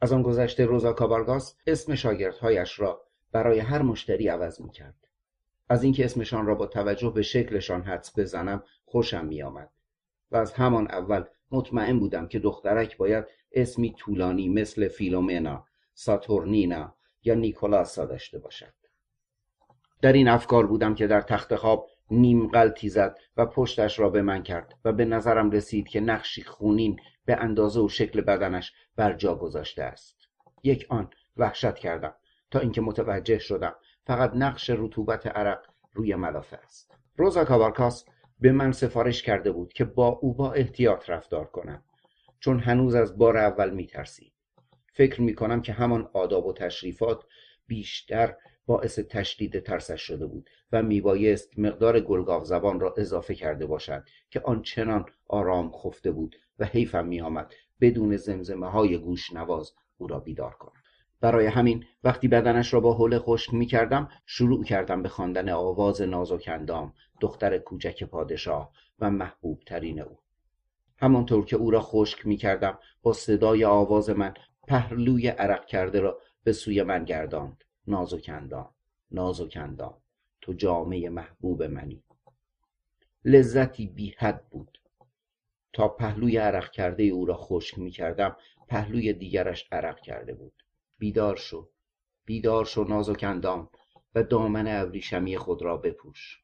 [0.00, 4.99] از آن گذشته روزا کابارگاس اسم شاگردهایش را برای هر مشتری عوض می‌کرد.
[5.70, 9.70] از اینکه اسمشان را با توجه به شکلشان حدس بزنم خوشم میآمد
[10.30, 17.34] و از همان اول مطمئن بودم که دخترک باید اسمی طولانی مثل فیلومنا، ساتورنینا یا
[17.34, 18.72] نیکولاسا داشته باشد.
[20.02, 24.22] در این افکار بودم که در تخت خواب نیم قلتی زد و پشتش را به
[24.22, 29.12] من کرد و به نظرم رسید که نقشی خونین به اندازه و شکل بدنش بر
[29.12, 30.16] جا گذاشته است.
[30.62, 32.14] یک آن وحشت کردم
[32.50, 33.74] تا اینکه متوجه شدم
[34.10, 36.94] فقط نقش رطوبت عرق روی ملافه است.
[37.16, 38.04] روزا کابارکاس
[38.40, 41.82] به من سفارش کرده بود که با او با احتیاط رفتار کنم
[42.40, 44.32] چون هنوز از بار اول میترسید
[44.92, 47.24] فکر می‌کنم که همان آداب و تشریفات
[47.66, 54.04] بیشتر باعث تشدید ترسش شده بود و میبایست مقدار گلگاف زبان را اضافه کرده باشد
[54.30, 60.06] که آن چنان آرام خفته بود و حیفم میآمد بدون زمزمه های گوش نواز او
[60.06, 60.79] را بیدار کنم
[61.20, 66.02] برای همین وقتی بدنش را با حوله خشک می کردم شروع کردم به خواندن آواز
[66.02, 70.18] نازک اندام دختر کوچک پادشاه و محبوب ترین او.
[70.98, 74.34] همانطور که او را خشک می کردم با صدای آواز من
[74.68, 77.64] پهلوی عرق کرده را به سوی من گرداند.
[77.86, 78.30] نازک
[79.56, 79.96] اندام
[80.40, 82.02] تو جامعه محبوب منی.
[83.24, 84.78] لذتی بی حد بود.
[85.72, 88.36] تا پهلوی عرق کرده او را خشک می کردم
[88.68, 90.59] پهلوی دیگرش عرق کرده بود.
[91.00, 91.68] بیدار شو
[92.24, 93.68] بیدار شو نازک اندام
[94.14, 96.42] و دامن ابریشمی خود را بپوش.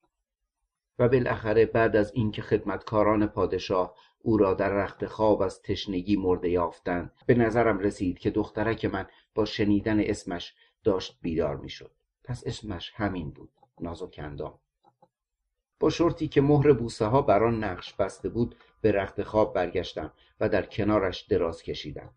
[0.99, 6.49] و بالاخره بعد از اینکه خدمتکاران پادشاه او را در رخت خواب از تشنگی مرده
[6.49, 10.55] یافتند به نظرم رسید که دخترک من با شنیدن اسمش
[10.85, 11.91] داشت بیدار می‌شد.
[12.25, 13.51] پس اسمش همین بود
[13.81, 14.59] نازک اندام.
[15.81, 20.13] با شرطی که مهر بوسه ها بر آن نقش بسته بود به رخت خواب برگشتم
[20.41, 22.11] و در کنارش دراز کشیدم.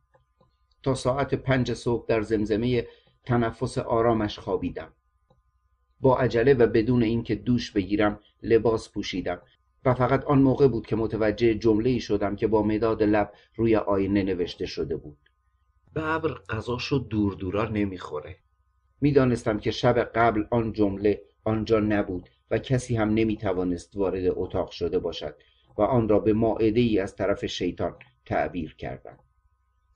[0.84, 2.88] تا ساعت پنج صبح در زمزمه
[3.26, 4.93] تنفس آرامش خوابیدم.
[6.01, 9.41] با عجله و بدون اینکه دوش بگیرم لباس پوشیدم
[9.85, 13.76] و فقط آن موقع بود که متوجه جمله ای شدم که با مداد لب روی
[13.76, 15.18] آینه نوشته شده بود.
[15.95, 18.35] ببر غذاشو دور دورا نمی‌خوره.
[19.01, 24.99] می‌دانستم که شب قبل آن جمله آنجا نبود و کسی هم نمی‌توانست وارد اتاق شده
[24.99, 25.35] باشد
[25.77, 27.95] و آن را به ماعده ای از طرف شیطان
[28.26, 29.18] تعبیر کردم.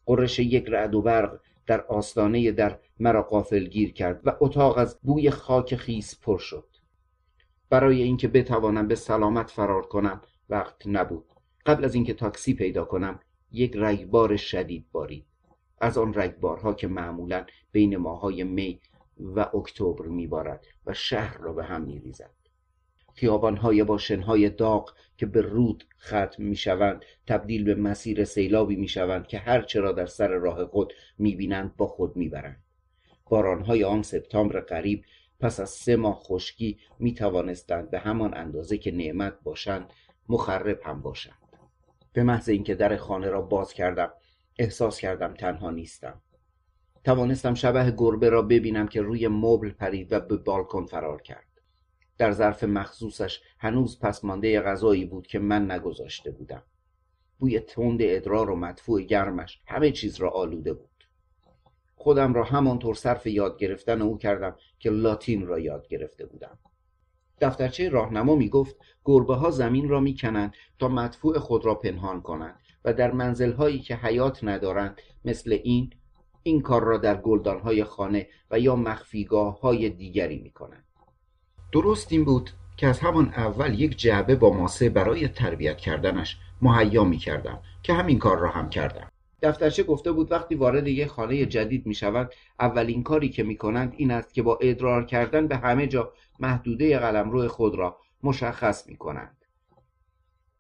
[0.06, 5.30] قرش یک رعد و برق در آستانه در مرا گیر کرد و اتاق از بوی
[5.30, 6.68] خاک خیس پر شد.
[7.70, 11.26] برای اینکه بتوانم به سلامت فرار کنم وقت نبود.
[11.66, 13.20] قبل از اینکه تاکسی پیدا کنم
[13.52, 15.26] یک رگبار شدید بارید.
[15.82, 18.80] از آن رگبارها که معمولا بین ماهای می
[19.20, 22.43] و اکتبر میبارد و شهر را به هم میریزد.
[23.14, 29.38] خیابانهای با شنهای داغ که به رود ختم می‌شوند تبدیل به مسیر سیلابی می‌شوند که
[29.38, 32.64] هر چرا در سر راه خود می‌بینند با خود می‌برند.
[33.30, 35.04] بارانهای آن سپتامبر قریب
[35.40, 39.94] پس از سه ماه خشکی می توانستند به همان اندازه که نعمت باشند
[40.30, 41.38] مخرب هم باشند.
[42.14, 44.10] به محض اینکه در خانه را باز کردم
[44.60, 46.22] احساس کردم تنها نیستم.
[47.04, 51.53] توانستم شبه گربه را ببینم که روی مبل پرید و به بالکن فرار کرد.
[52.18, 56.64] در ظرف مخصوصش هنوز پسمانده غذایی بود که من نگذاشته بودم.
[57.40, 60.90] بوی تند ادرار و مدفوع گرمش همه چیز را آلوده بود.
[61.96, 66.58] خودم را همانطور صرف یاد گرفتن او کردم که لاتین را یاد گرفته بودم.
[67.42, 68.76] دفترچه راهنما می‌گفت
[69.06, 73.80] گربه ها زمین را می‌کنند تا مدفوع خود را پنهان کنند و در منزل هایی
[73.80, 75.94] که حیات ندارند مثل این
[76.44, 80.83] این کار را در گلدان های خانه و یا مخفیگاه های دیگری می‌کنند.
[81.74, 87.04] درست این بود که از همان اول یک جعبه با ماسه برای تربیت کردنش مهیا
[87.04, 91.46] می کردم که همین کار را هم کردم دفترچه گفته بود وقتی وارد یک خانه
[91.46, 92.30] جدید می شوند
[92.60, 97.00] اولین کاری که می کنند این است که با ادرار کردن به همه جا محدوده
[97.00, 99.46] قلمرو خود را مشخص می کنند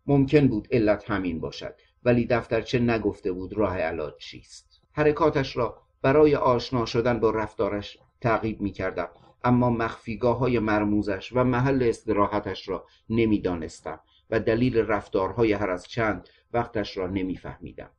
[0.07, 4.81] ممکن بود علت همین باشد ولی دفترچه نگفته بود راه علاج چیست.
[4.91, 9.09] حرکاتش را برای آشنا شدن با رفتارش تعقیب می کردم
[9.43, 13.99] اما مخفیگاه های مرموزش و محل استراحتش را نمی‌دانستم
[14.29, 17.89] و دلیل رفتارهای هر از چند وقتش را نمیفهمیدم.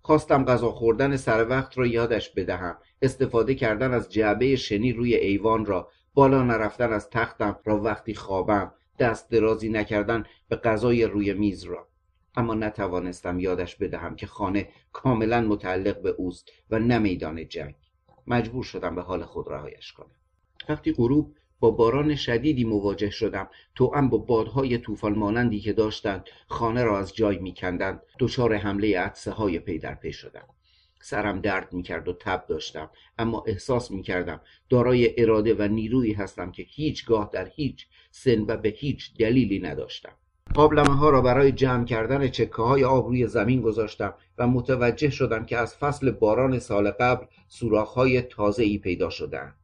[0.00, 2.78] خواستم غذا خوردن سر وقت را یادش بدهم.
[3.02, 8.72] استفاده کردن از جعبه شنی روی ایوان را بالا نرفتن از تختم را وقتی خوابم
[8.98, 11.88] دست درازی نکردن به غذای روی میز را.
[12.36, 17.74] اما نتوانستم یادش بدهم که خانه کاملا متعلق به اوست و نه میدان جنگ.
[18.28, 20.16] مجبور شدم به حال خود رهایش کنم.
[20.68, 26.84] وقتی غروب با باران شدیدی مواجه شدم توأم با بادهای طوفان مانندی که داشتند خانه
[26.84, 30.48] را از جای میکندند دچار حمله عدسه های پی در پی شدم.
[31.00, 36.62] سرم درد می‌کرد و تب داشتم اما احساس می‌کردم دارای اراده و نیرویی هستم که
[36.62, 40.12] هیچگاه در هیچ سن و به هیچ دلیلی نداشتم.
[40.58, 45.44] قابلمه ها را برای جمع کردن چکه های آب روی زمین گذاشتم و متوجه شدم
[45.44, 49.54] که از فصل باران سال قبل سوراخ های تازه ای پیدا شدند.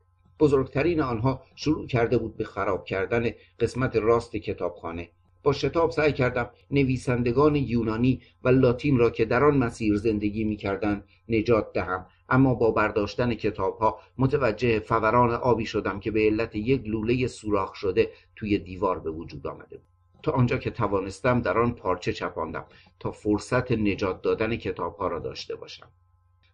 [0.41, 3.31] بزرگترین آنها شروع کرده بود به خراب کردن
[3.61, 5.09] قسمت راست کتابخانه.
[5.43, 10.57] با شتاب سعی کردم نویسندگان یونانی و لاتین را که در آن مسیر زندگی می
[10.57, 12.07] کردن نجات دهم.
[12.29, 17.75] اما با برداشتن کتاب ها متوجه فوران آبی شدم که به علت یک لوله سوراخ
[17.75, 19.94] شده توی دیوار به وجود آمده بود.
[20.25, 22.65] تا آنجا که توانستم در آن پارچه چپاندم
[23.01, 25.89] تا فرصت نجات دادن کتاب ها را داشته باشم.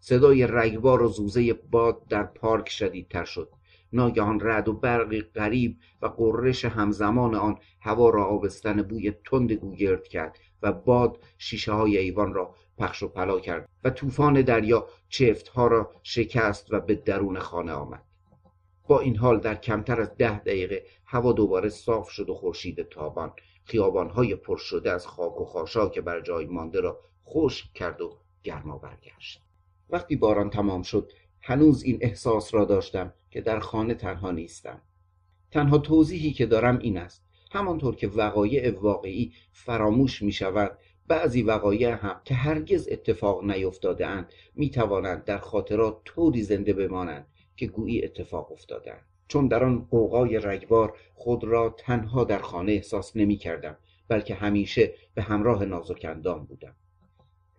[0.01, 3.49] صدای رگبار و زوزه باد در پارک شدیدتر شد.
[3.93, 10.09] ناگهان رد و برقی غریب و قررش همزمان آن هوا را آبستن بوی تند گوگرد
[10.09, 15.49] کرد و باد شیشه های ایوان را پخش و پلا کرد و طوفان دریا چفت
[15.49, 18.03] ها را شکست و به درون خانه آمد.
[18.89, 23.33] با این حال در کمتر از ده دقیقه هوا دوباره صاف شد و خورشید تابان.
[23.71, 28.79] خیابانهای پر شده از خاک و خاشاک بر جای مانده را خشک کرد و گرما
[28.79, 29.43] برگشت.
[29.91, 34.81] وقتی باران تمام شد هنوز این احساس را داشتم که در خانه تنها نیستم.
[35.51, 37.25] تنها توضیحی که دارم این است.
[37.51, 40.79] همانطور که وقایع واقعی فراموش می شود
[41.09, 47.27] بعضی وقایع هم که هرگز اتفاق نیفتاده اند می توانند در خاطرات طوری زنده بمانند
[47.57, 53.17] که گویی اتفاق افتادند چون در آن قوقای رگبار خود را تنها در خانه احساس
[53.17, 53.77] نمی کردم
[54.09, 56.75] بلکه همیشه به همراه نازکندام بودم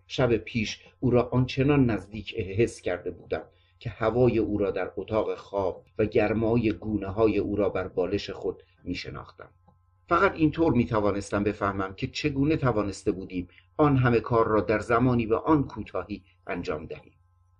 [0.06, 3.42] شب پیش او را آنچنان نزدیک حس کرده بودم
[3.78, 8.30] که هوای او را در اتاق خواب و گرمای گونه های او را بر بالش
[8.30, 9.48] خود می شناختم.
[10.08, 15.26] فقط اینطور می توانستم بفهمم که چگونه توانسته بودیم آن همه کار را در زمانی
[15.26, 17.12] به آن کوتاهی انجام دهیم.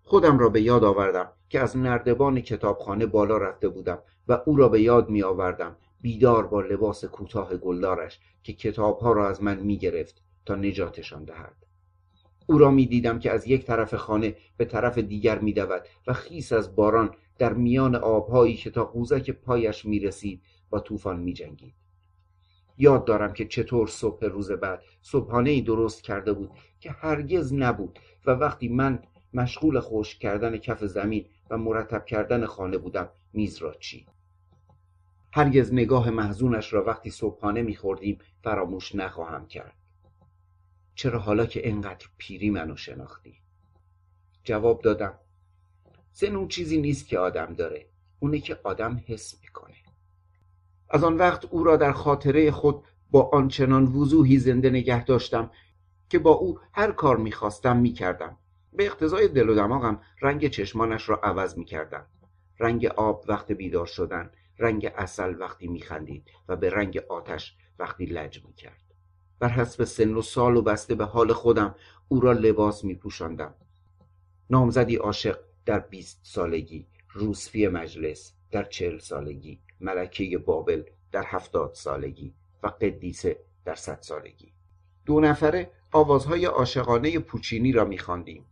[0.04, 3.98] خودم را به یاد آوردم که از نردبان کتابخانه بالا رفته بودم
[4.28, 9.28] و او را به یاد می آوردم بیدار با لباس کوتاه گلدارش که کتابها را
[9.28, 11.56] از من می گرفت تا نجاتشان دهد
[12.46, 16.12] او را می دیدم که از یک طرف خانه به طرف دیگر می دود و
[16.12, 21.32] خیس از باران در میان آبهایی که تا قوزک پایش می رسید با طوفان می
[21.32, 21.74] جنگید.
[22.78, 26.50] یاد دارم که چطور صبح روز بعد صبحانه درست کرده بود
[26.80, 29.02] که هرگز نبود و وقتی من
[29.34, 33.08] مشغول خشک کردن کف زمین و مرتب کردن خانه بودم.
[33.32, 34.06] میز را چی
[35.32, 39.74] هرگز نگاه محزونش را وقتی صبحانه میخوردیم فراموش نخواهم کرد.
[40.94, 43.34] چرا حالا که انقدر پیری منو شناختی؟
[44.44, 45.14] جواب دادم
[46.12, 47.86] سن اون چیزی نیست که آدم داره
[48.20, 49.74] اونه که آدم حس می‌کنه.
[50.90, 55.50] از آن وقت او را در خاطره خود با آنچنان وضوحی زنده نگه داشتم
[56.08, 58.38] که با او هر کار می‌خواستم می‌کردم.
[58.72, 62.06] به اقتضای دل و دماغم رنگ چشمانش را عوض می کردم.
[62.58, 68.44] رنگ آب وقت بیدار شدن رنگ اصل وقتی میخندید و به رنگ آتش وقتی لج
[68.44, 68.82] می کرد.
[69.38, 71.74] بر حسب سن و سال و بسته به حال خودم
[72.08, 73.54] او را لباس می پوشندم.
[74.50, 80.82] نامزدی عاشق در بیست سالگی روسفی مجلس در چهل سالگی ملکه بابل
[81.12, 84.52] در هفتاد سالگی و قدیسه در صد سالگی
[85.06, 88.44] دو نفره آوازهای عاشقانه پوچینی را میخواندیم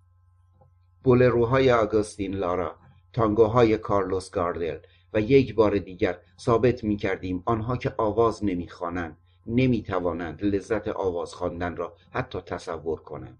[1.03, 2.77] بولروهای آگوستین لارا
[3.13, 4.79] تانگوهای کارلوس گاردل
[5.13, 9.17] و یک بار دیگر ثابت می کردیم آنها که آواز نمی خوانند
[9.47, 13.39] نمی توانند لذت آواز خواندن را حتی تصور کنند.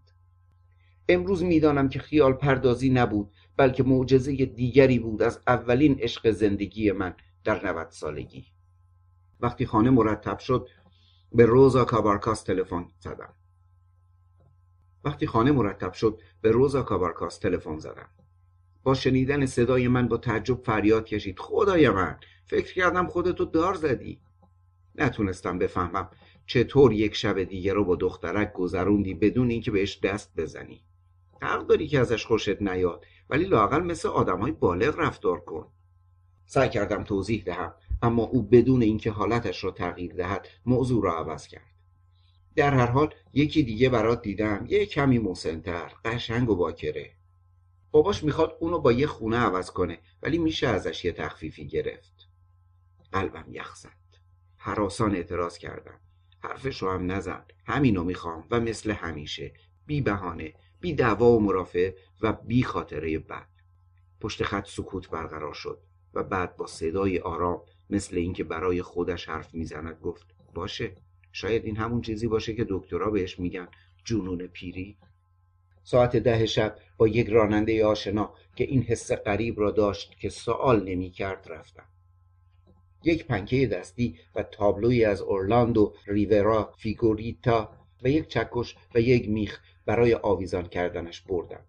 [1.09, 7.15] امروز می‌دانم که خیال پردازی نبود بلکه معجزه دیگری بود از اولین عشق زندگی من
[7.45, 8.47] در نوت سالگی.
[9.41, 10.69] وقتی خانه مرتب شد
[11.33, 13.35] به روزا کابارکاس تلفن زدم.
[15.05, 18.09] وقتی خانه مرتب شد به روزا کابارکاس تلفن زدم.
[18.83, 21.39] با شنیدن صدای من با تعجب فریاد کشید.
[21.39, 24.21] خدای من فکر کردم خودتو دار زدی.
[24.95, 26.11] نتونستم بفهمم
[26.47, 30.85] چطور یک شب دیگه رو با دخترک گذروندی بدون اینکه بهش دست بزنی.
[31.43, 35.67] حق داری که ازش خوشت نیاد ولی لاقل مثل های بالغ رفتار کن.
[36.47, 41.47] سعی کردم توضیح دهم اما او بدون اینکه حالتش را تغییر دهد موضوع را عوض
[41.47, 41.71] کرد.
[42.57, 47.11] در هر حال یکی دیگه برات دیدم یه کمی مسنتر قشنگ و باکره.
[47.91, 52.29] باباش می‌خواد اونو با یه خونه عوض کنه ولی میشه ازش یه تخفیفی گرفت.
[53.13, 53.91] قلبم یخ زد.
[54.57, 56.01] حراسان اعتراض کردم.
[56.41, 59.53] حرفش رو هم نزن همینو می‌خوام و مثل همیشه.
[59.87, 63.49] بی بهانه بی دعوا و مرافع و بی خاطره بد.
[64.21, 65.83] پشت خط سکوت برقرار شد
[66.15, 70.97] و بعد با صدای آرام مثل اینکه برای خودش حرف می‌زند گفت باشه.
[71.33, 73.69] شاید این همون چیزی باشه که دکترها بهش میگن
[74.05, 74.97] جنون پیری.
[75.83, 80.85] ساعت ده شب با یک راننده آشنا که این حس غریب را داشت که سوال
[80.85, 81.85] نمی کرد رفتم.
[83.05, 89.61] یک پنکه دستی و تابلوی از اورلاندو ریورا فیگوریتا و یک چکش و یک میخ
[89.87, 91.65] برای آویزان کردنش بردم.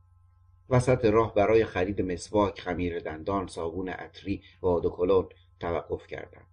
[0.69, 5.29] وسط راه برای خرید مسواک خمیر دندان صابون عطری و آدوکلون
[5.59, 6.50] توقف کردم.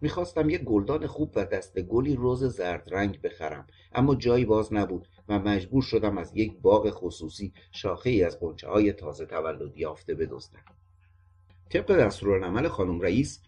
[0.00, 5.08] می‌خواستم یک گلدان خوب و دست گلی روز زرد رنگ بخرم اما جایی باز نبود
[5.28, 10.14] و مجبور شدم از یک باغ خصوصی شاخه ای از قنچه های تازه تولد یافته
[10.14, 10.64] بدزدم.
[11.70, 13.42] طبق دستورالعمل خانم رئیس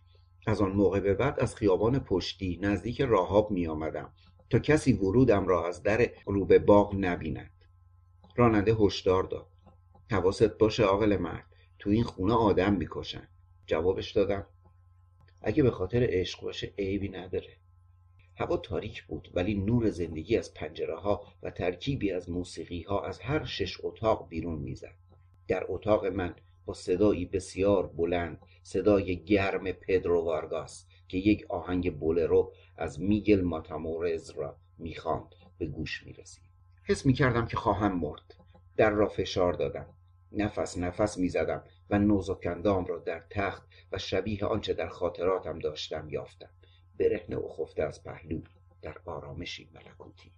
[0.47, 4.13] از آن موقع به بعد از خیابان پشتی نزدیک راهاب می آمدم
[4.51, 7.51] تا کسی ورودم را از در روبه باغ نبیند.
[8.37, 9.47] راننده هشدار داد.
[10.11, 11.47] حواست باشه عاقل مرد
[11.79, 13.29] تو این خونه آدم می‌کشن.
[13.67, 14.47] جوابش دادم.
[15.43, 17.57] اگه به خاطر عشق باشه عیبی نداره.
[18.37, 23.21] هوا تاریک بود ولی نور زندگی از پنجره ها و ترکیبی از موسیقی ها از
[23.21, 24.95] هر شش اتاق بیرون می‌زد.
[25.49, 32.53] در اتاق من با صدایی بسیار بلند صدای گرم پدرو وارگاس که یک آهنگ بولرو
[32.77, 36.45] از میگل ماتامورز را می‌خواند به گوش می‌رسید.
[36.85, 38.35] حس می‌کردم که خواهم مرد.
[38.77, 39.87] در را فشار دادم.
[40.33, 41.65] نفس نفس می‌زدم.
[41.93, 43.63] و نوزکندام را در تخت
[43.93, 46.51] و شبیه آنچه در خاطراتم داشتم یافتم.
[46.99, 48.41] برهنه و خفته از پهلو
[48.83, 50.33] در آرامشی ملکوتی.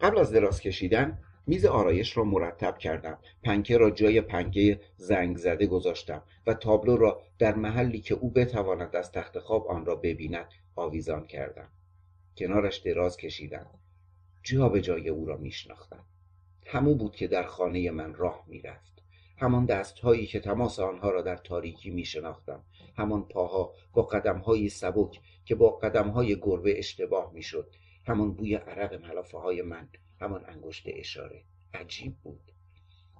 [0.00, 3.18] قبل از دراز کشیدن میز آرایش را مرتب کردم.
[3.42, 8.96] پنکه را جای پنکه زنگ زده گذاشتم و تابلو را در محلی که او بتواند
[8.96, 11.68] از تخت خواب آن را ببیند آویزان کردم.
[12.36, 13.66] کنارش دراز کشیدم.
[14.42, 16.04] جا به جای او را میشناختم.
[16.66, 18.99] همو بود که در خانه من راه می‌رفت.
[19.40, 22.64] همان دستهایی که تماس آنها را در تاریکی می شناختم
[22.96, 27.70] همان پاها با قدمهایی سبک که با قدمهای گربه اشتباه می شد
[28.06, 29.88] همان بوی عرق ملافه های من
[30.20, 31.42] همان انگشت اشاره.
[31.74, 32.52] عجیب بود.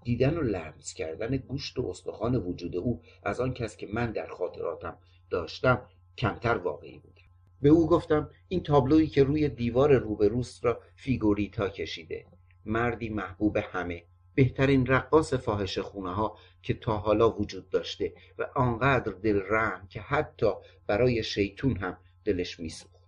[0.05, 4.27] دیدن و لمس کردن گوشت و استخوان وجود او از آن کس که من در
[4.27, 4.99] خاطراتم
[5.31, 5.83] داشتم
[6.19, 7.21] کمتر واقعی بود.
[7.63, 12.27] به او گفتم این تابلویی که روی دیوار روبروست را فیگوریتا کشیده.
[12.65, 14.05] مردی محبوب همه.
[14.35, 20.01] بهترین رقاص فاحش خونه ها که تا حالا وجود داشته و آنقدر دل رحم که
[20.01, 20.51] حتی
[20.87, 23.01] برای شیطون هم دلش میسوخت.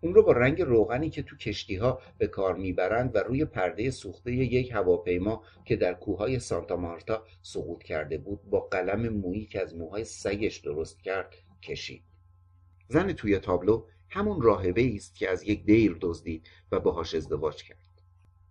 [0.00, 3.90] اون رو با رنگ روغنی که تو کشتی ها به کار می‌برند و روی پرده
[3.90, 9.62] سوخته یک هواپیما که در کوههای سانتا مارتا سقوط کرده بود با قلم مویی که
[9.62, 12.02] از موهای سگش درست کرد کشید.
[12.88, 17.85] زن توی تابلو همون راهبه است که از یک دیر دزدید و باهاش ازدواج کرد.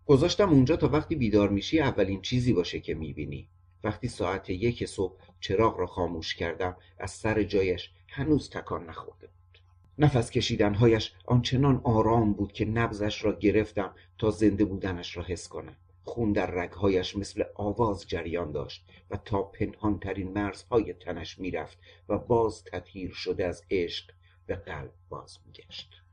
[0.06, 3.48] گذاشتم اونجا تا وقتی بیدار میشی اولین چیزی باشه که می‌بینی.
[3.84, 9.60] وقتی ساعت یک صبح چراغ را خاموش کردم از سر جایش هنوز تکان نخورده بود.
[10.00, 15.76] نفس کشیدنهایش آنچنان آرام بود که نبزش را گرفتم تا زنده بودنش را حس کنم.
[16.04, 21.78] خون در رگهایش مثل آواز جریان داشت و تا پنهانترین مرزهای تنش می‌رفت
[22.10, 24.12] و باز تطهیر شده از عشق
[24.48, 26.05] به قلب باز میگشت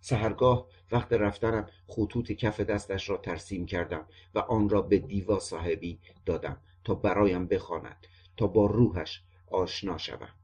[0.00, 5.98] سهرگاه وقت رفتنم خطوط کف دستش را ترسیم کردم و آن را به دیوا صاحبی
[6.26, 8.06] دادم تا برایم بخواند
[8.36, 10.34] تا با روحش آشنا شوم.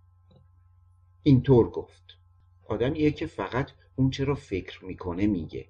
[1.22, 2.18] اینطور گفت.
[2.64, 5.68] آدمیه که فقط اون چرا فکر می‌کنه میگه.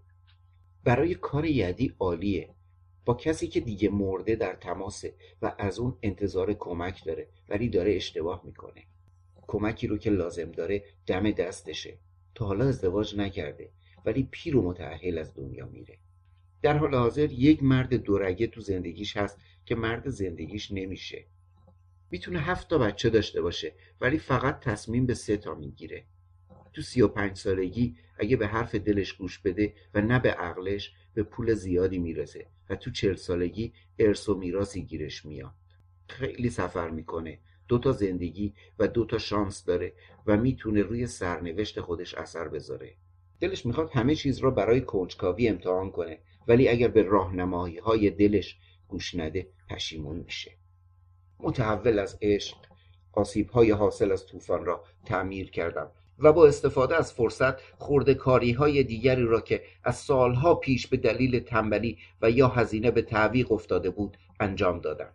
[0.85, 2.55] برای کار یدی عالیه.
[3.05, 7.93] با کسی که دیگه مرده در تماسه و از اون انتظار کمک داره ولی داره
[7.95, 8.83] اشتباه می‌کنه.
[9.47, 11.99] کمکی رو که لازم داره دم دستشه.
[12.37, 13.71] تا حالا ازدواج نکرده
[14.05, 15.99] ولی پیر و متعهل از دنیا میره.
[16.63, 21.25] در حال حاضر یک مرد دورگه تو زندگیش هست که مرد زندگیش نمیشه.
[22.11, 26.05] می‌تونه هفت تا بچه داشته باشه ولی فقط تصمیم به سه تا می‌گیره.
[26.73, 30.95] تو سی و پنج سالگی اگه به حرف دلش گوش بده و نه به عقلش
[31.15, 35.55] به پول زیادی می‌رسه و تو چهل سالگی ارث و میراثی گیرش میاد.
[36.09, 37.39] خیلی سفر می‌کنه.
[37.69, 39.93] دو تا زندگی و دو تا شانس داره
[40.27, 42.95] و می‌تونه روی سرنوشت خودش اثر بذاره.
[43.41, 46.19] دلش می‌خواد همه چیز را برای کنجکاوی امتحان کنه
[46.49, 50.53] ولی اگر به راهنمایی های دلش گوش نده پشیمون میشه.
[51.41, 52.57] متحول از عشق
[53.13, 58.53] آسیب های حاصل از طوفان را تعمیر کردم و با استفاده از فرصت خورده کاری
[58.53, 63.53] های دیگری را که از سالها پیش به دلیل تنبلی و یا هزینه به تعویق
[63.53, 65.13] افتاده بود انجام دادم.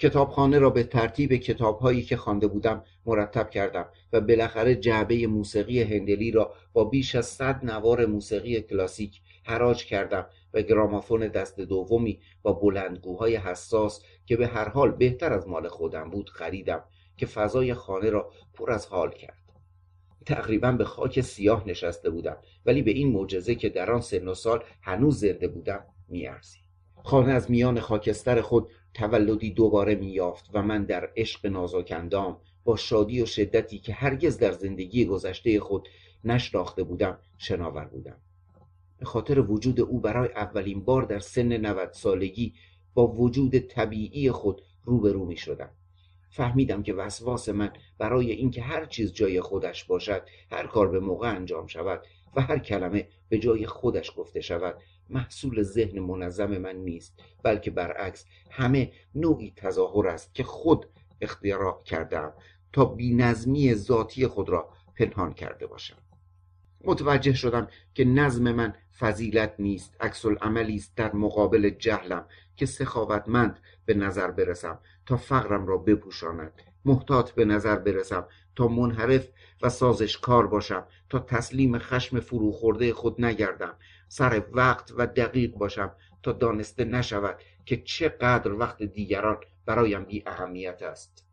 [0.00, 6.30] کتابخانه را به ترتیب کتابهایی که خوانده بودم مرتب کردم و بالاخره جعبه موسیقی هندلی
[6.30, 12.52] را با بیش از صد نوار موسیقی کلاسیک حراج کردم و گرامافون دست دومی با
[12.52, 16.84] بلندگوهای حساس که به هر حال بهتر از مال خودم بود خریدم
[17.16, 19.40] که فضای خانه را پر از حال کرد.
[20.26, 22.36] تقریبا به خاک سیاه نشسته بودم
[22.66, 26.60] ولی به این معجزه که در آن سن و سال هنوز زنده بودم میارزید.
[27.04, 33.22] خانه از میان خاکستر خود تولدی دوباره میافت و من در عشق نازکندام با شادی
[33.22, 35.88] و شدتی که هرگز در زندگی گذشته خود
[36.24, 38.16] نشناخته بودم شناور بودم.
[38.98, 42.54] به خاطر وجود او برای اولین بار در سن 90 سالگی
[42.94, 45.70] با وجود طبیعی خود روبرو می شدم
[46.30, 51.34] فهمیدم که وسواس من برای اینکه هر چیز جای خودش باشد هر کار به موقع
[51.36, 52.02] انجام شود
[52.36, 54.78] و هر کلمه به جای خودش گفته شود
[55.10, 60.86] محصول ذهن منظم من نیست بلکه برعکس همه نوعی تظاهر است که خود
[61.20, 62.32] اختیار کردم
[62.72, 65.96] تا بینظمی ذاتی خود را پنهان کرده باشم.
[66.84, 72.26] متوجه شدم که نظم من فضیلت نیست عکس عملی است در مقابل جهلم
[72.56, 76.52] که سخاوتمند به نظر برسم تا فقرم را بپوشاند.
[76.84, 78.26] محتاط به نظر برسم
[78.56, 79.28] تا منحرف
[79.62, 83.74] و سازشکار باشم تا تسلیم خشم فروخورده خود نگردم.
[84.12, 85.92] سر وقت و دقیق باشم
[86.22, 91.26] تا دانسته نشود که چقدر وقت دیگران برایم بی اهمیت است.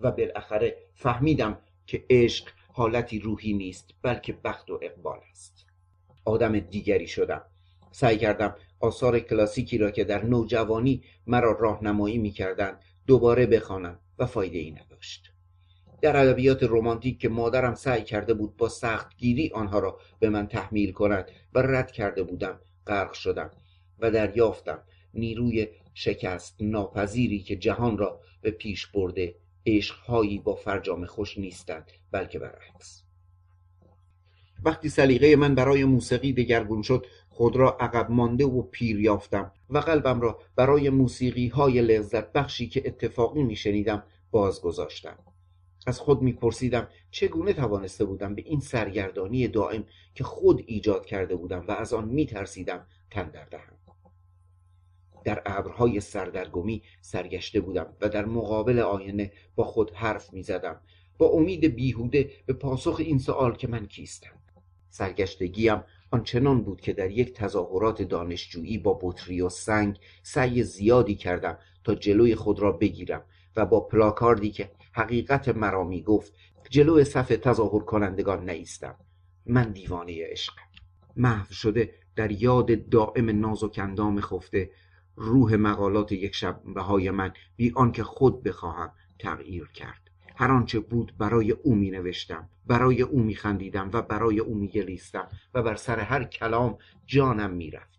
[0.00, 5.66] و بالاخره فهمیدم که عشق حالتی روحی نیست بلکه بخت و اقبال است.
[6.24, 7.42] آدم دیگری شدم.
[7.92, 14.58] سعی کردم آثار کلاسیکی را که در نوجوانی مرا راهنمایی می‌کردند دوباره بخوانم و فایده
[14.58, 15.33] ای نداشت.
[16.04, 20.92] در ادبیات رمانتیک که مادرم سعی کرده بود با سختگیری آنها را به من تحمیل
[20.92, 23.50] کند و رد کرده بودم غرق شدم
[23.98, 24.82] و دریافتم.
[25.14, 29.34] نیروی شکست ناپذیری که جهان را به پیش برده
[29.66, 33.02] عشقهایی با فرجام خوش نیستند بلکه برعکس.
[34.64, 39.78] وقتی سلیقه من برای موسیقی دگرگون شد خود را عقب مانده و پیر یافتم و
[39.78, 45.18] قلبم را برای موسیقی های لذت بخشی که اتفاقی میشنیدم باز گذاشتم
[45.86, 49.84] از خود میپرسیدم چگونه توانسته بودم به این سرگردانی دائم
[50.14, 53.74] که خود ایجاد کرده بودم و از آن میترسیدم تن در دهم.
[55.24, 60.80] در ابرهای سردرگمی سرگشته بودم و در مقابل آینه با خود حرف می‌زدم.
[61.18, 64.30] با امید بیهوده به پاسخ این سوال که من کیستم.
[64.90, 71.58] سرگشتگیم آنچنان بود که در یک تظاهرات دانشجویی با بطری و سنگ سعی زیادی کردم
[71.84, 73.24] تا جلوی خود را بگیرم
[73.56, 76.34] و با پلاکاردی که حقیقت مرا می گفت
[76.70, 78.96] جلوی صف تظاهر کنندگان نیستم.
[79.46, 80.62] من دیوانه عشقم.
[81.16, 84.70] محو شده در یاد دائم نازک اندام خفته
[85.16, 90.10] روح مقالات یک شب های من بی آنکه خود بخواهم تغییر کرد.
[90.36, 94.68] هر آنچه بود برای او می نوشتم برای او می خندیدم و برای او می
[94.68, 97.93] گریستم و بر سر هر کلام جانم می رفت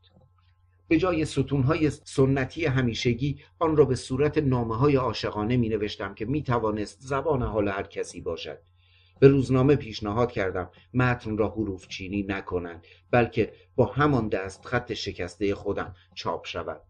[0.87, 6.25] به جای ستونهای سنتی همیشگی آن را به صورت نامه های عاشقانه می نوشتم که
[6.25, 8.59] می توانست زبان حال هر کسی باشد.
[9.19, 15.55] به روزنامه پیشنهاد کردم متن را حروف چینی نکنند بلکه با همان دست خط شکسته
[15.55, 16.81] خودم چاپ شود.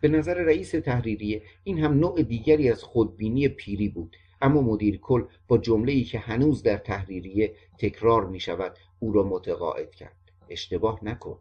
[0.00, 4.16] به نظر رئیس تحریریه این هم نوع دیگری از خودبینی پیری بود.
[4.42, 9.22] اما مدیر کل با جمله ای که هنوز در تحریریه تکرار می شود او را
[9.22, 10.16] متقاعد کرد.
[10.48, 11.38] اشتباه نکن.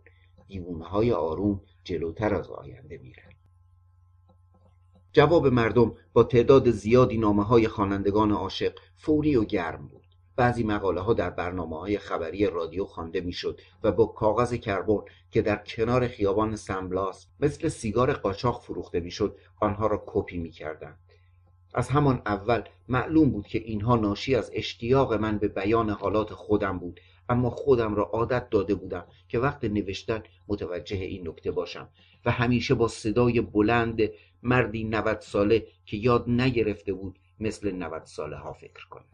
[0.50, 3.30] دیوونه های آروم جلوتر از آینده میرن.
[5.14, 10.04] جواب مردم با تعداد زیادی نامه های خوانندگان عاشق فوری و گرم بود.
[10.36, 15.00] بعضی مقاله ها در برنامه های خبری رادیو خوانده می‌شد و با کاغذ کربن
[15.32, 21.00] که در کنار خیابان سنبلاس مثل سیگار قاچاق فروخته می‌شد آنها را کپی می‌کردند.
[21.74, 26.80] از همان اول معلوم بود که اینها ناشی از اشتیاق من به بیان حالات خودم
[26.80, 27.00] بود
[27.30, 31.90] اما خودم را عادت داده بودم که وقت نوشتن متوجه این نکته باشم
[32.26, 34.02] و همیشه با صدای بلند
[34.44, 39.06] مردی نود ساله که یاد نگرفته بود مثل نود ساله ها فکر کنم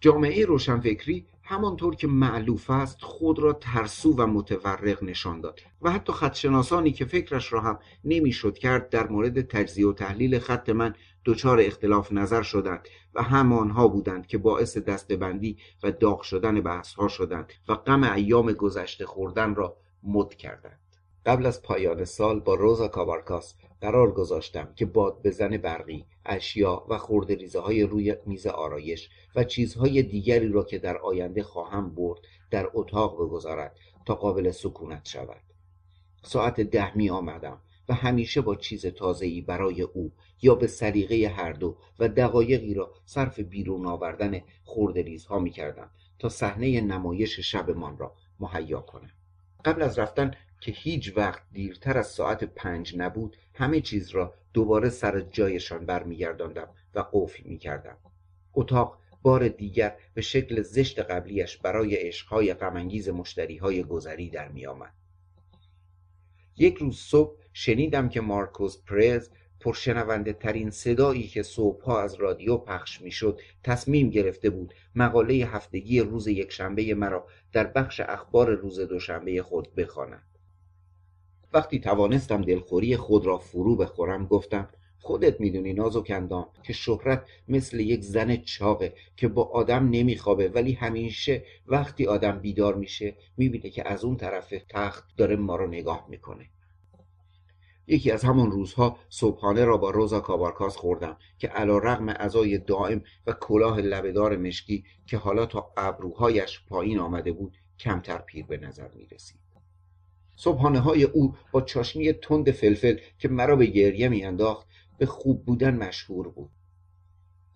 [0.00, 6.12] جامعه روشنفکری همانطور که معلوف است خود را ترسو و متورق نشان داد و حتی
[6.12, 10.94] خطشناسانی که فکرش را هم نمی‌شد کرد در مورد تجزیه و تحلیل خط من
[11.26, 17.52] دچار اختلاف نظر شدند و همانها بودند که باعث دستبندی و داغ شدن بحثها شدند
[17.68, 20.80] و غم ایام گذشته خوردن را مد کردند.
[21.26, 26.98] قبل از پایان سال با روزا کابارکاس قرار گذاشتم که باد بزن برقی اشیا و
[27.28, 32.20] ریزه های روی میز آرایش و چیزهای دیگری را که در آینده خواهم برد
[32.50, 33.76] در اتاق بگذارد
[34.06, 35.42] تا قابل سکونت شود.
[36.22, 37.60] ساعت ده می آمدم.
[37.88, 42.94] و همیشه با چیز تازه‌ای برای او یا به سلیقه هر دو و دقایقی را
[43.04, 44.40] صرف بیرون آوردن
[44.94, 49.10] ریزها می کردم تا صحنه نمایش شبمان را مهیا کنم.
[49.64, 50.30] قبل از رفتن
[50.60, 56.68] که هیچ وقت دیرتر از ساعت پنج نبود همه چیز را دوباره سر جایشان برمیگرداندم
[56.94, 57.96] و قفل می‌کردم.
[58.54, 64.92] اتاق بار دیگر به شکل زشت قبلیش برای عشقهای غمانگیز مشتریهای گذری در میآمد.
[66.56, 69.30] یک روز صبح شنیدم که مارکوس پرز
[69.60, 76.26] پرشنونده ترین صدایی که صبحها از رادیو پخش می‌شد تصمیم گرفته بود مقاله هفتگی روز
[76.26, 80.26] یکشنبه مرا در بخش اخبار روز دوشنبه خود بخواند.
[81.52, 84.68] وقتی توانستم دلخوری خود را فرو بخورم گفتم
[85.00, 86.12] خودت می‌دونی نازک
[86.62, 92.74] که شهرت مثل یک زن چاقه که با آدم نمیخوابه ولی همیشه وقتی آدم بیدار
[92.74, 96.50] میشه می‌بینه که از اون طرف تخت داره ما رو نگاه می‌کنه
[97.86, 103.02] یکی از همان روزها صبحانه را با روزا کابارکاس خوردم که علا رغم ازای دائم
[103.26, 108.88] و کلاه لبهدار مشکی که حالا تا ابروهایش پایین آمده بود کمتر پیر به نظر
[108.94, 109.40] می رسید.
[110.36, 114.66] صبحانه های او با چاشنی تند فلفل که مرا به گریه میانداخت
[114.98, 116.50] به خوب بودن مشهور بود.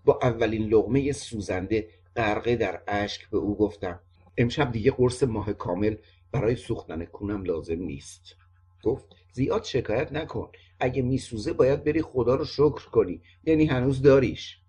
[0.05, 4.01] با اولین لغمه سوزنده غرقه در اشک به او گفتم
[4.37, 5.97] امشب دیگه قرص ماه کامل
[6.33, 8.37] برای سوختن کونم لازم نیست.
[8.83, 10.51] گفت زیاد شکایت نکن.
[10.81, 13.23] اگه میسوزه باید بری خدا رو شکر کنی.
[13.45, 14.61] یعنی هنوز داریش.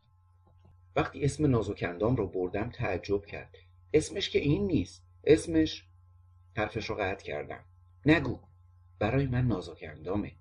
[0.95, 3.55] وقتی اسم نازوکندام رو بردم تعجب کرد.
[3.93, 5.03] اسمش که این نیست.
[5.23, 5.87] اسمش؟
[6.57, 7.63] حرفش رو قطع کردم.
[8.05, 8.39] نگو.
[8.99, 10.31] برای من نازک اندامه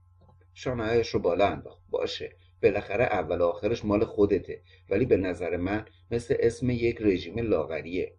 [0.54, 1.80] شانهایش رو بالا انداخت.
[1.90, 8.14] باشه بالاخره اول آخرش مال خودته ولی به نظر من مثل اسم یک رژیم لاغریه.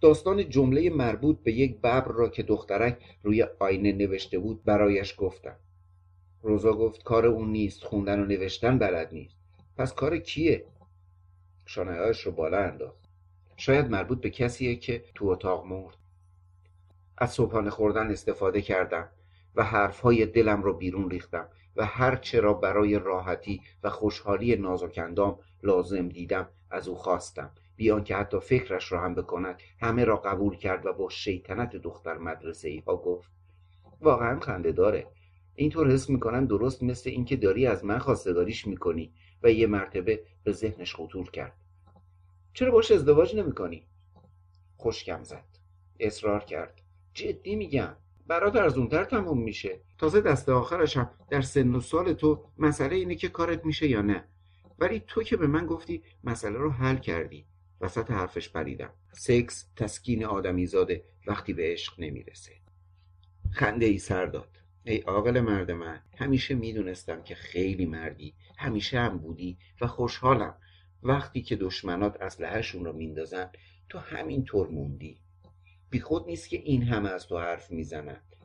[0.00, 5.56] داستان جمله مربوط به یک ببر را که دخترک روی آینه نوشته بود برایش گفتم.
[6.42, 9.36] روزا گفت کار اون نیست خوندن و نوشتن بلد نیست.
[9.76, 10.64] پس کار کیه؟
[11.66, 13.08] شانهایش رو بالا انداخت.
[13.56, 15.96] شاید مربوط به کسیه که تو اتاق مرد.
[17.18, 19.08] از صبحانه خوردن استفاده کردم.
[19.54, 25.38] و حرفهای دلم را بیرون ریختم و هر چه را برای راحتی و خوشحالی نازکندام
[25.62, 27.50] لازم دیدم از او خواستم.
[27.76, 32.18] بیان که حتی فکرش را هم بکند همه را قبول کرد و با شیطنت دختر
[32.18, 33.30] مدرسه ای ها گفت
[34.00, 35.06] واقعا خنده داره.
[35.54, 39.12] اینطور حس می‌کنم درست مثل اینکه داری از من خواستگاریش می‌کنی.
[39.42, 41.52] و یه مرتبه به ذهنش خطور کرد.
[42.52, 43.86] چرا باش ازدواج نمی‌کنی؟
[44.76, 45.44] خوشکم زد.
[46.00, 46.82] اصرار کرد.
[47.14, 47.96] جدی میگم.
[48.28, 49.80] برات ارزونتر تموم میشه.
[49.98, 54.02] تازه دست آخرش هم در سن و سال تو مسئله اینه که کارت میشه یا
[54.02, 54.24] نه.
[54.78, 57.46] ولی تو که به من گفتی مسئله رو حل کردی.
[57.80, 58.90] وسط حرفش پریدم.
[59.12, 62.52] سکس تسکین آدمی زاده وقتی به عشق نمی‌رسه.
[63.50, 64.58] خنده ای سر داد.
[64.84, 68.34] ای عاقل مرد من همیشه می‌دونستم که خیلی مردی.
[68.58, 70.54] همیشه هم بودی و خوشحالم.
[71.02, 73.50] وقتی که دشمنات اسلحهشون رو میندازن
[73.88, 75.18] تو همین طور موندی.
[75.90, 78.36] بیخود نیست که این همه از تو حرف می‌زنند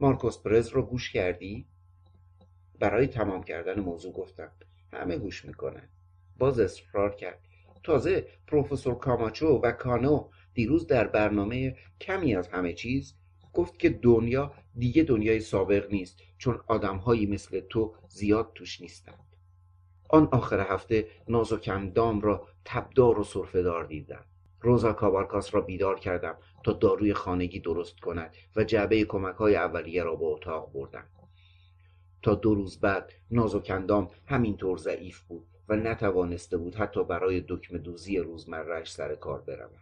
[0.00, 1.66] مارکوس پرز رو گوش کردی؟
[2.78, 4.52] برای تمام کردن موضوع گفتم.
[4.92, 5.88] همه گوش می‌کنن.
[6.38, 7.38] باز اصرار کرد.
[7.82, 13.14] تازه پروفسور کاماچو و کانو دیروز در برنامه کمی از همه چیز
[13.52, 19.18] گفت که دنیا دیگه دنیای سابق نیست چون آدمهایی مثل تو زیاد توش نیستند
[20.08, 24.24] آن آخر هفته نازکندام را تبدار و صرفهدار دیدم.
[24.62, 30.02] روزا کابارکاس را بیدار کردم تا داروی خانگی درست کند و جعبه کمک های اولیه
[30.02, 31.04] را به اتاق بردم.
[32.22, 38.18] تا دو روز بعد نازوکندام همینطور ضعیف بود و نتوانسته بود حتی برای دکمه دوزی
[38.18, 39.78] روزمرهش سر کار برود.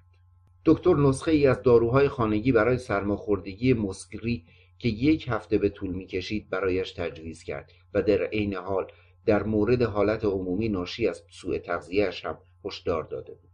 [0.65, 4.44] دکتر نسخه ای از داروهای خانگی برای سرماخوردگی مسکری
[4.78, 8.86] که یک هفته به طول می‌کشید برایش تجویز کرد و در عین حال
[9.27, 13.49] در مورد حالت عمومی ناشی از سوء تغذیهش هم هشدار داده بود.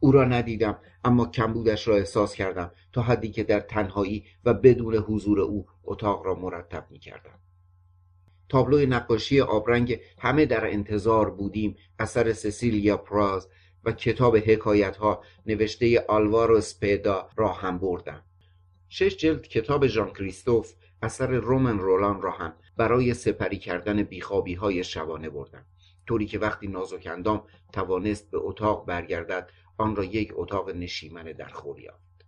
[0.00, 4.94] او را ندیدم اما کمبودش را احساس کردم تا حدی که در تنهایی و بدون
[4.94, 7.38] حضور او اتاق را مرتب می کردم.
[8.48, 13.48] تابلوی نقاشی آبرنگ همه در انتظار بودیم اثر سسیلیا پراز
[13.84, 18.22] و کتاب حکایت ها نوشته آلوارو سپیدا را هم بردم
[18.88, 20.72] شش جلد کتاب ژان کریستوف
[21.02, 25.64] اثر رومن رولان را هم برای سپری کردن بیخوابی های شبانه بردم
[26.06, 27.42] طوری که وقتی نازکندام
[27.72, 32.24] توانست به اتاق برگردد آن را یک اتاق نشیمن درخور یافت.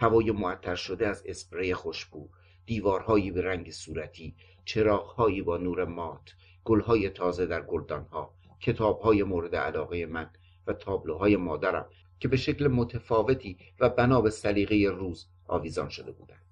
[0.00, 2.28] هوای معطر شده از اسپری خوشبو
[2.66, 6.34] دیوارهایی به رنگ صورتی چراغهایی با نور مات
[6.64, 10.30] گلهای تازه در گلدانها کتابهای مورد علاقه من
[10.66, 11.86] و تابلوهای مادرم
[12.20, 16.46] که به شکل متفاوتی و بنا به سلیقه روز آویزان شده بودند.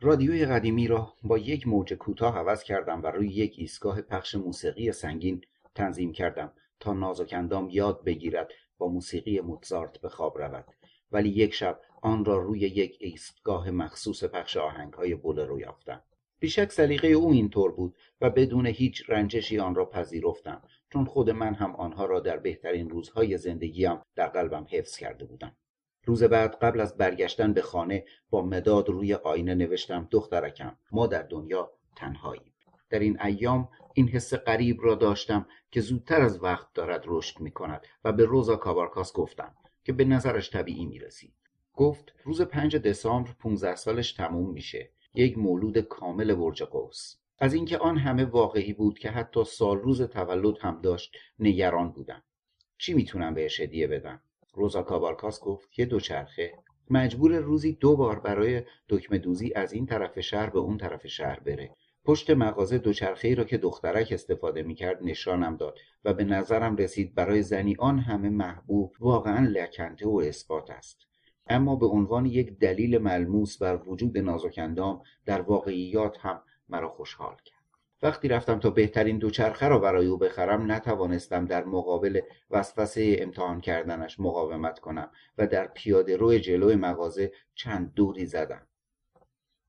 [0.00, 4.92] رادیوی قدیمی را با یک موج کوتاه عوض کردم و روی یک ایستگاه پخش موسیقی
[4.92, 5.40] سنگین
[5.74, 8.48] تنظیم کردم تا نازکندام یاد بگیرد
[8.80, 10.64] با موسیقی موتزارت به خواب رود.
[11.12, 16.02] ولی یک شب آن را روی یک ایستگاه مخصوص پخش آهنگهای بولرو یافتم.
[16.38, 20.62] بیشک سلیقه او اینطور بود و بدون هیچ رنجشی آن را پذیرفتم
[20.92, 25.56] چون خود من هم آنها را در بهترین روزهای زندگیم در قلبم حفظ کرده بودم.
[26.04, 31.22] روز بعد قبل از برگشتن به خانه با مداد روی آینه نوشتم دخترکم ما در
[31.22, 32.54] دنیا تنهاییم.
[32.90, 37.50] در این ایام این حس غریب را داشتم که زودتر از وقت دارد رشد می
[37.50, 39.54] کند و به روزا کابارکاس گفتم
[39.84, 41.34] که به نظرش طبیعی می رسید.
[41.74, 44.90] گفت روز پنج دسامبر 15 سالش تموم میشه.
[45.14, 50.02] یک مولود کامل برج قوس از اینکه آن همه واقعی بود که حتی سال روز
[50.02, 52.22] تولد هم داشت نگران بودم.
[52.78, 54.22] چی می‌تونم بهش هدیه بدم؟
[54.54, 56.52] روزا کابارکاس گفت یه دوچرخه.
[56.90, 61.40] مجبور روزی دو بار برای دکمه دوزی از این طرف شهر به اون طرف شهر
[61.40, 61.76] بره.
[62.04, 67.14] پشت مغازه دوچرخه ای را که دخترک استفاده می‌کرد نشانم داد و به نظرم رسید
[67.14, 71.06] برای زنی آن همه محبوب واقعا لکنته و اثبات است.
[71.46, 77.60] اما به عنوان یک دلیل ملموس بر وجود نازکندام در واقعیات هم مرا خوشحال کرد.
[78.02, 82.20] وقتی رفتم تا بهترین دوچرخه را برای او بخرم نتوانستم در مقابل
[82.50, 88.66] وسوسه امتحان کردنش مقاومت کنم و در پیاده روی جلوی مغازه چند دوری زدم.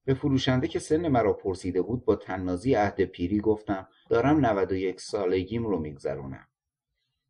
[0.06, 5.68] به فروشنده که سن مرا پرسیده بود با تنازی عهد پیری گفتم دارم 91 سالگیم
[5.68, 6.48] رو میگذرونم.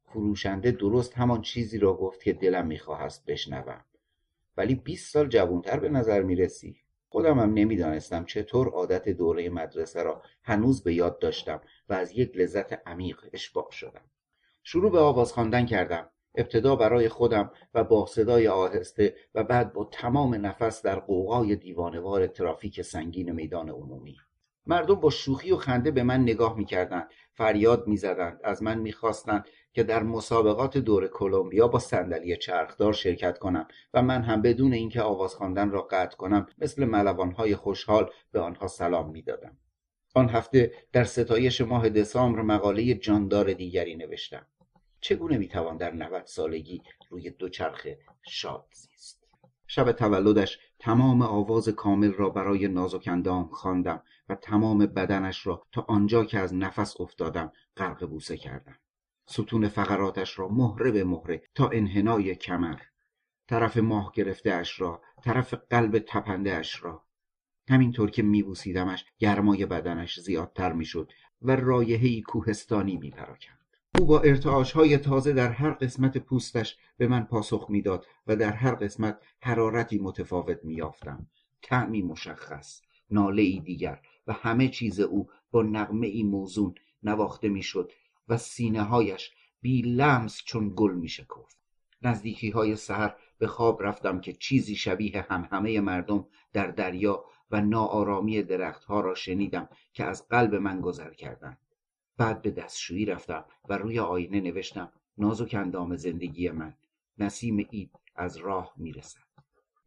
[0.06, 3.86] فروشنده درست همان چیزی را گفت که دلم میخواهست بشنوم.
[4.58, 6.78] ولی 20 سال جوانتر به نظر می‌رسی.
[7.10, 12.38] خودم هم نمی‌دانستم چطور عادت دوره مدرسه را هنوز به یاد داشتم و از یک
[12.38, 14.06] لذت عمیق اشباع شدم.
[14.64, 16.10] شروع به آواز خواندن کردم.
[16.36, 22.28] ابتدا برای خودم و با صدای آهسته و بعد با تمام نفس در قوقای دیوانوار
[22.28, 24.18] ترافیک سنگین میدان عمومی.
[24.66, 29.84] مردم با شوخی و خنده به من نگاه می‌کردند فریاد می‌زدند از من می‌خواستند که
[29.84, 35.36] در مسابقات دور کلمبیا با صندلی چرخدار شرکت کنم و من هم بدون اینکه آواز
[35.36, 39.58] خواندن را قطع کنم مثل ملوانهای خوشحال به آنها سلام می‌دادم.
[40.16, 44.46] آن هفته در ستایش ماه دسامبر مقاله جاندار دیگری نوشتم.
[45.02, 48.00] چگونه می‌توان در نود سالگی روی دوچرخه
[48.30, 49.28] شاد زیست؟
[49.68, 56.26] شب تولدش تمام آواز کامل را برای نازکندام خواندم و تمام بدنش را تا آنجا
[56.26, 58.78] که از نفس افتادم غرق بوسه کردم.
[59.26, 62.80] ستون فقراتش را مهره به مهره تا انحنای کمر.
[63.48, 67.06] طرف ماه گرفته اش را طرف قلب تپنده اش را.
[67.70, 71.12] همینطور که میبوسیدمش گرمای بدنش زیادتر می‌شد
[71.42, 73.61] و رایحهای کوهستانی میپراکند.
[74.00, 78.52] او با ارتعاش های تازه در هر قسمت پوستش به من پاسخ می‌داد و در
[78.52, 81.28] هر قسمت حرارتی متفاوت میافتم
[81.62, 87.92] تعمی مشخص ناله ای دیگر و همه چیز او با نغمه ای موزون نواخته می‌شد
[88.28, 89.32] و سینه هایش
[89.62, 91.58] بی لمس چون گل می شکفت
[92.02, 97.62] نزدیکی های سهر به خواب رفتم که چیزی شبیه هم همه مردم در دریا و
[97.62, 101.58] ناآرامی درختها را شنیدم که از قلب من گذر کردند.
[102.22, 106.74] بعد به دستشویی رفتم و روی آینه نوشتم نازک اندام زندگی من
[107.18, 109.20] نسیم اید از راه می‌رسد.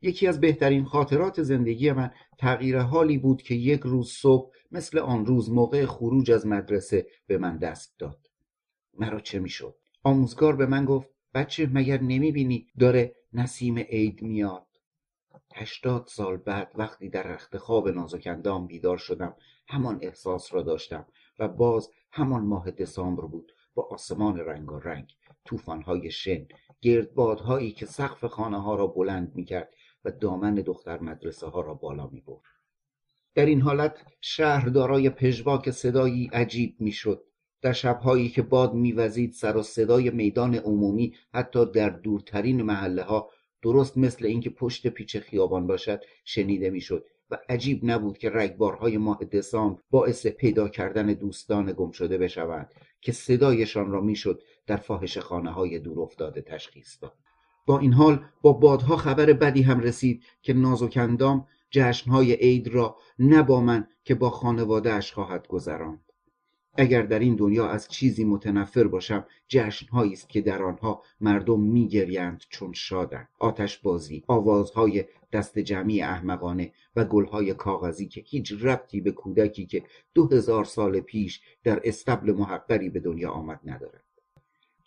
[0.03, 5.27] یکی از بهترین خاطرات زندگی من تغییر حالی بود که یک روز صبح مثل آن
[5.27, 8.31] روز موقع خروج از مدرسه به من دست داد.
[8.99, 14.67] مرا چه می‌شد؟ آموزگار به من گفت بچه مگر نمی‌بینی داره نسیم عید میاد؟
[15.55, 19.37] هشتاد سال بعد وقتی در رخت خواب نازکندام بیدار شدم
[19.69, 21.07] همان احساس را داشتم.
[21.39, 26.47] و باز همان ماه دسامبر بود با آسمان رنگ و رنگ توفانهای شن
[26.81, 29.75] گردبادهایی که سقف خانه ها را بلند می‌کرد
[30.05, 32.43] و دامن دختر مدرسه ها را بالا می برد.
[33.35, 37.25] در این حالت شهردارای پژواک صدایی عجیب می‌شد
[37.63, 43.31] در شبهایی که باد میوزید سر و صدای میدان عمومی حتی در دورترین محله ها
[43.63, 49.25] درست مثل اینکه پشت پیچ خیابان باشد شنیده می‌شد و عجیب نبود که رگبارهای ماه
[49.25, 55.51] دسامبر باعث پیدا کردن دوستان گم شده بشوند که صدایشان را می‌شد در فاحش خانه
[55.51, 57.13] های دور افتاده تشخیص داد.
[57.67, 63.43] با این حال با بادها خبر بدی هم رسید که نازوکندام جشنهای عید را نه
[63.43, 66.04] با من که با خانوادهاش خواهد گذراند.
[66.77, 72.43] اگر در این دنیا از چیزی متنفر باشم جشنهایی است که در آنها مردم میگریند
[72.49, 73.29] چون شادند.
[73.39, 79.83] آتش بازی آوازهای دست جمعی احمقانه و گلهای کاغذی که هیچ ربطی به کودکی که
[80.15, 84.05] دو هزار سال پیش در استبل محقری به دنیا آمد ندارد.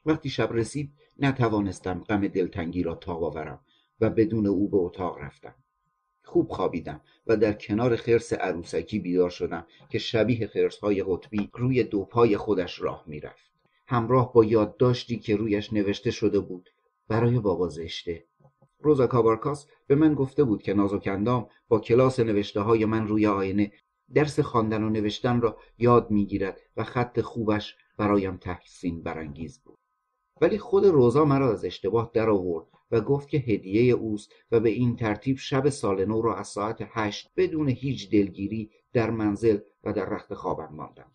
[0.05, 3.59] وقتی شب رسید نتوانستم غم دلتنگی را تاب آورم
[4.01, 5.55] و بدون او به اتاق رفتم.
[6.27, 10.49] خوب خوابیدم و در کنار خرس عروسکی بیدار شدم که شبیه
[10.81, 13.51] های قطبی روی دو پای خودش راه می‌رفت.
[13.87, 16.69] همراه با یادداشتی که رویش نوشته شده بود
[17.07, 18.25] برای بابا زشته.
[18.79, 23.71] روزا کابارکاس به من گفته بود که نازوکندام با کلاس نوشته های من روی آینه
[24.13, 29.77] درس خواندن و نوشتن را یاد می‌گیرد و خط خوبش برایم تحسین برانگیز بود.
[30.41, 34.69] ولی خود روزا مرا از اشتباه در آورد و گفت که هدیه اوست و به
[34.69, 39.93] این ترتیب شب سال نو را از ساعت هشت بدون هیچ دلگیری در منزل و
[39.93, 41.11] در رخت خوابم ماندم.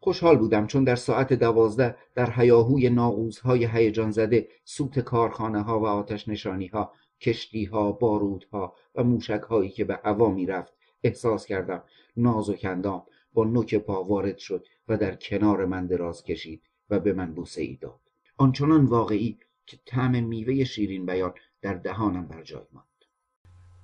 [0.00, 5.86] خوشحال بودم چون در ساعت دوازده در هیاهوی ناغوزهای هیجان زده سوت کارخانه ها و
[5.86, 10.72] آتش نشانی ها کشتی ها بارودها و موشک هایی که به هوا رفت
[11.04, 11.82] احساس کردم
[12.16, 13.02] ناز و کندام
[13.32, 17.62] با نوک پا وارد شد و در کنار من دراز کشید و به من بوسه
[17.62, 18.00] ای داد.
[18.36, 19.38] آنچنان واقعی
[19.68, 21.32] که طعم میوه شیرین بیان
[21.62, 22.86] در دهانم بر جای ماند.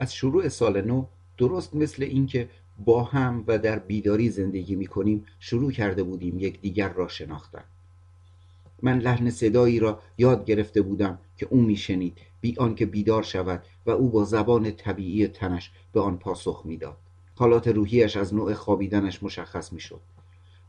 [0.00, 1.06] از شروع سال نو
[1.38, 2.48] درست مثل اینکه
[2.78, 7.64] با هم و در بیداری زندگی می کنیم شروع کرده بودیم یکدیگر را شناختن.
[8.82, 13.90] من لحن صدایی را یاد گرفته بودم که او میشنید بی آنکه بیدار شود و
[13.90, 16.96] او با زبان طبیعی تنش به آن پاسخ می‌داد.
[17.34, 20.00] حالات روحیش از نوع خوابیدنش مشخص می‌شد.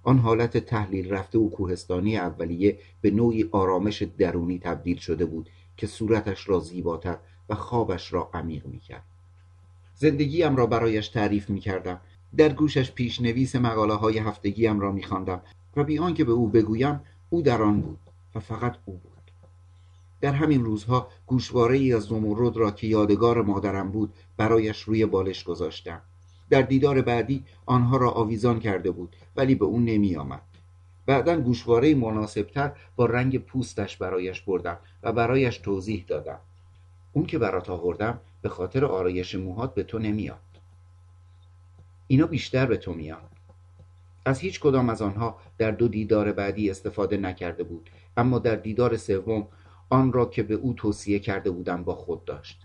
[0.06, 5.88] آن حالت تحلیل رفته و کوهستانی اولیه به نوعی آرامش درونی تبدیل شده بود که
[5.88, 7.18] صورتش را زیباتر
[7.49, 9.03] و خوابش را عمیق می‌کرد.
[9.95, 11.99] زندگیم را برایش تعریف می‌کردم.
[12.38, 15.41] در گوشش پیشنویس مقاله های هفتگیم را میخواندم
[15.76, 16.99] و بی آنکه به او بگویم
[17.30, 17.99] او در آن بود
[18.36, 19.32] و فقط او بود.
[20.22, 25.44] در همین روزها گوشواره ای از زمرد را که یادگار مادرم بود برایش روی بالش
[25.44, 26.02] گذاشتم.
[26.50, 30.42] در دیدار بعدی آنها را آویزان کرده بود ولی به اون نمی آمد
[31.06, 36.40] بعدا گوشواره مناسبتر با رنگ پوستش برایش بردم و برایش توضیح دادم.
[37.14, 40.40] اون که برات آوردم به خاطر آرایش موهات به تو نمیاد.
[42.08, 43.30] اینا بیشتر به تو میاد.
[44.26, 48.98] از هیچ کدام از آنها در دو دیدار بعدی استفاده نکرده بود اما در دیدار
[48.98, 49.48] سوم
[49.90, 52.65] آن را که به او توصیه کرده بودم با خود داشت.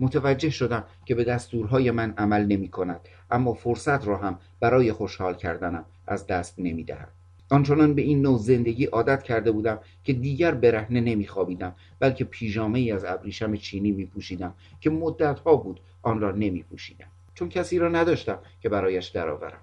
[0.00, 3.00] متوجه شدم که به دستورهای من عمل نمی کند
[3.30, 7.08] اما فرصت را هم برای خوشحال کردنم از دست نمی دهد.
[7.50, 12.78] آنچنان به این نوع زندگی عادت کرده بودم که دیگر برهنه نمی خوابیدم بلکه پیژامه
[12.78, 17.48] ای از ابریشم چینی می پوشیدم که مدت ها بود آن را نمی پوشیدم چون
[17.48, 19.60] کسی را نداشتم که برایش درآورم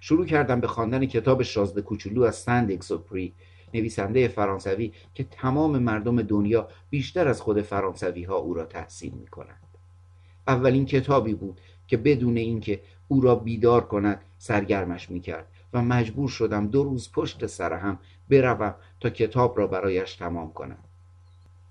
[0.00, 3.32] شروع کردم به خواندن کتاب شازده کوچولو از سند اکسوپری
[3.74, 9.26] نویسنده فرانسوی که تمام مردم دنیا بیشتر از خود فرانسوی ها او را تحسین می
[9.26, 9.70] کنند.
[10.48, 16.28] اولین کتابی بود که بدون اینکه او را بیدار کند سرگرمش می کرد و مجبور
[16.28, 17.98] شدم دو روز پشت سر هم
[18.30, 20.78] بروم تا کتاب را برایش تمام کنم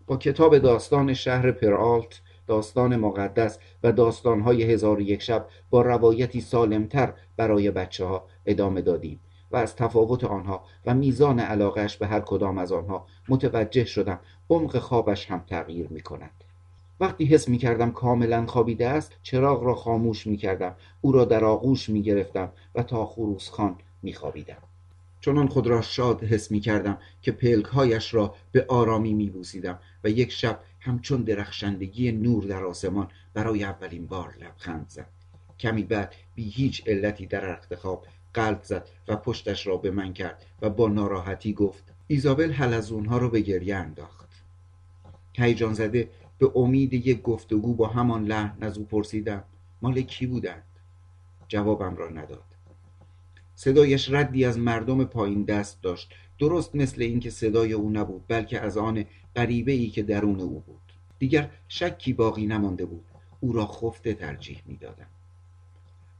[0.08, 7.14] با کتاب داستان شهر پرآلت داستان مقدس و داستانهای هزار یک شب با روایتی سالمتر
[7.38, 9.20] برای بچه ها ادامه دادیم
[9.52, 14.20] و از تفاوت آنها و میزان علاقش به هر کدام از آنها متوجه شدم.
[14.50, 16.44] عمق خوابش هم تغییر می کند
[17.00, 21.46] وقتی حس می کردم کاملا خوابیده است چراغ را خاموش می کردم او را در
[21.46, 24.58] آغوش می گرفتم و تا خروس خان می خوابیدم
[25.22, 30.10] چنان خود را شاد حس می کردم که پلکهایش را به آرامی می بوسیدم و
[30.10, 35.10] یک شب همچون درخشندگی نور در آسمان برای اولین بار لبخند زد.
[35.60, 40.14] کمی بعد بی هیچ علتی در رخت خواب قلب زد و پشتش را به من
[40.14, 44.30] کرد و با ناراحتی گفت ایزابل حلزونها رو به گریه انداخت.
[45.34, 49.44] هیجان زده به امید یک گفتگو با همان لحن از او پرسیدم
[49.82, 50.64] مال کی بودند؟
[51.48, 52.44] جوابم را نداد.
[53.56, 58.78] صدایش ردی از مردم پایین دست داشت درست مثل اینکه صدای او نبود بلکه از
[58.78, 60.94] آن غریبه ای که درون او بود.
[61.20, 63.06] دیگر شکی باقی نمانده بود
[63.40, 65.08] او را خفته ترجیح می‌دادم.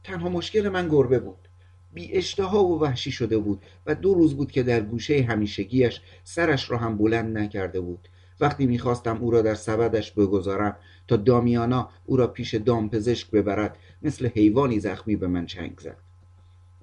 [0.04, 1.48] تنها مشکل من گربه بود.
[1.94, 6.70] بی اشتها و وحشی شده بود و دو روز بود که در گوشه همیشگیش سرش
[6.70, 8.08] را هم بلند نکرده بود.
[8.40, 10.76] وقتی می‌خواستم او را در سبدش بگذارم
[11.08, 15.96] تا دامیانا او را پیش دامپزشک ببرد مثل حیوانی زخمی به من چنگ زد.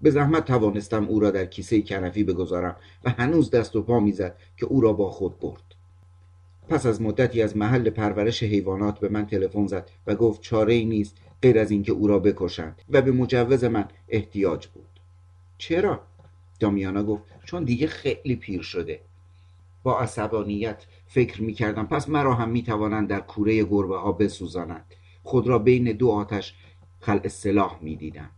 [0.02, 4.36] به زحمت توانستم او را در کیسه کنفی بگذارم و هنوز دست و پا می‌زد
[4.58, 5.64] که او را با خود برد.
[6.70, 10.86] پس از مدتی از محل پرورش حیوانات به من تلفن زد و گفت چاره ای
[10.86, 14.97] نیست غیر از اینکه او را بکشند و به مجوز من احتیاج بود.
[15.58, 16.00] چرا؟
[16.60, 19.02] دامیانا گفت چون دیگه خیلی پیر شده.
[19.84, 24.86] با عصبانیت فکر می کردم پس مرا هم می توانند در کوره گربه ها بسوزانند.
[25.24, 26.54] خود را بین دو آتش
[27.00, 28.30] خلع سلاح می دیدم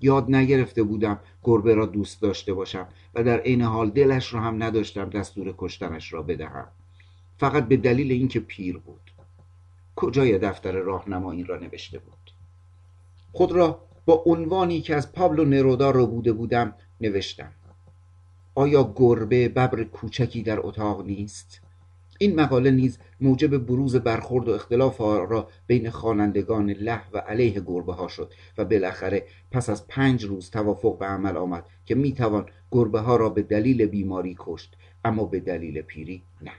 [0.00, 4.62] یاد نگرفته بودم گربه را دوست داشته باشم و در عین حال دلش را هم
[4.62, 6.68] نداشتم دستور کشتنش را بدهم.
[7.36, 9.00] فقط به دلیل اینکه پیر بود.
[9.96, 12.32] کجای دفتر راهنما این را نوشته بود؟
[13.32, 17.52] خود را با عنوانی که از پابلو نرودا رو بوده بودم نوشتم.
[18.54, 21.60] آیا گربه ببر کوچکی در اتاق نیست؟
[22.18, 27.92] این مقاله نیز موجب بروز برخورد و اختلاف را بین خوانندگان له و علیه گربه
[27.92, 33.00] ها شد و بالاخره پس از پنج روز توافق به عمل آمد که می‌توان گربه
[33.00, 36.52] ها را به دلیل بیماری کشت اما به دلیل پیری نه.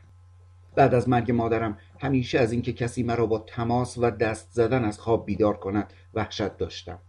[0.76, 5.00] بعد از مرگ مادرم همیشه از اینکه کسی مرا با تماس و دست زدن از
[5.00, 7.00] خواب بیدار کند وحشت داشتم.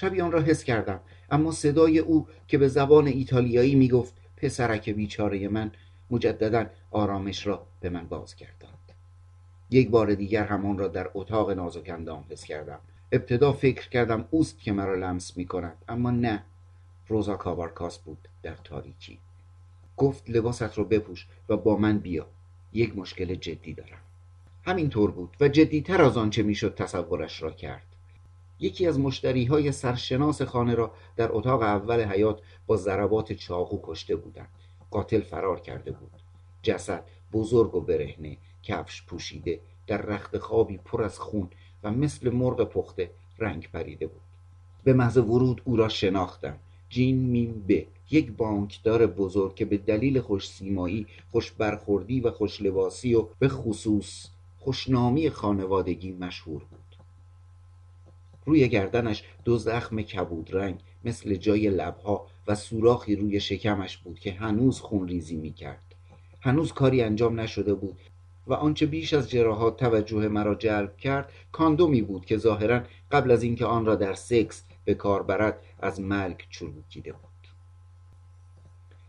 [0.00, 1.00] شبی آن را حس کردم.
[1.30, 5.70] اما صدای او که به زبان ایتالیایی می‌گفت پسرک بیچاره من
[6.10, 8.92] مجددا آرامش را به من بازگرداند
[9.70, 12.78] یک بار دیگر همان را در اتاق نازک اندام حس کردم.
[13.12, 16.42] ابتدا فکر کردم اوست که مرا لمس می کند اما نه.
[17.08, 19.18] روزا کابارکاس بود در تاریکی.
[19.96, 22.26] گفت لباست رو بپوش و با من بیا.
[22.72, 24.00] یک مشکل جدی دارم.
[24.64, 27.89] همینطور بود و جدیتر از آنچه می‌شد تصورش را کرد.
[28.60, 34.16] یکی از مشتری های سرشناس خانه را در اتاق اول حیات با ضربات چاقو کشته
[34.16, 34.48] بودند.
[34.90, 36.10] قاتل فرار کرده بود.
[36.62, 41.50] جسد بزرگ و برهنه کفش پوشیده در رخت خوابی پر از خون
[41.82, 44.20] و مثل مرغ پخته رنگ پریده بود.
[44.84, 46.58] به محض ورود او را شناختم
[46.88, 52.62] جین میم به یک بانکدار بزرگ که به دلیل خوش سیمایی خوش برخوردی و خوش
[52.62, 54.28] لباسی و به خصوص
[54.58, 56.79] خوشنامی خانوادگی مشهور بود.
[58.44, 64.32] روی گردنش دو زخم کبود رنگ مثل جای لبها و سوراخی روی شکمش بود که
[64.32, 65.94] هنوز خون ریزی می کرد
[66.40, 67.98] هنوز کاری انجام نشده بود
[68.46, 73.42] و آنچه بیش از جراحات توجه مرا جلب کرد کاندومی بود که ظاهرا قبل از
[73.42, 77.30] اینکه آن را در سکس به کار برد از مرگ چروکیده بود.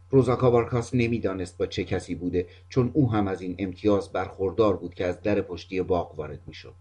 [0.09, 4.93] روزا کابارکاس نمی‌دانست با چه کسی بوده چون او هم از این امتیاز برخوردار بود
[4.93, 6.73] که از در پشتی باغ وارد می‌شد.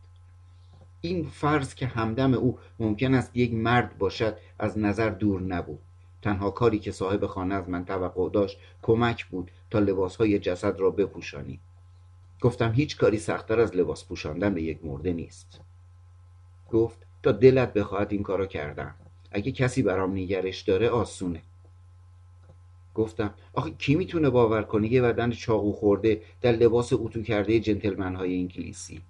[1.01, 5.79] این فرض که همدم او ممکن است یک مرد باشد از نظر دور نبود.
[6.23, 10.91] تنها کاری که صاحب خانه از من توقع داشت کمک بود تا لباسهای جسد را
[10.91, 11.61] بپوشانی
[12.41, 15.61] گفتم هیچ کاری سختتر از لباس پوشاندن به یک مرده نیست.
[16.71, 18.95] گفت تا دلت بخواهد این کارو کردم.
[19.31, 21.43] اگه کسی برام نگرش داره آسونه.
[22.95, 28.17] گفتم آخه کی می‌تونه باور کنه یه بدن چاقو خورده در لباس اتو کرده جنتلمن
[28.17, 29.01] های انگلیسی؟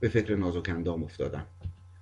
[0.00, 1.46] به فکر نازک اندام افتادم.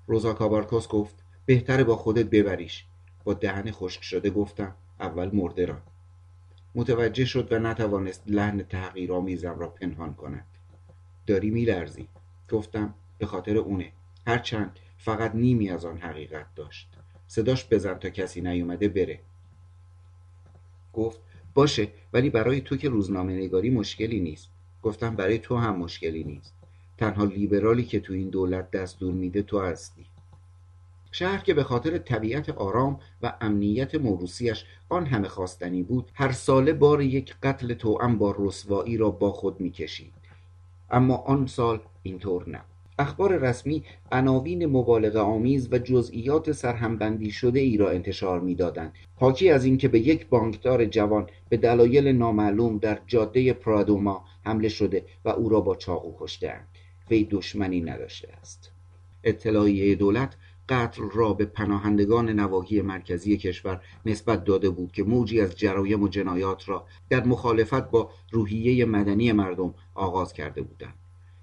[0.06, 1.14] روزا کابارکوس گفت
[1.46, 2.84] بهتره با خودت ببریش.
[3.24, 5.78] با دهن خشک شده گفتم اول مرده را.
[6.74, 10.46] متوجه شد و نتوانست لحن تحقیرآمیزم را پنهان کند.
[11.26, 12.08] داری میلرزی.
[12.50, 13.92] گفتم به خاطر اونه.
[14.26, 16.88] هرچند فقط نیمی از آن حقیقت داشت.
[17.26, 19.20] صداش بزن تا کسی نیومده بره.
[20.92, 21.20] گفت
[21.54, 24.50] باشه ولی برای تو که روزنامه نگاری مشکلی نیست.
[24.82, 26.55] گفتم برای تو هم مشکلی نیست.
[26.98, 30.06] تنها لیبرالی که تو این دولت دستور میده تو هستی.
[31.12, 36.72] شهر که به خاطر طبیعت آرام و امنیت موروسیش آن همه خواستنی بود هر ساله
[36.72, 40.12] بار یک قتل توأم با رسوایی را با خود می‌کشید.
[40.90, 42.76] اما آن سال اینطور نبود.
[42.98, 48.92] اخبار رسمی عناوین مبالغه آمیز و جزئیات سرهمبندی شده ای را انتشار می‌دادند.
[49.16, 55.04] حاکی از اینکه به یک بانکدار جوان به دلایل نامعلوم در جاده پرادوما حمله شده
[55.24, 56.68] و او را با چاقو کشتهاند.
[57.10, 58.70] وی دشمنی نداشته است.
[59.24, 60.36] اطلاعیه دولت
[60.68, 66.08] قتل را به پناهندگان نواحی مرکزی کشور نسبت داده بود که موجی از جرایم و
[66.08, 70.94] جنایات را در مخالفت با روحیه مدنی مردم آغاز کرده بودند.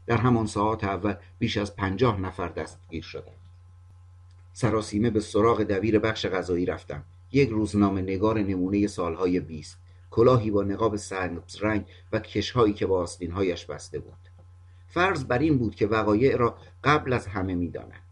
[0.06, 3.44] در همان ساعات اول بیش از پنجاه نفر دستگیر شدند.
[4.54, 9.78] سراسیمه به سراغ دبیر بخش غذایی رفتم یک روزنامه نگار نمونه سالهای بیست.
[10.12, 14.33] کلاهی با نقاب سنگز رنگ و کشهایی که با آستینهایش بسته بود.
[14.94, 18.04] فرض بر این بود که وقایع را قبل از همه می‌دانند.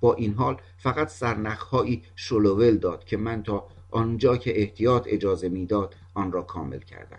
[0.00, 5.94] با این حال فقط سرنخهایی شلوول داد که من تا آنجا که احتیاط اجازه می‌داد
[6.14, 7.18] آن را کامل کردم.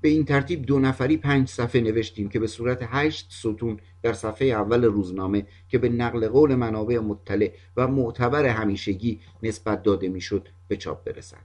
[0.00, 4.48] به این ترتیب دو نفری پنج صفحه نوشتیم که به صورت هشت ستون در صفحه
[4.48, 10.76] اول روزنامه که به نقل قول منابع مطلع و معتبر همیشگی نسبت داده می‌شد به
[10.76, 11.44] چاپ برسد.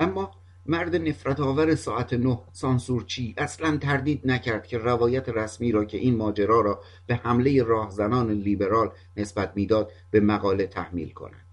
[0.00, 0.30] اما
[0.66, 6.16] مرد نفرت آور ساعت نه سانسورچی اصلا تردید نکرد که روایت رسمی را که این
[6.16, 11.44] ماجرا را به حمله راهزنان لیبرال نسبت می‌داد به مقاله تحمیل کند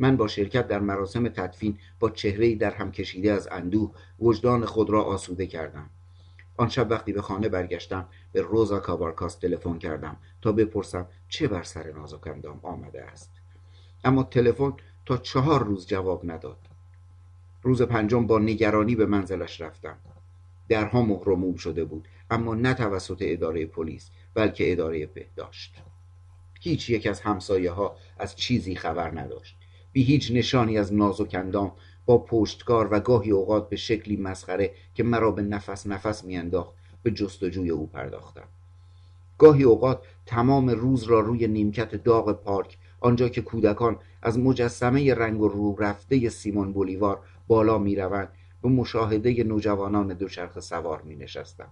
[0.00, 4.90] من با شرکت در مراسم تدفین با چهره در هم کشیده از اندوه وجدان خود
[4.90, 5.90] را آسوده کردم.
[6.56, 11.62] آن شب وقتی به خانه برگشتم به روزا کابارکاس تلفن کردم تا بپرسم چه بر
[11.62, 13.30] سر نازکندام آمده است.
[14.04, 14.72] اما تلفن
[15.06, 16.69] تا چهار روز جواب نداد.
[17.62, 19.96] روز پنجم با نگرانی به منزلش رفتم.
[20.68, 25.74] درها مهرموم شده بود اما نه توسط اداره پلیس بلکه اداره بهداشت.
[26.60, 29.56] هیچ یک از همسایه ها از چیزی خبر نداشت.
[29.92, 31.20] بی هیچ نشانی از ناز
[32.06, 37.10] با پشتکار و گاهی اوقات به شکلی مسخره که مرا به نفس نفس میانداخت به
[37.10, 38.48] جستجوی او پرداختم.
[39.38, 45.40] گاهی اوقات تمام روز را روی نیمکت داغ پارک آنجا که کودکان از مجسمه رنگ
[45.40, 47.20] و رو رفته سیمون بولیوار
[47.50, 48.28] بالا می‌روند
[48.62, 51.68] به مشاهده نوجوانان دوچرخه سوار می نشستم.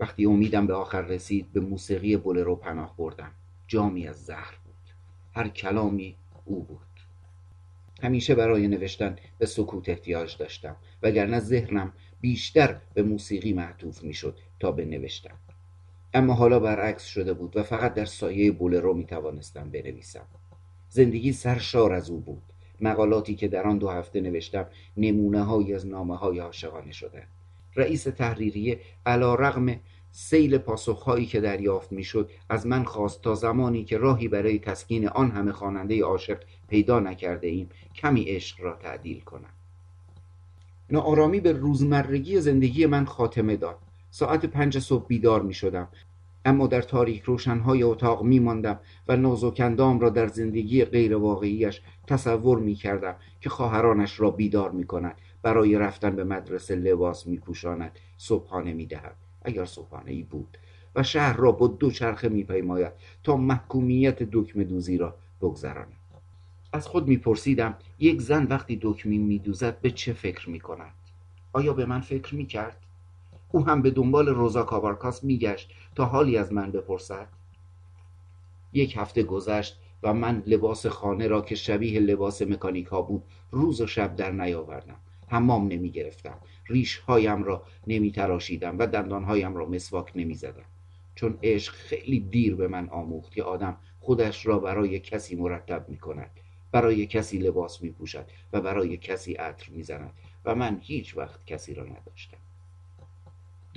[0.00, 3.30] وقتی امیدم به آخر رسید به موسیقی بولرو پناه بردم.
[3.66, 4.94] جامی از زهر بود.
[5.34, 6.78] هر کلامی او بود.
[8.02, 14.72] همیشه برای نوشتن به سکوت احتیاج داشتم وگرنه ذهنم بیشتر به موسیقی معطوف می‌شد تا
[14.72, 15.34] به نوشتن.
[16.14, 20.26] اما حالا برعکس شده بود و فقط در سایه بولرو می توانستم بنویسم.
[20.88, 22.47] زندگی سرشار از او بود.
[22.80, 27.26] مقالاتی که در آن دو هفته نوشتم نمونه های از نامه های عاشقانه شده.
[27.76, 29.80] رئیس تحریریه علا رغم
[30.10, 35.30] سیل پاسخهایی که دریافت می‌شد از من خواست تا زمانی که راهی برای تسکین آن
[35.30, 36.38] همه خواننده عاشق
[36.68, 39.50] پیدا نکرده ایم کمی عشق را تعدیل کنم.
[40.90, 43.78] ناآرامی به روزمرگی زندگی من خاتمه داد.
[44.10, 45.88] ساعت پنج صبح بیدار می شدم
[46.48, 52.58] اما در تاریک روشنهای اتاق می ماندم و نازوکندام را در زندگی غیر واقعیش تصور
[52.58, 57.98] می کردم که خواهرانش را بیدار می کند برای رفتن به مدرسه لباس می پوشاند
[58.16, 60.58] صبحانه می دهد اگر صبحانه ای بود
[60.94, 62.92] و شهر را با دو چرخه می پیماید
[63.22, 65.92] تا محکومیت دکمه دوزی را بگذراند.
[66.72, 70.92] از خود میپرسیدم یک زن وقتی دکمی میدوزد به چه فکر می‌کند؟
[71.52, 72.76] آیا به من فکر می‌کرد؟
[73.50, 77.28] او هم به دنبال روزا کابارکاس میگشت تا حالی از من بپرسد.
[78.72, 83.80] یک هفته گذشت و من لباس خانه را که شبیه لباس مکانیک ها بود روز
[83.80, 84.96] و شب در نیاوردم.
[85.28, 90.64] حمام نمی گرفتم ریش هایم را نمی تراشیدم و دندان هایم را مسواک نمی زدم
[91.14, 95.98] چون عشق خیلی دیر به من آموخت که آدم خودش را برای کسی مرتب می
[95.98, 96.30] کند
[96.72, 100.12] برای کسی لباس می پوشد و برای کسی عطر می زند
[100.44, 102.38] و من هیچ وقت کسی را نداشتم.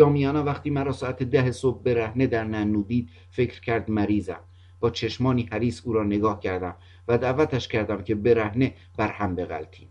[0.02, 2.84] دامیانا وقتی مرا ساعت ده صبح برهنه در ننو
[3.32, 4.40] فکر کرد مریضم.
[4.80, 6.76] با چشمانی حریس او را نگاه کردم
[7.08, 9.88] و دعوتش کردم که برهنه بر هم بغلتیم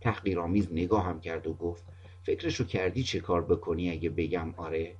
[0.00, 1.84] تحقیرآمیز نگاهم کرد و گفت
[2.22, 4.96] فکرشو کردی چه کار بکنی اگه بگم آره؟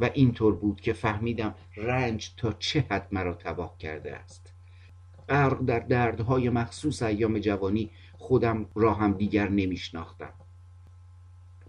[0.00, 4.52] و اینطور بود که فهمیدم رنج تا چه حد مرا تباه کرده است.
[5.28, 10.32] غرق در دردهای مخصوص ایام جوانی خودم را هم دیگر نمیشناختم.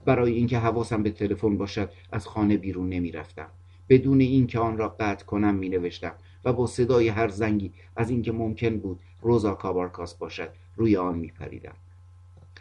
[0.05, 3.47] برای اینکه حواسم به تلفن باشد از خانه بیرون نمی‌رفتم.
[3.89, 6.13] بدون اینکه آن را قطع کنم می نوشتم
[6.45, 11.27] و با صدای هر زنگی از اینکه ممکن بود روزا کابارکاس باشد روی آن می
[11.27, 11.75] پریدم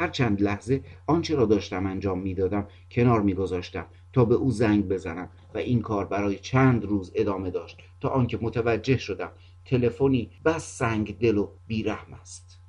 [0.00, 5.28] هر چند لحظه آنچه را داشتم انجام می‌دادم کنار میگذاشتم تا به او زنگ بزنم
[5.54, 9.32] و این کار برای چند روز ادامه داشت تا آنکه متوجه شدم
[9.64, 12.59] تلفنی بس سنگ دل و بیرحم است.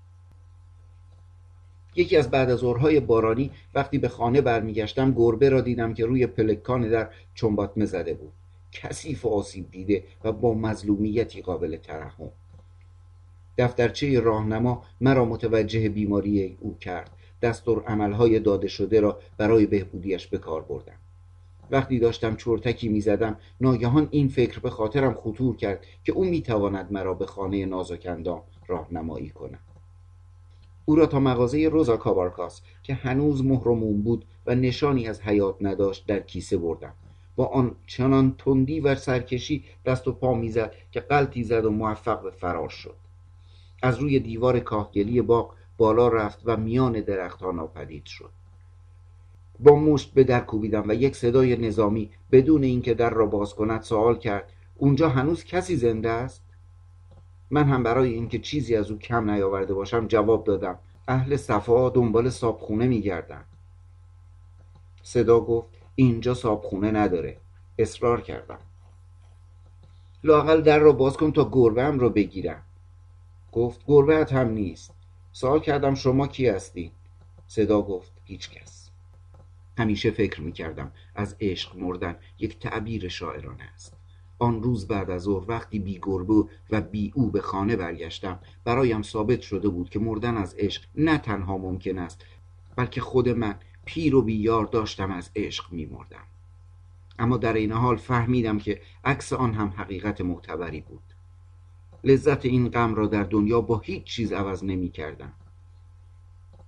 [1.95, 6.27] یکی از بعد از ظهرهای بارانی وقتی به خانه برمیگشتم گربه را دیدم که روی
[6.27, 8.31] پلکان در چنباتمه زده بود.
[8.72, 12.30] کثیف و آسیب دیده و با مظلومیتی قابل ترحم.
[13.57, 17.09] دفترچه راهنما مرا متوجه بیماری او کرد.
[17.41, 20.93] دستور عملهای داده شده را برای بهبودیش به کار بردم.
[21.72, 27.13] وقتی داشتم چرتکی می‌زدم ناگهان این فکر به خاطرم خطور کرد که او می‌تواند مرا
[27.13, 29.70] به خانه نازکندام راهنمایی کند.
[30.86, 36.08] او را تا مغازه روزا کابارکاس که هنوز مهرمون بود و نشانی از حیات نداشت
[36.08, 36.94] در کیسه بردم.
[37.36, 42.24] با آن چنان تندی و سرکشی دست و پا می‌زد که قلتی زد و موفق
[42.24, 42.95] به فرار شد.
[43.84, 48.30] از روی دیوار کاهگلی باغ بالا رفت و میان درختها ناپدید شد.
[49.60, 53.82] با مشت به در کوبیدم و یک صدای نظامی بدون اینکه در را باز کند
[53.82, 56.44] سوال کرد اونجا هنوز کسی زنده است؟
[57.52, 60.80] من هم برای اینکه چیزی از او کم نیاورده باشم جواب دادم.
[61.07, 63.44] اهل صفا دنبال صابخونه میگردن.
[65.03, 67.38] صدا گفت اینجا صابخونه نداره.
[67.80, 68.60] اصرار کردم.
[70.23, 72.61] لاقل در را باز کن تا گربه هم را بگیرم.
[73.52, 74.94] گفت گربه هم نیست.
[75.32, 76.91] سوال کردم شما کی هستی؟
[77.48, 78.90] صدا گفت هیچ کس.
[79.78, 84.01] همیشه فکر می کردم از عشق مردن یک تعبیر شاعرانه است.
[84.41, 89.01] آن روز بعد از ظهر وقتی بی گربه و بی او به خانه برگشتم برایم
[89.01, 92.26] ثابت شده بود که مردن از عشق نه تنها ممکن است
[92.76, 93.55] بلکه خود من
[93.85, 96.23] پیر و بیار داشتم از عشق می مردم.
[97.19, 101.03] اما در این حال فهمیدم که عکس آن هم حقیقت معتبری بود
[102.03, 105.34] لذت این غم را در دنیا با هیچ چیز عوض نمی کردم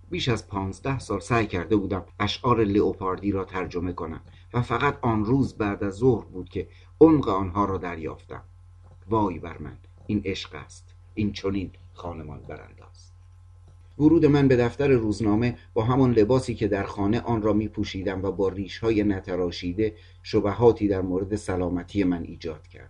[0.09, 4.21] بیش از پانزده سال سعی کرده بودم اشعار لئوپاردی را ترجمه کنم
[4.53, 6.67] و فقط آن روز بعد از ظهر بود که
[7.01, 8.43] عمق آنها را دریافتم.
[9.09, 10.93] وای بر من این عشق است.
[11.13, 13.13] این چنین خانمان برانداز
[13.99, 18.23] ورود من به دفتر روزنامه با همان لباسی که در خانه آن را می پوشیدم
[18.23, 22.89] و با ریشهای نتراشیده شبهاتی در مورد سلامتی من ایجاد کرد.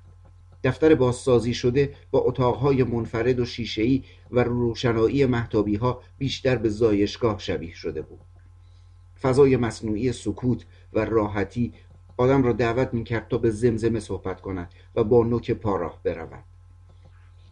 [0.64, 7.40] دفتر بازسازی شده با اتاقهای منفرد و شیشهای و روشنایی محتابی ها بیشتر به زایشگاه
[7.40, 8.20] شبیه شده بود.
[9.22, 11.74] فضای مصنوعی سکوت و راحتی
[12.18, 16.44] آدم را دعوت می‌کرد تا به زمزمه صحبت کند و با نوک پاراه برود.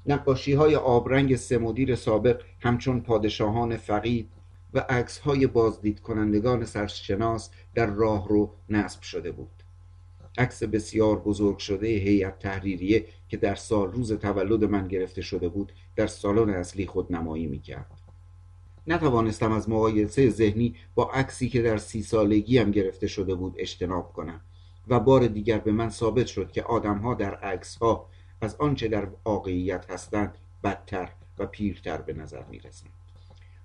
[0.05, 4.29] نقاشی های آبرنگ سمدیر سابق همچون پادشاهان فقید
[4.73, 9.63] و عکس های بازدید کنندگان سرشناس در راه رو نصب شده بود.
[10.37, 15.71] عکس بسیار بزرگ شده هیئت تحریریه که در سال روز تولد من گرفته شده بود
[15.95, 17.91] در سالن اصلی خود نمایی می‌کرد.
[18.87, 24.41] نتوانستم از مقایسه ذهنی با عکسی که در سی سالگیم گرفته شده بود اجتناب کنم.
[24.91, 28.09] و بار دیگر به من ثابت شد که آدمها در عکس ها
[28.41, 32.91] از آنچه در واقعیت هستند بدتر و پیرتر به نظر می رسند.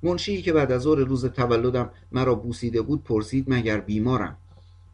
[0.02, 4.36] منشی که بعد از ظهر روز تولدم مرا بوسیده بود پرسید مگر بیمارم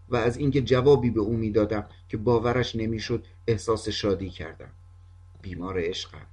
[0.08, 4.70] و از اینکه جوابی به او می‌دادم که باورش نمی‌شد احساس شادی کردم.
[5.42, 6.26] بیمار عشقم.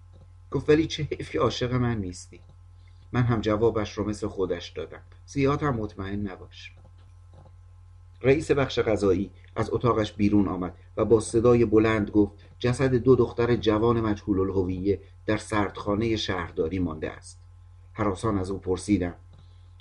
[0.52, 2.40] گفت ولی چه حیف که عاشق من نیستی.
[3.12, 5.02] من هم جوابش رو مثل خودش دادم.
[5.26, 6.74] زیاد هم مطمئن نباش.
[8.22, 13.56] رئیس بخش غذایی از اتاقش بیرون آمد و با صدای بلند گفت جسد دو دختر
[13.56, 17.40] جوان مجهول الهویه در سردخانه شهرداری مانده است.
[17.94, 19.14] حراسان از او پرسیدم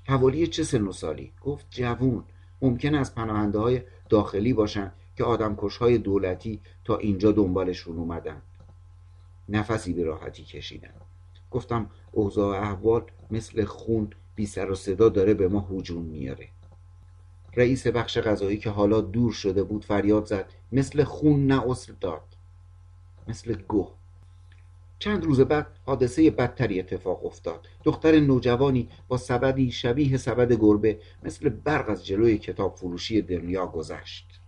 [0.05, 2.25] حوالی چه سن و سالی؟ گفت جوون.
[2.63, 8.43] ممکن است پناهنده های داخلی باشند که آدمکش های دولتی تا اینجا دنبالشون اومدن.
[9.49, 10.95] نفسی به راحتی کشیدم
[11.51, 16.49] گفتم اوضاع احوال مثل خون بی سر و صدا داره به ما هجوم میاره.
[17.59, 20.53] رئیس بخش غذایی که حالا دور شده بود فریاد زد.
[20.73, 21.63] مثل خون نه
[22.01, 22.23] داد.
[23.29, 23.91] مثل گوه.
[24.99, 27.67] چند روز بعد حادثه بدتری اتفاق افتاد.
[27.85, 34.41] دختر نوجوانی با سبدی شبیه سبد گربه مثل برق از جلوی کتاب فروشی دنیا گذشت.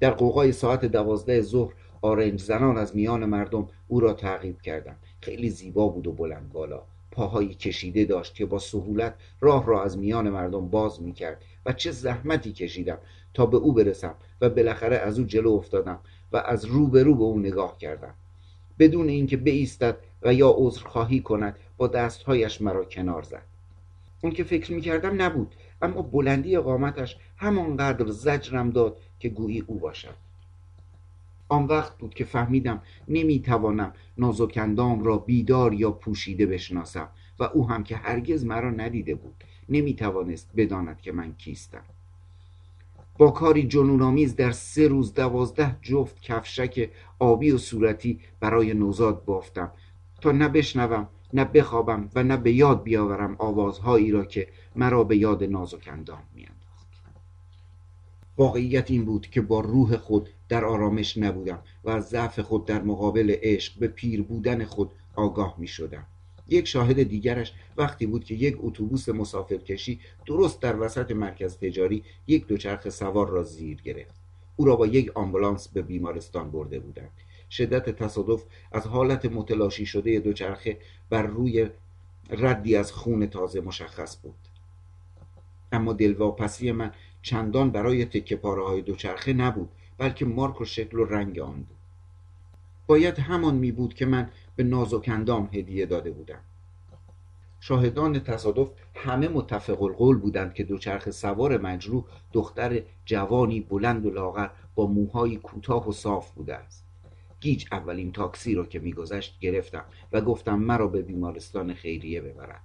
[0.00, 4.98] در قوقای ساعت دوازده ظهر آرنج زنان از میان مردم او را تعقیب کردند.
[5.20, 6.82] خیلی زیبا بود و بلند بالا
[7.14, 11.72] پاهایی کشیده داشت که با سهولت راه را از میان مردم باز می کرد و
[11.72, 12.98] چه زحمتی کشیدم
[13.34, 15.98] تا به او برسم و بالاخره از او جلو افتادم
[16.32, 18.14] و از رو به به او نگاه کردم.
[18.78, 23.42] بدون اینکه بایستد و یا عذرخواهی کند با دستهایش مرا کنار زد.
[24.22, 30.14] اون که فکر می‌کردم نبود اما بلندی قامتش همانقدر زجرم داد که گویی او باشد.
[31.48, 37.08] آن وقت بود که فهمیدم نمی‌توانم نازکندام را بیدار یا پوشیده بشناسم
[37.38, 41.84] و او هم که هرگز مرا ندیده بود نمی‌توانست بداند که من کیستم.
[43.18, 49.70] با کاری جنونآمیز در سه روز دوازده جفت کفشک آبی و صورتی برای نوزاد بافتم
[50.20, 55.16] تا نه بشنوم نه بخوابم و نه به یاد بیاورم آوازهایی را که مرا به
[55.16, 56.63] یاد نازک اندام میانداخت.
[58.36, 62.82] واقعیت این بود که با روح خود در آرامش نبودم و از ضعف خود در
[62.82, 66.06] مقابل عشق به پیر بودن خود آگاه می شدم
[66.48, 72.46] یک شاهد دیگرش وقتی بود که یک اتوبوس مسافرکشی درست در وسط مرکز تجاری یک
[72.46, 74.14] دوچرخه سوار را زیر گرفت.
[74.56, 77.10] او را با یک آمبولانس به بیمارستان برده بودند.
[77.50, 80.78] شدت تصادف از حالت متلاشی شده دوچرخه
[81.10, 81.68] بر روی
[82.30, 84.34] ردی از خون تازه مشخص بود.
[85.72, 86.92] اما دلواپسی من
[87.24, 89.68] چندان برای تکه پاره های دوچرخه نبود
[89.98, 91.76] بلکه مارک و شکل و رنگ آن بود.
[92.86, 96.40] باید همان می بود که من به نازکندام هدیه داده بودم.
[97.60, 104.48] شاهدان تصادف همه متفق القول بودند که دوچرخ سوار مجروح دختر جوانی بلند و لاغر
[104.74, 106.84] با موهای کوتاه و صاف بوده است.
[107.40, 112.60] گیج اولین تاکسی را که میگذشت گرفتم و گفتم مرا به بیمارستان خیریه ببرد.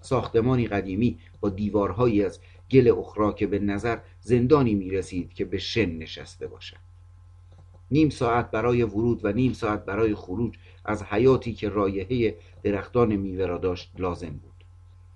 [0.00, 2.40] ساختمانی قدیمی با دیوارهایی از
[2.70, 6.76] گل اخرا که به نظر زندانی می رسید که به شن نشسته باشد.
[7.90, 13.46] نیم ساعت برای ورود و نیم ساعت برای خروج از حیاتی که رایحه درختان میوه
[13.46, 14.64] را داشت لازم بود.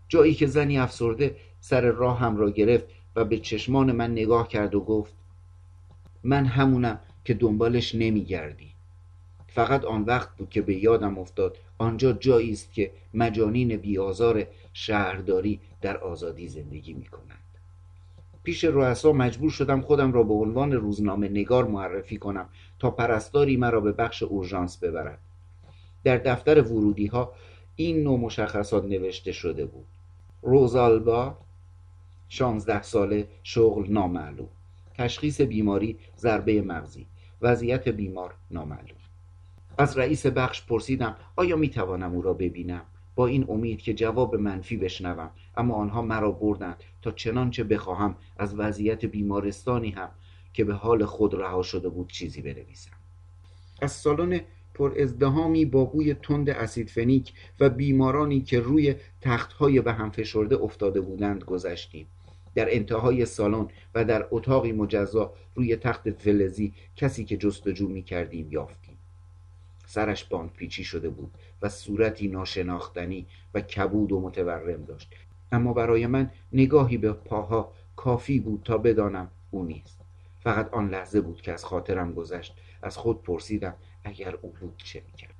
[0.08, 2.86] جایی که زنی افسرده سر راه هم را گرفت
[3.16, 5.14] و به چشمان من نگاه کرد و گفت
[6.24, 8.70] من همونم که دنبالش نمیگردی.
[9.48, 15.60] فقط آن وقت بود که به یادم افتاد آنجا جایی است که مجانین بیآزار شهرداری
[15.80, 17.39] در آزادی زندگی می کنند.
[18.50, 22.48] پیش رؤسا مجبور شدم خودم را به عنوان روزنامه نگار معرفی کنم
[22.78, 25.18] تا پرستاری مرا به بخش اورژانس ببرد.
[26.04, 27.32] در دفتر ورودی ها
[27.76, 29.86] این نوع مشخصات نوشته شده بود.
[30.42, 31.36] روزالبا
[32.28, 34.48] شانزده ساله شغل نامعلوم.
[34.94, 37.06] تشخیص بیماری ضربه مغزی.
[37.42, 39.00] وضعیت بیمار نامعلوم.
[39.78, 42.82] از رئیس بخش پرسیدم آیا می توانم او را ببینم؟
[43.20, 45.30] با این امید که جواب منفی بشنوم.
[45.56, 50.08] اما آنها مرا بردند تا چنانچه بخواهم از وضعیت بیمارستانی هم
[50.52, 52.90] که به حال خود رها شده بود چیزی بنویسم.
[53.82, 54.40] از سالن
[54.74, 60.56] پر ازدهامی با بوی تند اسید فنیک و بیمارانی که روی تختهای به هم فشرده
[60.56, 62.06] افتاده بودند گذشتیم.
[62.54, 68.48] در انتهای سالن و در اتاقی مجزا روی تخت فلزی کسی که جستجو می کردیم
[68.50, 68.98] یافتیم.
[69.86, 71.30] سرش باند پیچی شده بود.
[71.62, 75.14] و صورتی ناشناختنی و کبود و متورم داشت.
[75.52, 80.00] اما برای من نگاهی به پاها کافی بود تا بدانم او نیست.
[80.40, 82.54] فقط آن لحظه بود که از خاطرم گذشت.
[82.82, 83.74] از خود پرسیدم
[84.04, 85.34] اگر او بود چه می‌کرد.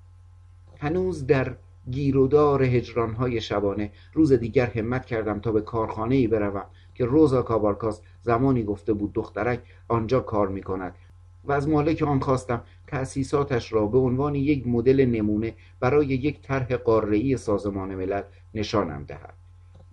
[0.78, 1.56] هنوز در
[1.90, 8.00] گیرودار هجرانهای شبانه روز دیگر همت کردم تا به کارخانه ای بروم که روزا کابارکاس
[8.22, 10.94] زمانی گفته بود دخترک آنجا کار می کند
[11.44, 16.76] و از مالک آن خواستم تأسیساتش را به عنوان یک مدل نمونه برای یک طرح
[16.76, 18.22] قاره‌ای سازمان ملل
[18.54, 19.34] نشانم دهد.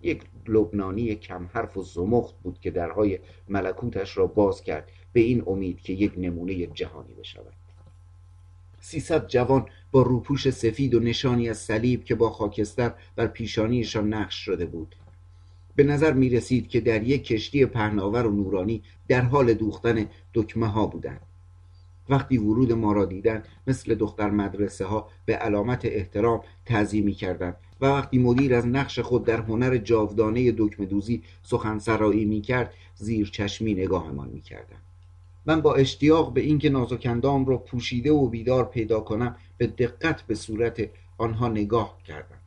[0.02, 3.18] یک لبنانی کم حرف و زمخت بود که درهای
[3.48, 7.52] ملکوتش را باز کرد به این امید که یک نمونه جهانی بشود.
[8.80, 14.34] سیصد جوان با روپوش سفید و نشانی از صلیب که با خاکستر بر پیشانیشان نقش
[14.34, 14.94] شده بود.
[15.76, 20.66] به نظر می رسید که در یک کشتی پهناور و نورانی در حال دوختن دکمه
[20.66, 21.20] ها بودند.
[22.08, 27.86] وقتی ورود ما را دیدند مثل دختر مدرسه ها به علامت احترام تعظیمی کردند و
[27.86, 33.30] وقتی مدیر از نقش خود در هنر جاودانه دکمه دوزی سخن سرایی می کرد زیر
[33.30, 34.82] چشمی نگاهمان می کردند.
[35.46, 40.34] من با اشتیاق به اینکه نازکندام را پوشیده و بیدار پیدا کنم به دقت به
[40.34, 42.38] صورت آنها نگاه کردم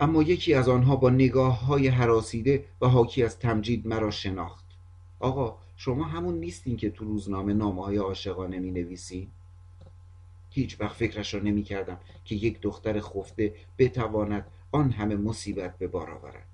[0.00, 4.64] اما یکی از آنها با نگاه های حراسیده و حاکی از تمجید مرا شناخت
[5.20, 9.28] آقا شما همون نیستین که تو روزنامه نامه های عاشقانه می نویسی؟
[10.50, 15.88] هیچ وقت فکرش را نمی کردم که یک دختر خفته بتواند آن همه مصیبت به
[15.88, 16.46] بار آورد.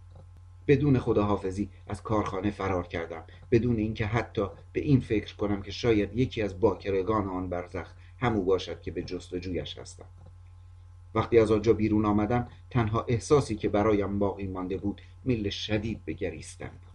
[0.67, 3.25] بدون خداحافظی از کارخانه فرار کردم.
[3.51, 8.43] بدون اینکه حتی به این فکر کنم که شاید یکی از باکرگان آن برزخ همو
[8.43, 10.07] باشد که به جستجویش هستم.
[11.15, 16.13] وقتی از آنجا بیرون آمدم تنها احساسی که برایم باقی مانده بود میل شدید به
[16.13, 16.90] گریستن بود.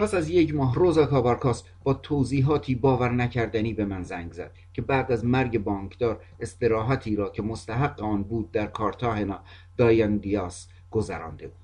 [0.00, 4.82] پس از یک ماه روزا کابارکاس با توضیحاتی باور نکردنی به من زنگ زد که
[4.82, 9.40] بعد از مرگ بانکدار استراحتی را که مستحق آن بود در کارتاهنا
[9.76, 11.56] دایان دیاس گذرانده بود.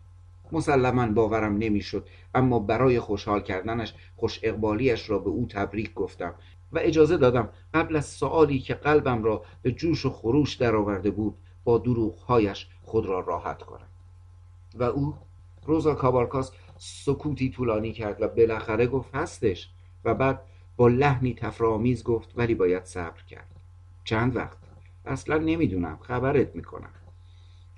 [0.52, 6.34] مسلما باورم نمی‌شد اما برای خوشحال کردنش خوش اقبالیش را به او تبریک گفتم
[6.72, 11.34] و اجازه دادم قبل از سوالی که قلبم را به جوش و خروش درآورده بود
[11.64, 13.88] با دروغهایش خود را راحت کنم.
[14.74, 15.14] و او
[15.66, 19.70] روزا کابارکاس سکوتی طولانی کرد و بالاخره گفت هستش
[20.04, 20.42] و بعد
[20.76, 23.50] با لحنی تفرآمیز گفت ولی باید صبر کرد.
[24.04, 24.58] چند وقت؟
[25.06, 25.98] اصلا نمی‌دونم.
[26.02, 26.90] خبرت می‌کنم.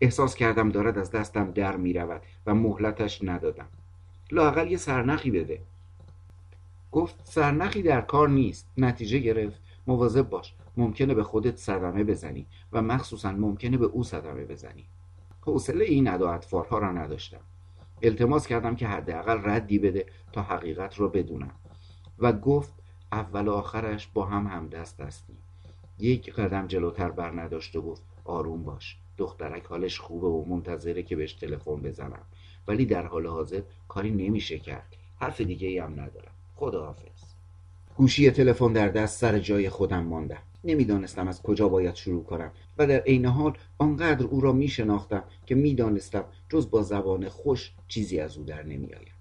[0.00, 3.68] احساس کردم دارد از دستم در می‌رود و مهلتش ندادم.
[4.30, 5.60] لاقل یه سرنخی بده.
[6.92, 8.68] گفت سرنخی در کار نیست.
[8.78, 9.60] نتیجه گرفت.
[9.86, 10.54] مواظب باش.
[10.76, 14.84] ممکنه به خودت صدمه بزنی و مخصوصا ممکنه به او صدمه بزنی.
[15.40, 17.40] حوصله این ادا را نداشتم.
[18.02, 21.54] التماس کردم که حداقل ردی بده تا حقیقت را بدونم.
[22.18, 22.72] و گفت
[23.12, 25.36] اول و آخرش با هم هم دست هستیم.
[25.98, 28.96] یک قدم جلوتر بر نداشت و گفت آروم باش.
[29.16, 32.22] دخترک حالش خوبه و منتظره که بهش تلفن بزنم.
[32.68, 34.96] ولی در حال حاضر کاری نمیشه کرد.
[35.20, 36.32] حرف دیگه ای هم ندارم.
[36.56, 37.24] خداحافظ.
[37.96, 42.86] گوشی تلفن در دست سر جای خودم ماندم نمی‌دانستم از کجا باید شروع کنم و
[42.86, 48.20] در عین حال آنقدر او را می شناختم که می‌دانستم جز با زبان خوش چیزی
[48.20, 49.18] از او در نمیآید.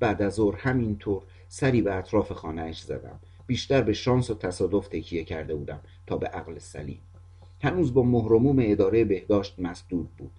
[0.00, 3.20] بعد از ظهر همینطور سری به اطراف خانهاش زدم.
[3.46, 7.00] بیشتر به شانس و تصادف تکیه کرده بودم تا به عقل سلیم.
[7.62, 10.30] هنوز با مهرموم اداره بهداشت مسدود بود.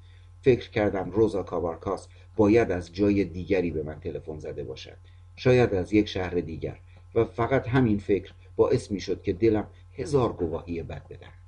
[0.41, 4.97] فکر کردم روزا کابارکاس باید از جای دیگری به من تلفن زده باشد.
[5.35, 6.79] شاید از یک شهر دیگر.
[7.15, 9.67] و فقط همین فکر باعث می شد که دلم
[9.97, 11.45] هزار گواهی بد بدهد.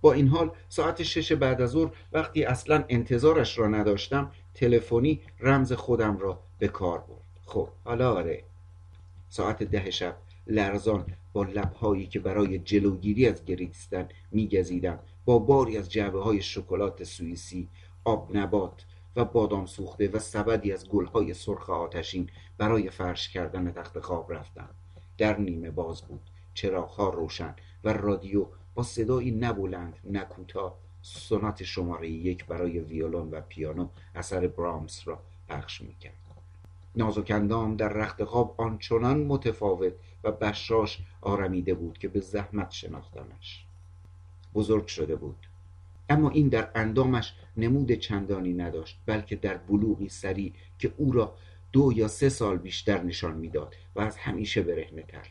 [0.00, 5.72] با این حال ساعت شش بعد از ظهر وقتی اصلا انتظارش را نداشتم تلفنی رمز
[5.72, 7.20] خودم را به کار برد.
[7.44, 8.44] خب حالا آره.
[9.28, 15.90] ساعت ده شب لرزان با لبهایی که برای جلوگیری از گریستن میگزیدم با باری از
[15.90, 17.68] جعبه های شکلات سوئیسی
[18.04, 18.84] آب نبات
[19.16, 24.68] و بادام سوخته و سبدی از گلهای سرخ آتشین برای فرش کردن تخت خواب رفتم.
[25.18, 26.29] در نیمه باز بود.
[26.54, 27.54] چراغها روشن
[27.84, 35.08] و رادیو با صدایی نبلند نکوتا سنات شماره یک برای ویولون و پیانو اثر برامس
[35.08, 36.14] را پخش می‌کرد.
[36.96, 39.92] نازکندام در رخت خواب آنچنان متفاوت
[40.24, 43.64] و بشاش آرمیده بود که به زحمت شناختمش.
[44.54, 45.36] بزرگ شده بود.
[46.08, 51.34] اما این در اندامش نمود چندانی نداشت بلکه در بلوغی سری که او را
[51.72, 55.28] دو یا سه سال بیشتر نشان می‌داد و از همیشه برهنه تر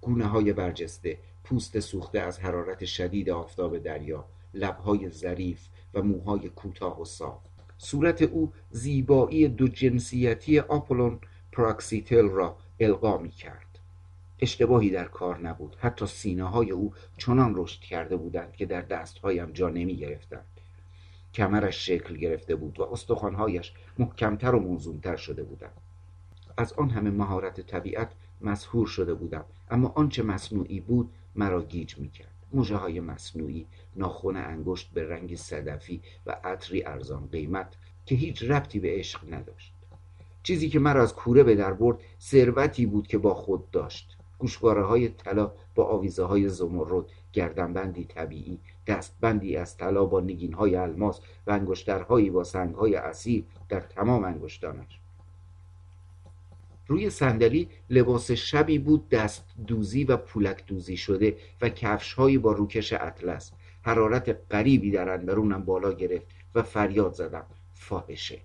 [0.00, 4.24] گونه های برجسته پوست سوخته از حرارت شدید آفتاب دریا
[4.54, 7.40] لبهای ظریف و موهای کوتاه و صاف
[7.78, 11.18] صورت او زیبایی دو جنسیتی آپولون
[11.52, 13.70] پراکسیتل را القا می کرد
[14.40, 15.76] اشتباهی در کار نبود.
[15.78, 20.46] حتی سینه های او چنان رشد کرده بودند که در دستهایم جا نمی گرفتند
[21.34, 25.80] کمرش شکل گرفته بود و استخوانهایش محکمتر و موزونتر شده بودند.
[26.56, 28.12] از آن همه مهارت طبیعت
[28.42, 29.44] مسهور شده بودم.
[29.70, 32.34] اما آنچه مصنوعی بود مرا گیج می‌کرد.
[32.52, 37.74] موجه های مصنوعی ناخن انگشت به رنگ صدفی و عطری ارزان قیمت
[38.06, 39.74] که هیچ ربطی به عشق نداشت.
[40.42, 44.16] چیزی که مرا از کوره به در برد ثروتی بود که با خود داشت.
[44.38, 50.76] گوشواره های طلا با آویزه های زمرد گردنبندی طبیعی دستبندی از طلا با نگین های
[50.76, 55.00] الماس و انگشترهایی با سنگ های اصیل در تمام انگشتانش.
[56.90, 62.52] روی صندلی لباس شبی بود دست دوزی و پولک دوزی شده و کفش هایی با
[62.52, 63.52] روکش اطلس.
[63.82, 67.46] حرارت غریبی در اندرونم بالا گرفت و فریاد زدم.
[67.74, 68.40] فاحشه.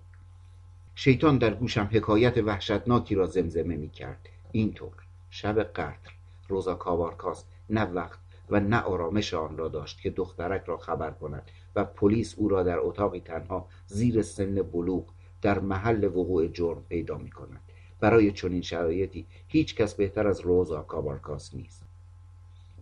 [0.94, 4.94] شیطان در گوشم حکایت وحشتناکی را زمزمه می کرد اینطور.
[5.30, 6.10] شب قتل.
[6.48, 8.18] روزا کابارکاس نه وقت
[8.50, 12.62] و نه آرامش آن را داشت که دخترک را خبر کند و پلیس او را
[12.62, 15.04] در اتاقی تنها زیر سن بلوغ
[15.42, 17.60] در محل وقوع جرم پیدا می کند
[18.00, 21.86] برای چنین شرایطی هیچ کس بهتر از روزا کابارکاس نیست.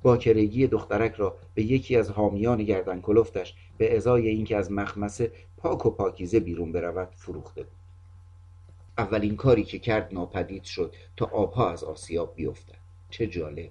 [0.02, 5.86] باکرگی دخترک را به یکی از حامیان گردن کلفتش به ازای اینکه از مخمسه پاک
[5.86, 7.72] و پاکیزه بیرون برود فروخته بود.
[8.98, 12.78] اولین کاری که کرد ناپدید شد تا آبها از آسیاب بیفتد.
[13.10, 13.70] چه جالب!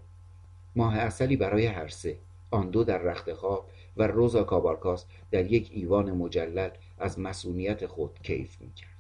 [0.76, 2.18] ماه اصلی برای هر سه
[2.52, 8.20] آن دو در رخت خواب و روزا کابارکاس در یک ایوان مجلل از مسئولیت خود
[8.24, 8.93] کیف می‌کرد.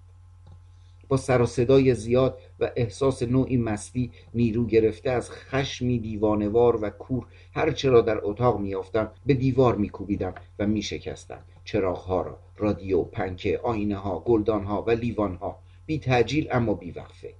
[1.13, 6.89] با سر و صدای زیاد و احساس نوعی مستی نیرو گرفته از خشمی دیوانوار و
[6.89, 11.39] کور هرچه را در اتاق میافتم به دیوار میکوبیدم و میشکستم.
[11.65, 16.91] چراغها را رادیو پنکه آینه ها گلدان ها و لیوان ها بی تجیل اما بی
[16.91, 17.33] وقفه.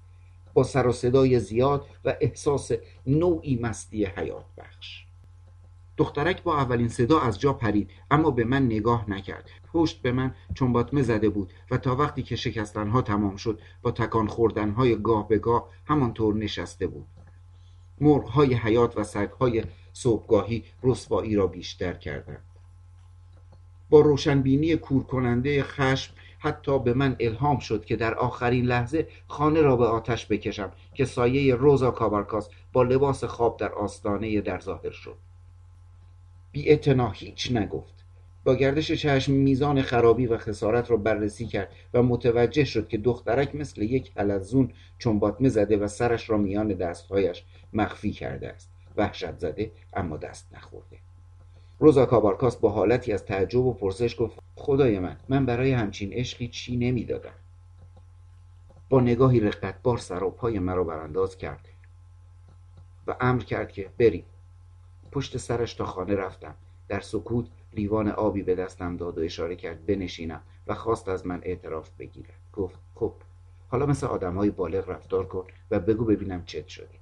[0.54, 2.72] با سر و صدای زیاد و احساس
[3.08, 5.06] نوعی مستی حیات بخش
[5.98, 9.50] دخترک با اولین صدا از جا پرید اما به من نگاه نکرد.
[9.74, 14.28] پشت به من چنباتمه زده بود و تا وقتی که شکستنها تمام شد با تکان
[14.28, 17.06] خوردنهای گاه به گاه همانطور نشسته بود.
[18.02, 19.64] مرغهای حیات و سگهای
[19.94, 22.44] صبحگاهی رسوایی را بیشتر کردند.
[23.90, 29.76] با روشنبینی کورکننده خشم حتی به من الهام شد که در آخرین لحظه خانه را
[29.76, 35.18] به آتش بکشم که سایه روزا کابارکاس با لباس خواب در آستانه در ظاهر شد.
[36.54, 36.80] بی
[37.14, 37.94] هیچ نگفت.
[38.44, 43.56] با گردش چشم میزان خرابی و خسارت را بررسی کرد و متوجه شد که دخترک
[43.56, 47.44] مثل یک حلزون چنباتمه زده و سرش را میان دستهایش
[47.74, 48.70] مخفی کرده است.
[48.98, 50.98] وحشت زده اما دست نخورده.
[51.80, 56.48] روزا کابارکاس با حالتی از تعجب و پرسش گفت خدای من من برای همچین عشقی
[56.48, 57.34] چی نمی‌دادم؟
[58.90, 61.68] با نگاهی رقتبار سر و پای مرا برانداز کرد
[63.08, 64.26] و امر کرد که بریم.
[65.14, 66.56] پشت سرش تا خانه رفتم.
[66.88, 71.40] در سکوت لیوان آبی به دستم داد و اشاره کرد بنشینم و خواست از من
[71.44, 72.34] اعتراف بگیرد.
[72.54, 73.14] گفت خب
[73.68, 76.98] حالا مثل آدم های بالغ رفتار کن و بگو ببینم چت شدی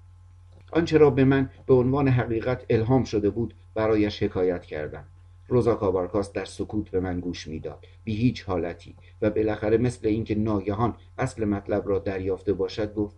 [0.71, 5.05] آنچه را به من به عنوان حقیقت الهام شده بود برایش حکایت کردم.
[5.47, 7.85] روزا کابارکاس در سکوت به من گوش می‌داد.
[8.03, 8.95] بی هیچ حالتی.
[9.21, 13.15] و بالاخره مثل اینکه ناگهان اصل مطلب را دریافته باشد گفت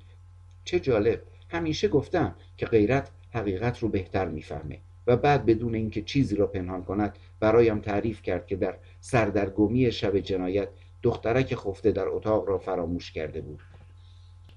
[0.63, 1.21] چه جالب.
[1.49, 6.83] همیشه گفتم که غیرت حقیقت رو بهتر می‌فهمه و بعد بدون اینکه چیزی را پنهان
[6.83, 10.69] کند برایم تعریف کرد که در سردرگمی شب جنایت
[11.03, 13.59] دخترک خفته در اتاق را فراموش کرده بود.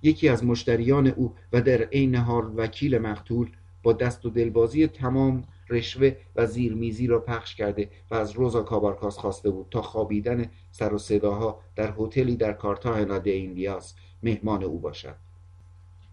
[0.03, 3.51] یکی از مشتریان او و در عین حال وکیل مقتول
[3.82, 9.19] با دست و دلبازی تمام رشوه و زیرمیزی را پخش کرده و از روزا کابارکاس
[9.19, 14.78] خواسته بود تا خوابیدن سر و صداها در هتلی در کارتاهنا د ایندیاس مهمان او
[14.78, 15.26] باشد.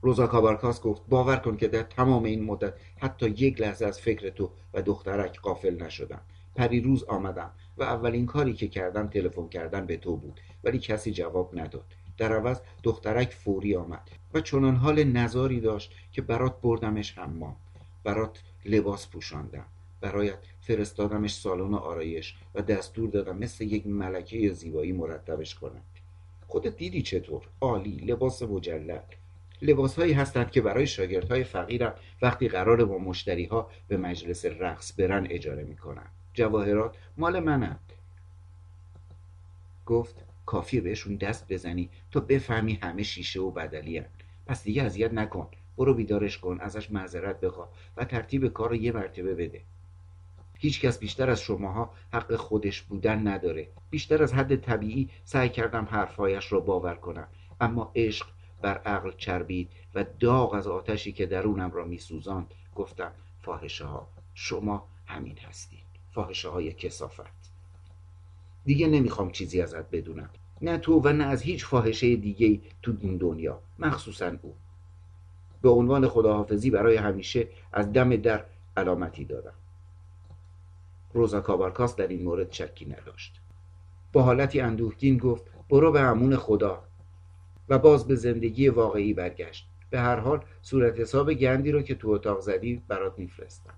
[0.03, 4.29] روزا کابارکاس گفت باور کن که در تمام این مدت حتی یک لحظه از فکر
[4.29, 6.21] تو و دخترک قافل نشدم.
[6.83, 11.59] روز آمدم و اولین کاری که کردم تلفن کردن به تو بود ولی کسی جواب
[11.59, 11.85] نداد.
[12.17, 17.55] در عوض دخترک فوری آمد و چنان حال نظاری داشت که برات بردمش حمام
[18.03, 19.65] برات لباس پوشاندم
[20.01, 25.81] برایت فرستادمش سالن آرایش و دستور دادم مثل یک ملکه زیبایی مرتبش کنم.
[26.47, 28.99] خودت دیدی چطور؟ عالی لباس مجلل.
[29.63, 34.99] لباس هایی هستند که برای شاگردهای فقیرم وقتی قرار با مشتری ها به مجلس رقص
[34.99, 37.93] برن اجاره می‌کنم جواهرات مال منند.
[39.85, 40.15] گفت
[40.45, 44.05] کافیه بهشون دست بزنی تا بفهمی همه شیشه و بدلی هن.
[44.45, 45.47] پس دیگه اذیت نکن.
[45.77, 49.61] برو بیدارش کن ازش معذرت بخوا و ترتیب کار رو یه مرتبه بده.
[50.57, 53.67] هیچکس بیشتر از شماها حق خودش بودن نداره.
[53.89, 57.27] بیشتر از حد طبیعی سعی کردم حرفهایش را باور کنم.
[57.61, 58.27] اما عشق
[58.63, 63.11] بر عقل چربید و داغ از آتشی که درونم را میسوزاند گفتم
[63.41, 65.79] فاحشه ها شما همین هستید.
[66.11, 67.51] فاحشه های کسافت.
[68.65, 70.29] دیگه نمی‌خوام چیزی ازت بدونم.
[70.61, 74.55] نه تو و نه از هیچ فاحشه دیگه تو این دنیا مخصوصا او.
[75.61, 78.45] به عنوان خداحافظی برای همیشه از دم در
[78.77, 79.53] علامتی دادم
[81.13, 83.41] روزا کابارکاس در این مورد شکی نداشت.
[84.13, 86.83] با حالتی اندوهگین گفت برو به امون خدا.
[87.69, 89.67] و باز به زندگی واقعی برگشت.
[89.89, 93.73] به هر حال صورت حساب گندی رو که تو اتاق زدی برات میفرستم.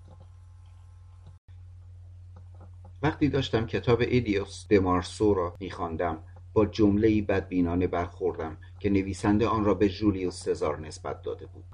[3.04, 9.74] وقتی داشتم کتاب ایدیوس دمارسو را میخواندم با جمله بدبینانه برخوردم که نویسنده آن را
[9.74, 11.66] به جولیوس سزار نسبت داده بود.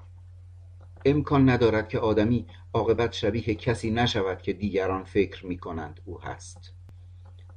[1.04, 6.72] امکان ندارد که آدمی عاقبت شبیه کسی نشود که دیگران فکر می کنند او هست.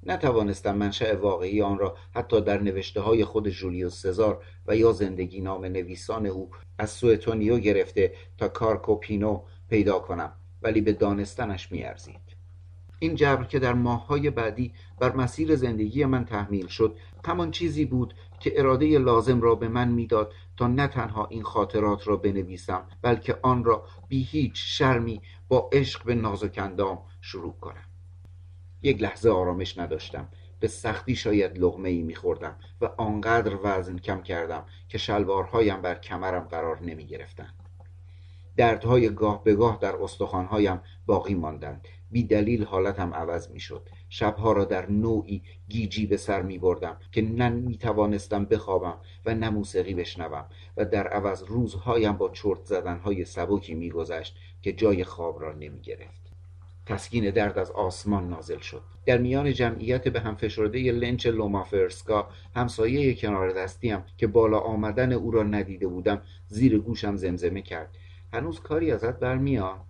[0.05, 5.41] نتوانستم منشأ واقعی آن را حتی در نوشته های خود جولیوس سزار و یا زندگی
[5.41, 12.35] نام نویسان او از سوئتونیو گرفته تا کارکوپینو پیدا کنم ولی به دانستنش میارزید.
[12.99, 18.13] این جبر که در ماههای بعدی بر مسیر زندگی من تحمیل شد همان چیزی بود
[18.39, 23.37] که اراده لازم را به من می‌داد تا نه تنها این خاطرات را بنویسم بلکه
[23.41, 27.94] آن را بی هیچ شرمی با عشق به نازکندام شروع کنم.
[28.85, 30.27] یک لحظه آرامش نداشتم.
[30.59, 36.43] به سختی شاید لغمه ای میخوردم و آنقدر وزن کم کردم که شلوارهایم بر کمرم
[36.43, 37.53] قرار نمی گرفتن.
[38.57, 41.87] دردهای گاه به گاه در استخوانهایم باقی ماندند.
[42.11, 46.97] بی دلیل حالتم عوض می شد شبها را در نوعی گیجی به سر می بردم
[47.11, 50.45] که نه می توانستم بخوابم و نه موسیقی بشنوم
[50.77, 55.81] و در عوض روزهایم با چرت زدنهای سبکی می گذشت که جای خواب را نمی
[55.81, 56.24] گرفت
[56.85, 58.81] تسکین درد از آسمان نازل شد.
[59.05, 65.31] در میان جمعیت به هم فشرده لنچ لومافرسکا همسایه کنار دستیم که بالا آمدن او
[65.31, 67.95] را ندیده بودم زیر گوشم زمزمه کرد.
[68.33, 69.85] هنوز کاری ازت برمیاد؟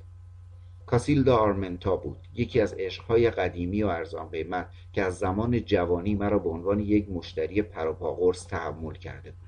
[0.85, 2.17] کاسیلدا آرمنتا بود.
[2.33, 7.09] یکی از عشقهای قدیمی و ارزان قیمت که از زمان جوانی مرا به عنوان یک
[7.09, 9.44] مشتری پروپاقرص تحمل کرده بود.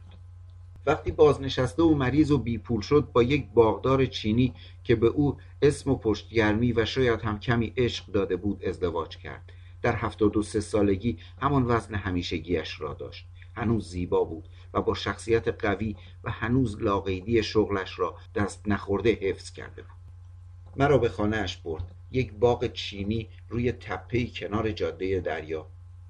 [0.87, 5.91] وقتی بازنشسته و مریض و بیپول شد با یک باغدار چینی که به او اسم
[5.91, 9.51] و پشتگرمی و شاید هم کمی عشق داده بود ازدواج کرد.
[9.81, 13.27] در هفتاد و سه سالگی همان وزن همیشگیش را داشت.
[13.55, 19.51] هنوز زیبا بود و با شخصیت قوی و هنوز لاقیدی شغلش را دست نخورده حفظ
[19.51, 19.91] کرده بود.
[20.75, 21.95] مرا به خانهاش برد.
[22.11, 25.67] یک باغ چینی روی تپهی کنار جاده دریا.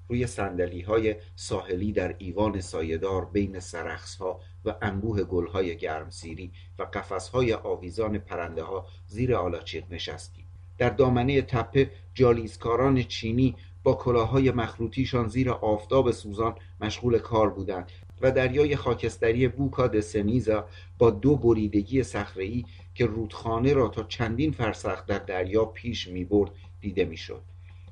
[0.08, 6.52] روی سندلی های ساحلی در ایوان سایدار بین سرخص ها و انبوه گل های گرمسیری
[6.78, 10.44] و قفس های آویزان پرنده ها زیر آلاچیق نشستیم
[10.78, 18.30] در دامنه تپه جالیزکاران چینی با کلاهای مخروطیشان زیر آفتاب سوزان مشغول کار بودند و
[18.30, 22.64] دریای خاکستری بوکا سمیزا با دو بریدگی صخره‌ای
[22.94, 27.42] که رودخانه را تا چندین فرسخ در دریا پیش می برد دیده می‌شد.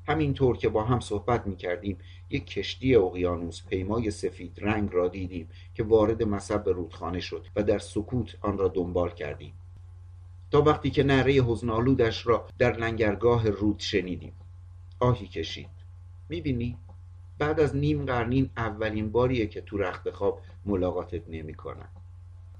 [0.07, 1.97] همینطور که با هم صحبت می کردیم
[2.29, 7.79] یک کشتی اقیانوس پیمای سفید رنگ را دیدیم که وارد مصب رودخانه شد و در
[7.79, 9.53] سکوت آن را دنبال کردیم.
[10.51, 14.33] تا وقتی که نره حزنالودش را در لنگرگاه رود شنیدیم.
[14.99, 15.69] آهی کشید.
[16.29, 16.77] می‌بینی؟
[17.39, 21.89] بعد از نیم قرنین اولین باریه که تو رخت خواب ملاقاتت نمی‌کنم.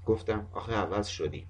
[0.06, 1.46] گفتم آخه عوض شدیم.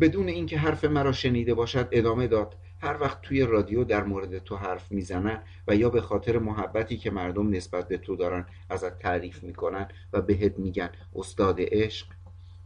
[0.00, 2.56] بدون اینکه حرف مرا شنیده باشد ادامه داد.
[2.84, 7.10] هر وقت توی رادیو در مورد تو حرف می‌زنن و یا به خاطر محبتی که
[7.10, 12.06] مردم نسبت به تو دارن ازت تعریف می‌کنن و بهت میگن استاد عشق؟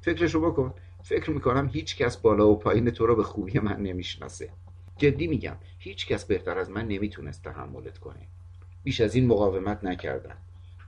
[0.00, 0.74] فکرشو بکن.
[1.02, 4.48] فکر می‌کنم هیچ کس بالا و پایین تو رو به خوبی من نمی‌شناسه.
[4.96, 8.28] جدی میگم هیچ کس بهتر از من نمی‌تونست تحملت کنه.
[8.84, 10.36] بیش از این مقاومت نکردم.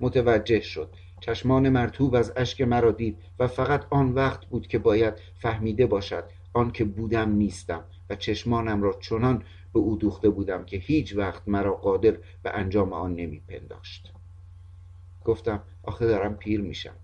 [0.00, 0.89] متوجه شد.
[1.20, 6.25] چشمان مرتوب از اشک مرا دید و فقط آن وقت بود که باید فهمیده باشد
[6.52, 7.84] آن که بودم نیستم.
[8.10, 12.92] و چشمانم را چنان به او دوخته بودم که هیچ وقت مرا قادر به انجام
[12.92, 14.12] آن نمیپنداشت.
[15.24, 16.94] گفتم آخه دارم پیر میشم.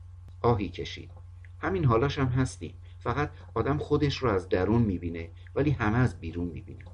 [0.43, 1.11] آهی کشید.
[1.59, 2.75] همین حالاشم هستی.
[2.99, 6.85] فقط آدم خودش رو از درون می‌بینه ولی همه از بیرون می‌بینه.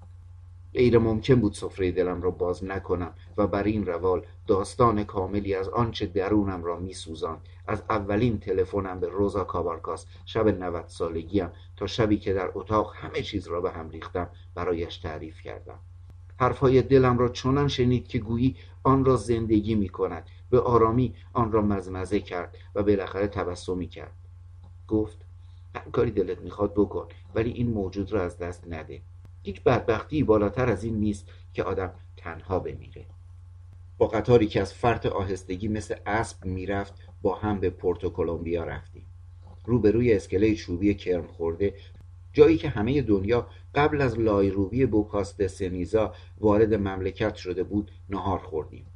[0.75, 5.69] غیر ممکن بود سفره دلم را باز نکنم و بر این روال داستان کاملی از
[5.69, 12.19] آنچه درونم را میسوزان از اولین تلفنم به روزا کابارکاس شب 90 سالگیم تا شبی
[12.19, 15.79] که در اتاق همه چیز را به هم ریختم برایش تعریف کردم.
[16.41, 21.53] حرفهای دلم را چنان شنید که گویی آن را زندگی می کند به آرامی آن
[21.53, 24.13] را مزمزه کرد و بالاخره تبسمی کرد.
[24.89, 25.19] گفت
[25.75, 29.03] هر کاری دلت می‌خواد بکن ولی این موجود را از دست نده.
[29.43, 33.07] هیچ بدبختی بالاتر از این نیست که آدم تنها بمیره.
[33.99, 39.07] با قطاری که از فرط آهستگی مثل اسب می‌رفت با هم به پورتوکولومبیا رفتیم.
[39.67, 41.75] روبروی اسکله چوبی کرم خورده
[42.33, 48.39] جایی که همه دنیا قبل از لایروبی بوکاس د سنیزا وارد مملکت شده بود نهار
[48.39, 48.87] خوردیم.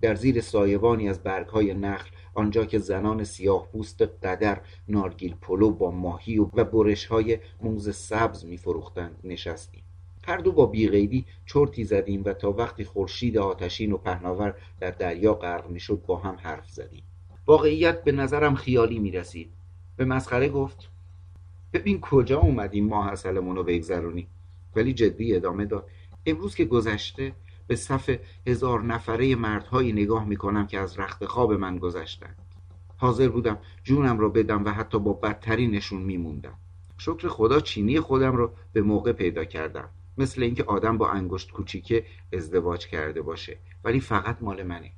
[0.00, 5.90] در زیر سایبانی از برگهای نخل آنجا که زنان سیاه پوست قدر نارگیل پلو با
[5.90, 9.82] ماهی و برش های موز سبز میفروختند نشستیم.
[10.26, 15.34] هر دو با بیغیبی چرتی زدیم و تا وقتی خورشید آتشین و پهناور در دریا
[15.34, 17.02] غرق می‌شد با هم حرف زدیم.
[17.46, 19.52] واقعیت به نظرم خیالی می رسید
[19.96, 20.88] به مسخره گفت
[21.72, 24.26] ببین کجا اومدیم ما حسلمون رو بگذرونیم.
[24.76, 25.86] ولی جدی ادامه داد
[26.26, 27.32] امروز که گذشته
[27.66, 28.10] به صف
[28.46, 32.36] هزار نفره مردهایی نگاه می‌کنم که از رخت خواب من گذشتند.
[32.96, 36.54] حاضر بودم جونم را بدم و حتی با بدترینشون میموندم.
[36.98, 39.88] شکر خدا چینی خودم را به موقع پیدا کردم.
[40.18, 43.56] مثل اینکه آدم با انگشت کوچیکه ازدواج کرده باشه.
[43.84, 44.90] ولی فقط مال منه.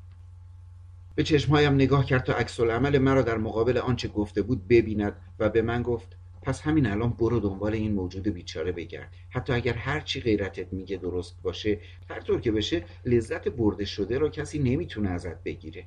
[1.14, 5.48] به چشمهایم نگاه کرد تا عکس عمل مرا در مقابل آنچه گفته بود ببیند و
[5.48, 9.12] به من گفت پس همین الان برو دنبال این موجود بیچاره بگرد.
[9.30, 14.18] حتی اگر هر چی غیرتت میگه درست باشه هر طور که بشه لذت برده شده
[14.18, 15.86] را کسی نمی‌تونه ازت بگیره.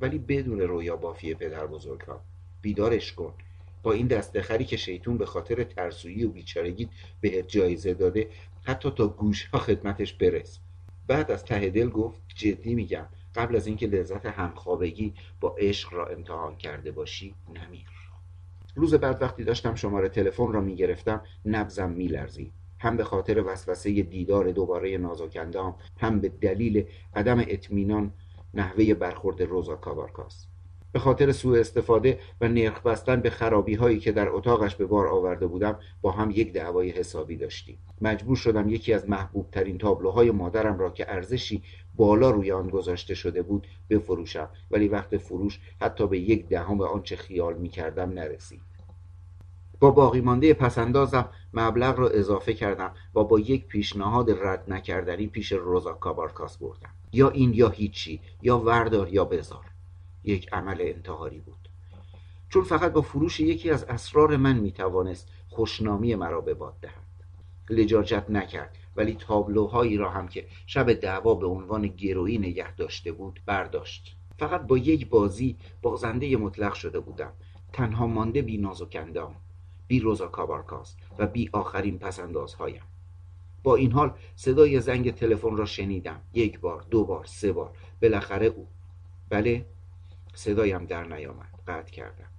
[0.00, 2.20] ولی بدون رویا بافی پدر بزرگها
[2.62, 3.34] بیدارش کن.
[3.82, 6.88] با این دستخری که شیطون به خاطر ترسویی و بیچارگیت
[7.20, 8.28] بهت جایزه داده
[8.64, 10.58] حتی تا گوش ها خدمتش برس.
[11.06, 16.06] بعد از ته دل گفت جدی میگم قبل از اینکه لذت همخوابگی با عشق را
[16.06, 17.93] امتحان کرده باشی نمیر.
[18.74, 22.52] روز بعد وقتی داشتم شماره تلفن را می‌گرفتم نبزم میلرزید.
[22.84, 28.12] هم به خاطر وسوسه دیدار دوباره نازکندام هم به دلیل عدم اطمینان
[28.54, 30.46] نحوه برخورد روزا کابارکاس
[30.92, 35.08] به خاطر سوء استفاده و نرخ بستن به خرابی هایی که در اتاقش به بار
[35.08, 37.78] آورده بودم با هم یک دعوای حسابی داشتیم.
[38.00, 41.62] مجبور شدم یکی از محبوب ترین تابلوهای مادرم را که ارزشی
[41.96, 47.16] بالا روی آن گذاشته شده بود بفروشم ولی وقت فروش حتی به یک دهم آنچه
[47.16, 48.74] خیال می کردم نرسید.
[49.80, 55.52] با باقی مانده پسندازم مبلغ را اضافه کردم و با یک پیشنهاد رد نکردنی پیش
[55.52, 56.90] روزا کابارکاس بردم.
[57.12, 59.64] یا این یا هیچی یا وردار یا بزار.
[60.24, 61.68] یک عمل انتحاری بود.
[62.48, 67.04] چون فقط با فروش یکی از اسرار من می‌توانست خوشنامی مرا به باد دهد.
[67.70, 68.76] لجاجت نکرد.
[68.96, 74.16] ولی تابلوهایی را هم که شب دعوا به عنوان گرویی نگه داشته بود برداشت.
[74.38, 77.32] فقط با یک بازی بازنده مطلق شده بودم.
[77.72, 79.36] تنها مانده بی ناز و کندام
[79.86, 82.82] بی روزا کابارکاس و بی آخرین پسندازهایم.
[83.62, 86.20] با این حال صدای زنگ تلفن را شنیدم.
[86.34, 87.70] یک بار دو بار سه بار.
[88.02, 88.68] بالاخره او
[89.28, 89.66] بله
[90.34, 91.48] صدایم در نیامد.
[91.66, 92.33] قطع کردم.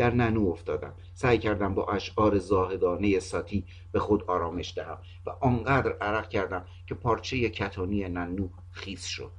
[0.00, 0.94] در ننو افتادم.
[1.14, 6.94] سعی کردم با اشعار زاهدانه ساتی به خود آرامش دهم و آنقدر عرق کردم که
[6.94, 9.32] پارچه کتانی ننو خیس شد.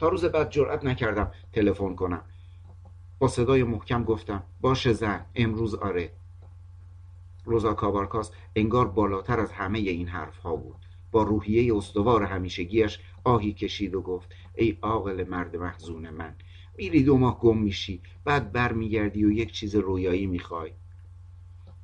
[0.00, 2.22] تا روز بعد جرأت نکردم تلفن کنم.
[3.18, 6.12] با صدای محکم گفتم باشه زن امروز آره.
[7.44, 10.76] روزا کابارکاس انگار بالاتر از همه این حرف ها بود.
[11.10, 16.34] با روحیه استوار همیشگیش آهی کشید و گفت ای عاقل مرد محزون من
[16.78, 18.00] میری دو ماه گم میشی.
[18.24, 20.72] بعد برمیگردی و یک چیز رویایی می‌خوای.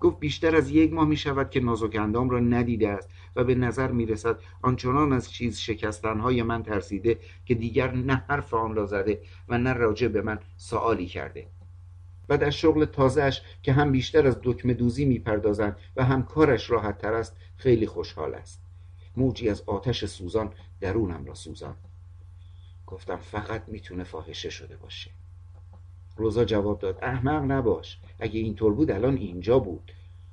[0.00, 3.90] گفت بیشتر از یک ماه می‌شود که نازک اندام را ندیده است و به نظر
[3.92, 9.58] می‌رسد آنچنان از چیز شکستنهای من ترسیده که دیگر نه حرف آن را زده و
[9.58, 11.46] نه راجع به من سوالی کرده.
[12.28, 16.98] و در شغل تازهش که هم بیشتر از دکمه دوزی می‌پردازند و هم کارش راحت
[16.98, 18.60] تر است خیلی خوشحال است.
[19.16, 20.50] موجی از آتش سوزان
[20.80, 21.76] درونم را سوزان
[22.94, 25.10] گفتم فقط می‌تونه فاحشه شده باشه.
[26.16, 27.98] روزا جواب داد احمق نباش.
[28.20, 29.92] اگه اینطور بود الان اینجا بود.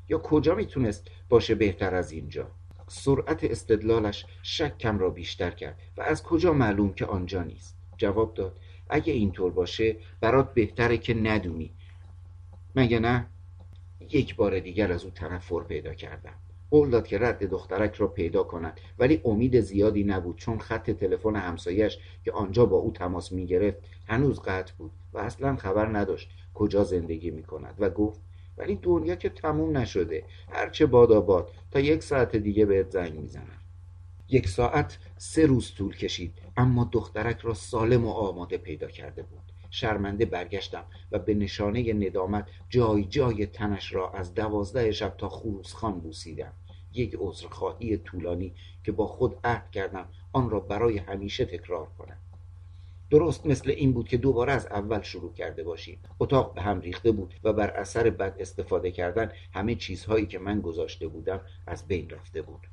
[0.10, 2.52] یا کجا می‌تونست باشه بهتر از اینجا؟
[2.88, 5.80] سرعت استدلالش شکم را بیشتر کرد.
[5.98, 8.60] و از کجا معلوم که آنجا نیست؟ جواب داد
[8.90, 11.74] اگه اینطور باشه برات بهتره که ندونی.
[12.76, 13.28] مگه نه؟
[14.00, 16.36] یک بار دیگر از او تنفر پیدا کردم.
[16.72, 18.80] قول داد که رد دخترک را پیدا کند.
[19.00, 23.78] ولی امید زیادی نبود چون خط تلفن همسایش که آنجا با او تماس می گرفت
[24.08, 28.22] هنوز قطع بود و اصلا خبر نداشت کجا زندگی می کند و گفت
[28.58, 33.62] ولی دنیا که تموم نشده هرچه باد آباد تا یک ساعت دیگه بهت زنگ می‌زنم.
[34.30, 39.42] یک ساعت سه روز طول کشید اما دخترک را سالم و آماده پیدا کرده بود.
[39.70, 46.00] شرمنده برگشتم و به نشانه ندامت جای جای تنش را از دوازده شب تا خروسخان
[46.00, 46.54] بوسیدم.
[46.94, 48.54] یک عذرخواهی طولانی
[48.84, 52.18] که با خود عهد کردم آن را برای همیشه تکرار کنم.
[53.10, 56.00] درست مثل این بود که دوباره از اول شروع کرده باشیم.
[56.20, 60.62] اتاق به هم ریخته بود و بر اثر بد استفاده کردن همه چیزهایی که من
[60.62, 62.68] گذاشته بودم از بین رفته بود.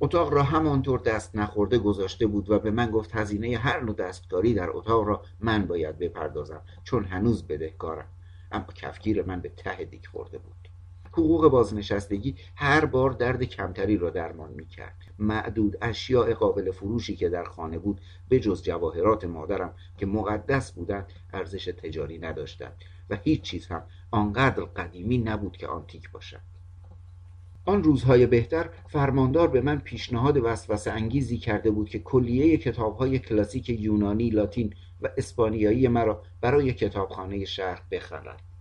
[0.00, 4.54] اتاق را همانطور دست نخورده گذاشته بود و به من گفت هزینه هر نوع دستکاری
[4.54, 8.08] در اتاق را من باید بپردازم چون هنوز بدهکارم.
[8.52, 10.55] اما کفگیر من به ته دیگ خورده بود.
[11.16, 17.28] حقوق بازنشستگی هر بار درد کمتری را درمان می کرد معدود اشیاء قابل فروشی که
[17.28, 22.72] در خانه بود به جز جواهرات مادرم که مقدس بودند ارزش تجاری نداشتند
[23.10, 26.40] و هیچ چیز هم آنقدر قدیمی نبود که آنتیک باشد
[27.64, 33.68] آن روزهای بهتر فرماندار به من پیشنهاد وسوسه انگیزی کرده بود که کلیه کتابهای کلاسیک
[33.68, 38.55] یونانی، لاتین و اسپانیایی مرا برای کتابخانه شهر بخرد.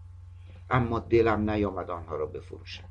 [0.69, 2.89] اما دلم نیامد آنها را بفروشم.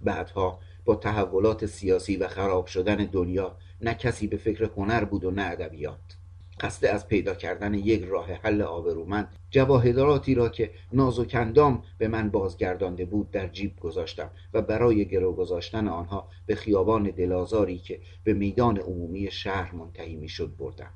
[0.00, 5.30] بعدها با تحولات سیاسی و خراب شدن دنیا نه کسی به فکر هنر بود و
[5.30, 6.16] نه ادبیات.
[6.60, 13.04] قصد از پیدا کردن یک راه حل آبرومند جواهراتی را که نازکندام به من بازگردانده
[13.04, 18.78] بود در جیب گذاشتم و برای گرو گذاشتن آنها به خیابان دلازاری که به میدان
[18.78, 20.90] عمومی شهر منتهی می‌شد بردم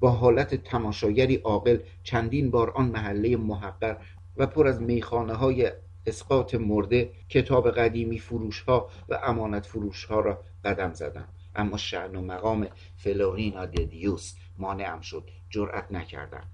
[0.00, 3.96] با حالت تماشاگری عاقل چندین بار آن محله محقر
[4.36, 5.72] و پر از میخانه های
[6.06, 12.16] اسقاط مرده کتاب قدیمی فروش ها و امانت فروش ها را قدم زدم اما شعن
[12.16, 16.44] و مقام فلورینا دیوس مانعم شد جرأت نکردم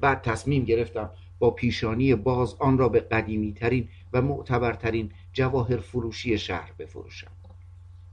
[0.00, 6.38] بعد تصمیم گرفتم با پیشانی باز آن را به قدیمی ترین و معتبرترین جواهر فروشی
[6.38, 7.30] شهر بفروشم.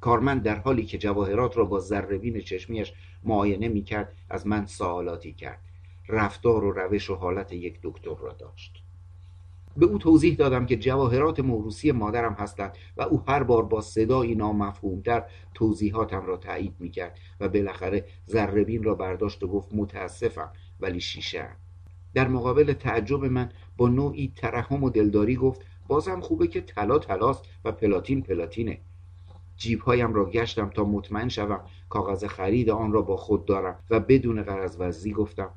[0.02, 5.60] کارمند در حالی که جواهرات را با ذربین چشمیش معاینه می‌کرد از من سوالاتی کرد.
[6.08, 8.84] رفتار و روش و حالت یک دکتر را داشت.
[9.78, 14.36] به او توضیح دادم که جواهرات موروسی مادرم هستند و او هر بار با صدایی
[14.36, 15.24] نامفهومتر
[15.54, 21.50] توضیحاتم را تایید می‌کرد و بالاخره ذربین را برداشت و گفت متاسفم ولی شیشه
[22.14, 27.46] در مقابل تعجب من با نوعی ترحم و دلداری گفت بازم خوبه که طلا طلاست
[27.66, 28.82] و پلاتین پلاتینه.
[29.58, 34.44] جیبهایم را گشتم تا مطمئن شوم کاغذ خرید آن را با خود دارم و بدون
[34.44, 35.50] قرض گفتم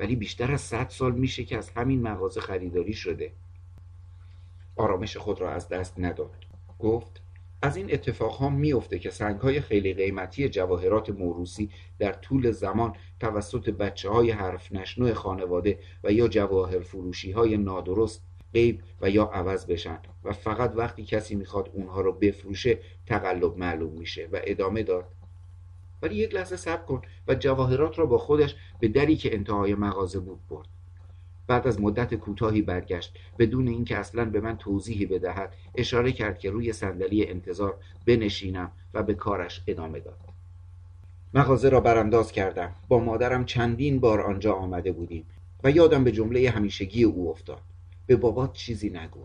[0.00, 3.32] ولی بیشتر از صد سال میشه که از همین مغازه خریداری شده.
[4.76, 6.44] آرامش خود را از دست نداد.
[6.78, 7.22] گفت
[7.62, 12.92] از این اتفاق ها میفته که سنگ های خیلی قیمتی جواهرات موروسی در طول زمان
[13.20, 18.22] توسط بچه های حرف نشنو خانواده و یا جواهر فروشی های نادرست
[18.54, 23.92] غیب و یا عوض بشن و فقط وقتی کسی می‌خواد اونها رو بفروشه تقلب معلوم
[23.92, 25.19] میشه و ادامه داد.
[26.02, 30.20] ولی یک لحظه صبر کن و جواهرات را با خودش به دری که انتهای مغازه
[30.20, 30.68] بود برد.
[31.46, 36.50] بعد از مدت کوتاهی برگشت بدون اینکه اصلا به من توضیحی بدهد اشاره کرد که
[36.50, 40.18] روی صندلی انتظار بنشینم و به کارش ادامه داد.
[41.34, 42.72] مغازه را برانداز کردم.
[42.88, 45.26] با مادرم چندین بار آنجا آمده بودیم
[45.64, 47.62] و یادم به جمله همیشگی او افتاد.
[48.06, 49.24] به بابات چیزی نگو.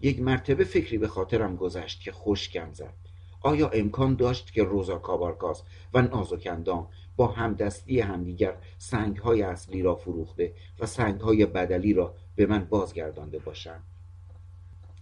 [0.00, 2.94] یک مرتبه فکری به خاطرم گذشت که خوشگم زد.
[3.42, 5.62] آیا امکان داشت که روزا کابارکاس
[5.94, 8.56] و نازکندام با همدستی همدیگر
[9.24, 10.86] های اصلی را فروخته و
[11.22, 13.82] های بدلی را به من بازگردانده باشند؟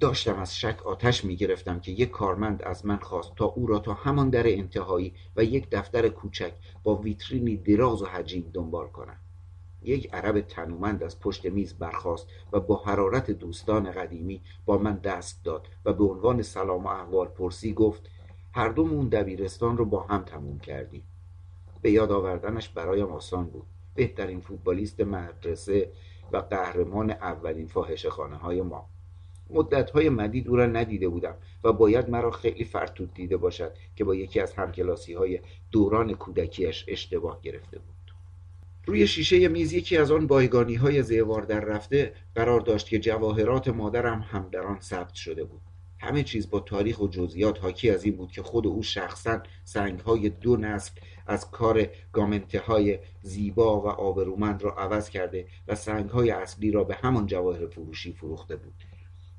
[0.00, 3.78] داشتم از شک آتش می گرفتم که یک کارمند از من خواست تا او را
[3.78, 6.52] تا همان در انتهایی و یک دفتر کوچک
[6.82, 9.16] با ویترینی دراز و حجیم دنبال کنم.
[9.82, 15.44] یک عرب تنومند از پشت میز برخاست و با حرارت دوستان قدیمی با من دست
[15.44, 18.10] داد و به عنوان سلام و احوال پرسی گفت
[18.52, 21.02] هر دومون دبیرستان رو با هم تموم کردیم.
[21.82, 23.66] به یاد آوردنش برایم آسان بود.
[23.94, 25.92] بهترین فوتبالیست مدرسه
[26.32, 28.88] و قهرمان اولین فاحش خانه های ما.
[29.50, 34.04] مدت های مدید او را ندیده بودم و باید مرا خیلی فرتود دیده باشد که
[34.04, 37.94] با یکی از همکلاسی های دوران کودکیش اشتباه گرفته بود.
[38.86, 43.68] روی شیشه میز یکی از آن بایگانی های زیوار در رفته قرار داشت که جواهرات
[43.68, 45.60] مادرم هم در آن ثبت شده بود.
[46.00, 50.00] همه چیز با تاریخ و جزئیات حاکی از این بود که خود او شخصا سنگ
[50.00, 50.92] های دو نسل
[51.26, 56.84] از کار گامنته های زیبا و آبرومند را عوض کرده و سنگ های اصلی را
[56.84, 58.74] به همان جواهر فروشی فروخته بود.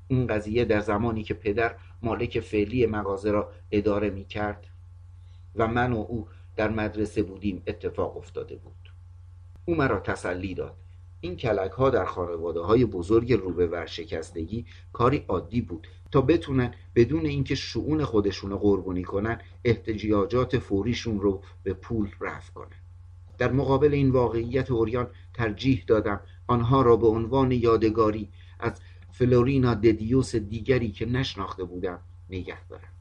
[0.08, 4.66] این قضیه در زمانی که پدر مالک فعلی مغازه را اداره می کرد
[5.54, 8.92] و من و او در مدرسه بودیم اتفاق افتاده بود.
[9.64, 10.76] او مرا تسلی داد.
[11.20, 16.74] این کلک ها در خانواده های بزرگ رو به ورشکستگی کاری عادی بود تا بتونن
[16.94, 22.76] بدون اینکه شعون خودشون قربونی کنن احتجاجات فوریشون رو به پول رفع کنن.
[23.38, 28.28] در مقابل این واقعیت اوریان ترجیح دادم آنها را به عنوان یادگاری
[28.60, 28.72] از
[29.12, 32.00] فلورینا ددیوس دیگری که نشناخته بودم
[32.30, 32.92] نگه دارم.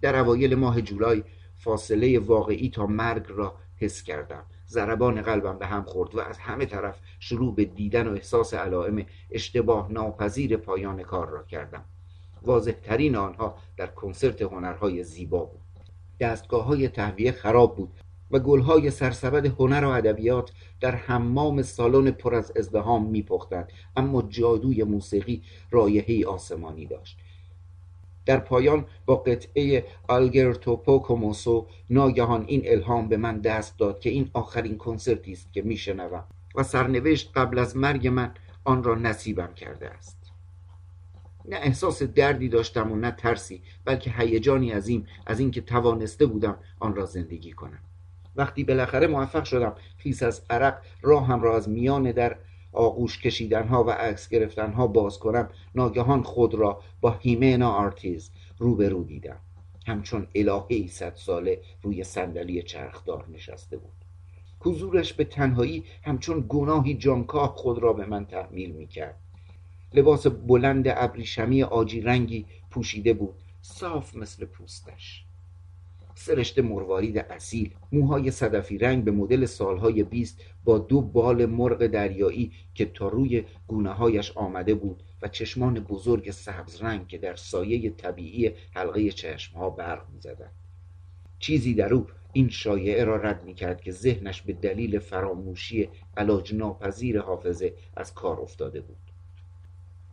[0.00, 1.24] در اوایل ماه جولای
[1.56, 4.42] فاصله واقعی تا مرگ را حس کردم.
[4.68, 9.06] ضربان قلبم به هم خورد و از همه طرف شروع به دیدن و احساس علائم
[9.30, 11.84] اشتباه ناپذیر پایان کار را کردم.
[12.46, 15.60] واضح ترین آنها در کنسرت هنرهای زیبا بود.
[16.20, 17.90] دستگاه های تهویه خراب بود
[18.30, 24.84] و گلهای سرسبد هنر و ادبیات در حمام سالن پر از ازدهام میپختند اما جادوی
[24.84, 27.18] موسیقی رایحه آسمانی داشت.
[28.26, 34.30] در پایان با قطعه آلگرتو پوکوموسو ناگهان این الهام به من دست داد که این
[34.32, 38.34] آخرین کنسرتی است که میشنوم و سرنوشت قبل از مرگ من
[38.64, 40.25] آن را نصیبم کرده است.
[41.48, 46.94] نه احساس دردی داشتم و نه ترسی بلکه هیجانی عظیم از اینکه توانسته بودم آن
[46.94, 47.78] را زندگی کنم.
[48.36, 52.36] وقتی بالاخره موفق شدم خیس از عرق راهم را از میان در
[52.72, 59.40] آغوش کشیدنها و عکس گرفتنها باز کنم ناگهان خود را با هیمنا آرتیز روبرو دیدم.
[59.86, 63.92] همچون الهه صد ساله روی صندلی چرخدار نشسته بود.
[64.60, 69.14] حضورش به تنهایی همچون گناهی جانکاه خود را به من تحمیل می کرد
[69.96, 73.34] لباس بلند ابریشمی آجی رنگی پوشیده بود.
[73.62, 75.24] صاف مثل پوستش.
[76.14, 82.52] سرشت مروارید اصیل موهای صدفی رنگ به مدل سالهای بیست با دو بال مرغ دریایی
[82.74, 87.90] که تا روی گونه هایش آمده بود و چشمان بزرگ سبز رنگ که در سایه
[87.90, 90.52] طبیعی حلقه چشمها برق می‌زدند.
[91.38, 96.54] چیزی در او این شایعه را رد می کرد که ذهنش به دلیل فراموشی علاج
[96.54, 99.05] ناپذیر حافظه از کار افتاده بود.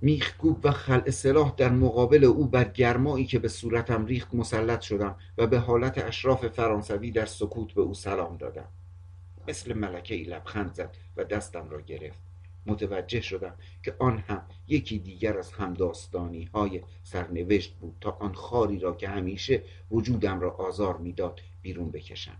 [0.03, 5.15] میخکوب و خلع سلاح در مقابل او بر گرمایی که به صورتم ریخت مسلط شدم
[5.37, 8.67] و به حالت اشراف فرانسوی در سکوت به او سلام دادم.
[9.47, 12.19] مثل ملکه ای لبخند زد و دستم را گرفت.
[12.65, 18.79] متوجه شدم که آن هم یکی دیگر از همداستانی های سرنوشت بود تا آن خاری
[18.79, 22.37] را که همیشه وجودم را آزار می‌داد بیرون بکشم.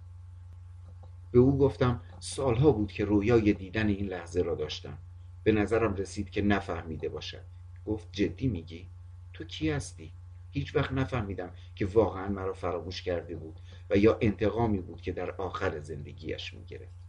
[1.32, 4.98] به او گفتم سالها بود که رویای دیدن این لحظه را داشتم.
[5.43, 7.52] به نظرم رسید که نفهمیده باشد.
[7.85, 8.87] گفت جدی میگی؟
[9.33, 10.11] تو کی هستی?
[10.51, 15.31] هیچ وقت نفهمیدم که واقعا مرا فراموش کرده بود و یا انتقامی بود که در
[15.31, 17.03] آخر زندگیش می‌گرفت.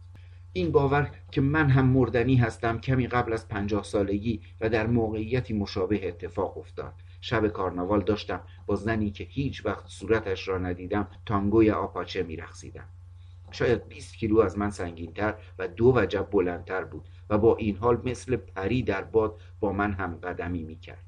[0.53, 5.53] این باور که من هم مردنی هستم کمی قبل از پنجاه سالگی و در موقعیتی
[5.53, 6.93] مشابه اتفاق افتاد.
[7.21, 12.85] شب کارناوال داشتم با زنی که هیچ وقت صورتش را ندیدم تانگوی آپاچه میرقصیدم.
[13.51, 17.09] شاید 20 کیلو از من سنگینتر و دو وجب بلندتر بود.
[17.29, 21.05] و با این حال مثل پری در باد با من هم قدمی می‌کرد.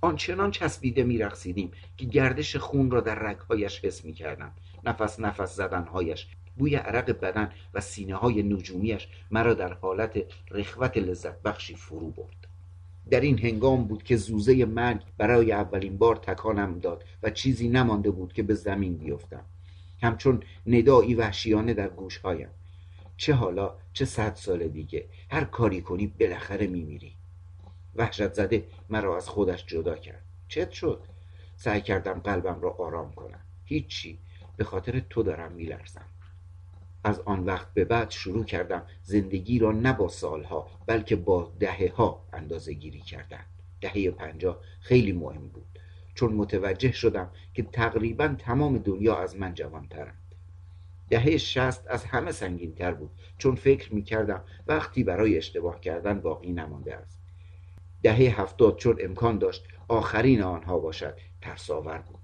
[0.00, 4.52] آنچنان چسبیده میرقصیدیم که گردش خون را در رگهایش حس می‌کردم.
[4.84, 11.42] نفس نفس زدنهایش بوی عرق بدن و سینه های نجومیش مرا در حالت رخوت لذت
[11.42, 12.46] بخشی فرو برد.
[13.10, 18.10] در این هنگام بود که زوزه مرگ برای اولین بار تکانم داد و چیزی نمانده
[18.10, 19.44] بود که به زمین بیفتم.
[20.02, 22.48] همچون ندایی وحشیانه در گوشهایم.
[23.20, 27.16] چه حالا چه صد سال دیگه هر کاری کنی بالاخره میمیری.
[27.94, 30.22] وحشت زده مرا از خودش جدا کرد.
[30.48, 31.02] چت شد.
[31.56, 33.40] سعی کردم قلبم را آرام کنم.
[33.64, 34.18] هیچی.
[34.56, 36.04] به خاطر تو دارم میلرزم.
[37.04, 41.92] از آن وقت به بعد شروع کردم زندگی را نه با سالها بلکه با دهه
[41.96, 43.44] ها اندازه گیری کردن.
[43.80, 45.78] دهه پنجاه خیلی مهم بود.
[46.14, 50.19] چون متوجه شدم که تقریبا تمام دنیا از من جوانترند
[51.10, 56.20] دهه شست از همه سنگین تر بود چون فکر می کردم وقتی برای اشتباه کردن
[56.20, 57.20] باقی نمانده است.
[58.02, 62.20] دهه هفتاد چون امکان داشت آخرین آنها باشد ترساور بود.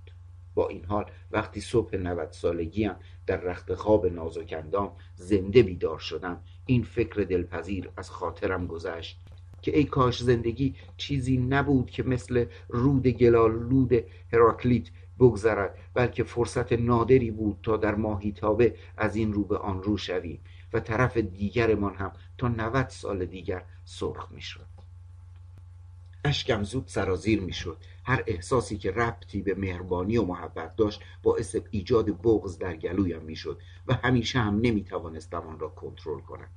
[0.54, 2.94] با این حال وقتی صبح نود سالگیم
[3.26, 9.20] در رخت خواب نازکندام زنده بیدار شدم این فکر دلپذیر از خاطرم گذشت
[9.62, 13.92] که ای کاش زندگی چیزی نبود که مثل رود گلالود
[14.32, 19.96] هراکلیت بگذرد بلکه فرصت نادری بود تا در ماهیتابه از این رو به آن رو
[19.96, 20.40] شویم
[20.72, 24.66] و طرف دیگرمان هم تا 90 سال دیگر سرخ می‌شد.
[26.24, 27.76] اشکم زود سرازیر می‌شد.
[28.04, 33.60] هر احساسی که ربطی به مهربانی و محبت داشت باعث ایجاد بغض در گلویم می‌شد
[33.86, 36.48] و همیشه هم نمی‌توانستم آن را کنترل کنم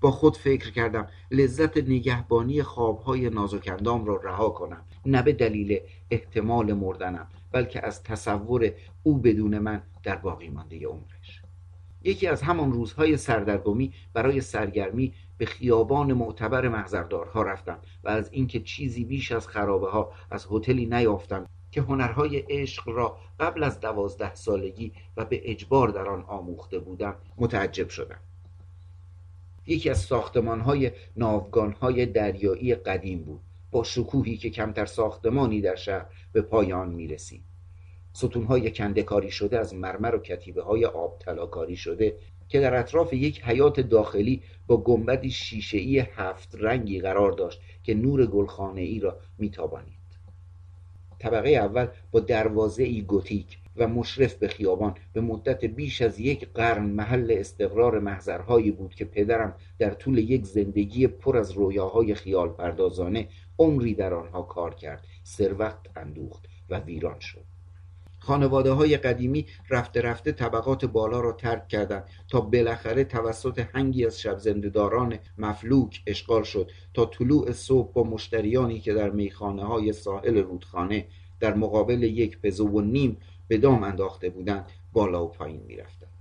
[0.00, 6.72] با خود فکر کردم لذت نگهبانی خوابهای نازکندام را رها کنم نه به دلیل احتمال
[6.72, 7.28] مردنم.
[7.52, 11.42] بلکه از تصور او بدون من در باقی مانده عمرش.
[12.02, 18.60] یکی از همان روزهای سردرگمی برای سرگرمی به خیابان معتبر محضردارها رفتم و از اینکه
[18.60, 24.34] چیزی بیش از خرابه ها از هتلی نیافتم که هنرهای عشق را قبل از دوازده
[24.34, 28.20] سالگی و به اجبار در آن آموخته بودم متعجب شدم.
[29.66, 33.40] یکی از ساختمانهای ناوگانهای دریایی قدیم بود.
[33.70, 37.42] با شکوهی که کمتر ساختمانی در شهر به پایان می رسید
[38.12, 42.16] ستونهای کندکاری شده از مرمر و کتیبه های آب کاری شده
[42.48, 48.26] که در اطراف یک حیات داخلی با گنبدی شیشهای هفت رنگی قرار داشت که نور
[48.26, 49.98] گلخانه ای را میتابانید.
[51.18, 56.48] طبقه اول با دروازه ای گوتیک و مشرف به خیابان به مدت بیش از یک
[56.54, 62.48] قرن محل استقرار محضرهایی بود که پدرم در طول یک زندگی پر از رویاهای خیال
[62.48, 65.06] پردازانه عمری در آنها کار کرد.
[65.26, 67.44] ثروت اندوخت و ویران شد.
[68.18, 74.20] خانواده های قدیمی رفته رفته طبقات بالا را ترک کردند تا بالاخره توسط هنگی از
[74.20, 80.38] شب زندهداران مفلوک اشغال شد تا طلوع صبح با مشتریانی که در میخانه های ساحل
[80.38, 81.06] رودخانه
[81.40, 83.16] در مقابل یک پزو و نیم
[83.48, 86.17] به دام انداخته بودند بالا و پایین می‌رفتند.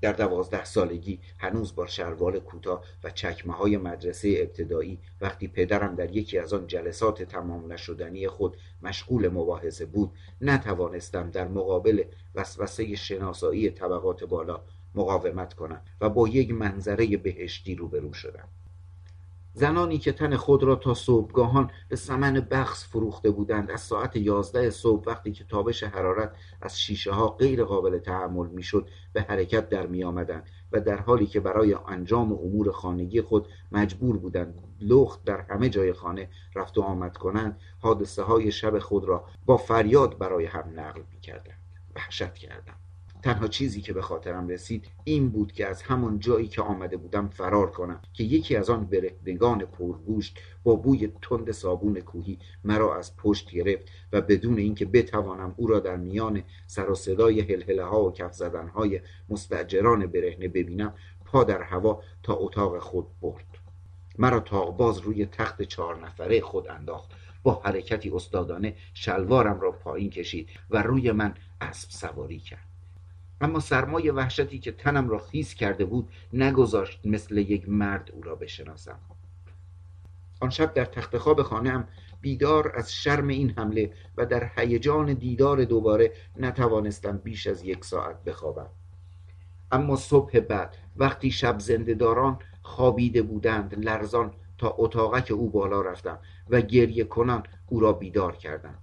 [0.00, 6.16] در دوازده سالگی هنوز با شلوار کوتاه و چکمه های مدرسه ابتدایی وقتی پدرم در
[6.16, 10.10] یکی از آن جلسات تمام نشدنی خود مشغول مباحثه بود
[10.40, 12.04] نتوانستم در مقابل
[12.34, 14.60] وسوسه شناسایی طبقات بالا
[14.94, 18.48] مقاومت کنم و با یک منظره بهشتی روبرو شدم.
[19.58, 24.70] زنانی که تن خود را تا صبحگاهان به سمن بخص فروخته بودند از ساعت یازده
[24.70, 29.86] صبح وقتی که تابش حرارت از شیشه ها غیر قابل تحمل می‌شد به حرکت در
[29.86, 35.40] می آمدند و در حالی که برای انجام امور خانگی خود مجبور بودند لخت در
[35.40, 40.44] همه جای خانه رفت و آمد کنند حادثه های شب خود را با فریاد برای
[40.44, 41.62] هم نقل می کردند
[41.96, 42.87] وحشت کردم
[43.22, 47.28] تنها چیزی که به خاطرم رسید این بود که از همان جایی که آمده بودم
[47.28, 53.16] فرار کنم که یکی از آن برهنگان پرگوشت با بوی تند صابون کوهی مرا از
[53.16, 58.04] پشت گرفت و بدون اینکه بتوانم او را در میان سر و صدای هلهله ها
[58.04, 63.58] و کف زدن های مستجران برهنه ببینم پا در هوا تا اتاق خود برد.
[64.18, 67.10] مرا تاغباز روی تخت چهار نفره خود انداخت.
[67.42, 72.67] با حرکتی استادانه شلوارم را پایین کشید و روی من اسب سواری کرد.
[73.40, 78.34] اما سرمای وحشتی که تنم را خیز کرده بود نگذاشت مثل یک مرد او را
[78.34, 78.98] بشناسم.
[80.40, 81.88] آن شب در تخت خواب خانهام
[82.20, 88.24] بیدار از شرم این حمله و در هیجان دیدار دوباره نتوانستم بیش از یک ساعت
[88.24, 88.70] بخوابم.
[89.72, 96.18] اما صبح بعد وقتی شب زندهداران خوابیده بودند لرزان تا اتاقک او بالا رفتم
[96.48, 98.78] و گریه کنان او را بیدار کردم.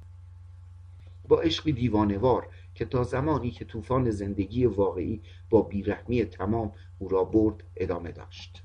[1.27, 7.23] با عشقی دیوانوار که تا زمانی که طوفان زندگی واقعی با بیرحمی تمام او را
[7.23, 8.63] برد ادامه داشت.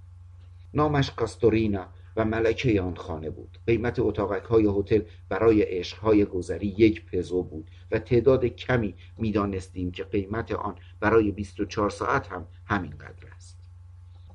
[0.74, 3.58] نامش کاستورینا و ملکه آن خانه بود.
[3.66, 9.90] قیمت اتاقک های هتل برای عشق های گذری یک پزو بود و تعداد کمی می‌دانستیم
[9.90, 13.60] که قیمت آن برای 24 ساعت هم همین قدر است.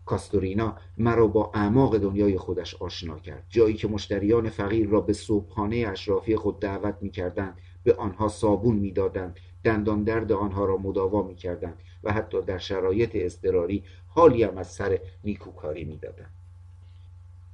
[0.05, 3.45] کاستورینا مرا با اعماق دنیای خودش آشنا کرد.
[3.49, 9.39] جایی که مشتریان فقیر را به صبحانه اشرافی خود دعوت می‌کردند به آنها صابون می‌دادند
[9.65, 14.71] دندان درد آنها را مداوا می کردند و حتی در شرایط اضطراری حالی هم از
[14.71, 16.31] سر نیکوکاری می دادند.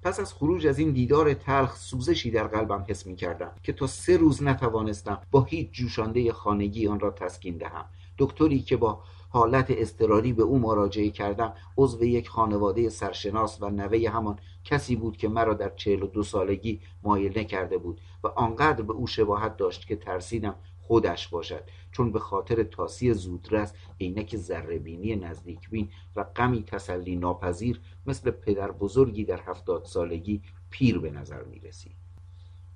[0.03, 3.88] پس از خروج از این دیدار تلخ سوزشی در قلبم حس می کردم که تا
[3.88, 7.85] سه روز نتوانستم با هیچ جوشانده خانگی آن را تسکین دهم
[8.17, 14.09] دکتری که با حالت اضطراری به او مراجعه کردم عضو یک خانواده سرشناس و نوه
[14.09, 18.81] همان کسی بود که مرا در چهل و دو سالگی مایل کرده بود و آنقدر
[18.81, 25.15] به او شباهت داشت که ترسیدم خودش باشد چون به خاطر تاسی زودرس عینک ذرهبینی
[25.15, 31.59] نزدیکبین و غمی تسلی ناپذیر مثل پدر بزرگی در هفتاد سالگی پیر به نظر می
[31.59, 32.01] رسید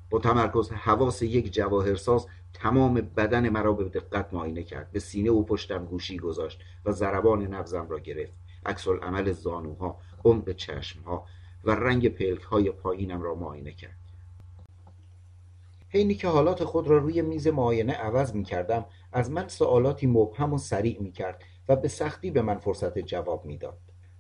[0.10, 4.92] با تمرکز حواس یک جواهرساز تمام بدن مرا به دقت معاینه کرد.
[4.92, 8.34] به سینه و پشتم گوشی گذاشت و ضربان نبزم را گرفت.
[8.66, 11.26] عکس عمل زانوها عمق چشمها
[11.64, 13.98] و رنگ پلک های پایینم را معاینه کرد.
[15.90, 18.86] حینی که حالات خود را روی میز معاینه عوض می کردم
[19.16, 23.46] از من سوالاتی مبهم و سریع می کرد و به سختی به من فرصت جواب
[23.46, 23.78] می‌داد.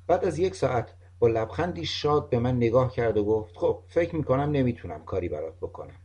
[0.08, 4.16] بعد از یک ساعت با لبخندی شاد به من نگاه کرد و گفت خب فکر
[4.16, 5.96] می‌کنم نمی‌تونم کاری برات بکنم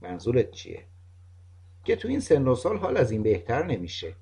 [0.00, 0.84] منظورت چیه؟
[1.84, 4.14] که تو این سن و سال حال از این بهتر نمیشه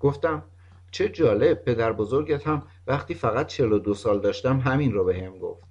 [0.00, 0.42] گفتم
[0.90, 5.66] چه جالب پدر بزرگت هم وقتی فقط 42 سال داشتم همین رو به هم گفت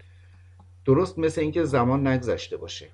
[0.85, 2.89] درست مثل اینکه زمان نگذشته باشه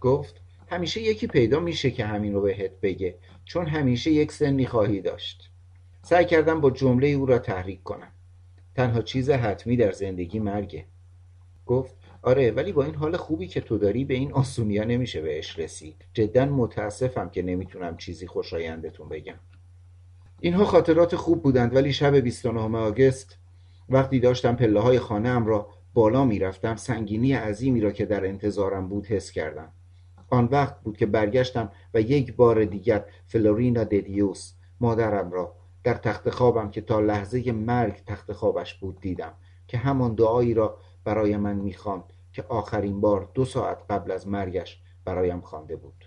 [0.00, 0.43] گفت
[0.74, 5.50] همیشه یکی پیدا میشه که همین رو بهت بگه چون همیشه یک سنی خواهی داشت.
[6.02, 8.12] سعی کردم با جمله او را تحریک کنم.
[8.74, 10.84] تنها چیز حتمی در زندگی مرگه.
[11.66, 15.58] گفت آره ولی با این حال خوبی که تو داری به این آسونیا نمیشه بهش
[15.58, 16.04] رسید.
[16.14, 19.38] جدا متاسفم که نمی‌تونم چیزی خوشایندتون بگم.
[20.40, 23.38] اینها خاطرات خوب بودند ولی شب 29 آگست
[23.88, 29.06] وقتی داشتم پله های خانه را بالا می‌رفتم سنگینی عظیمی را که در انتظارم بود
[29.06, 29.72] حس کردم.
[30.30, 35.54] آن وقت بود که برگشتم و یک بار دیگر فلورینا ددیوس مادرم را
[35.84, 39.32] در تخت خوابم که تا لحظه مرگ تخت خوابش بود دیدم
[39.66, 44.82] که همان دعایی را برای من می‌خواند که آخرین بار دو ساعت قبل از مرگش
[45.04, 46.04] برایم خوانده بود.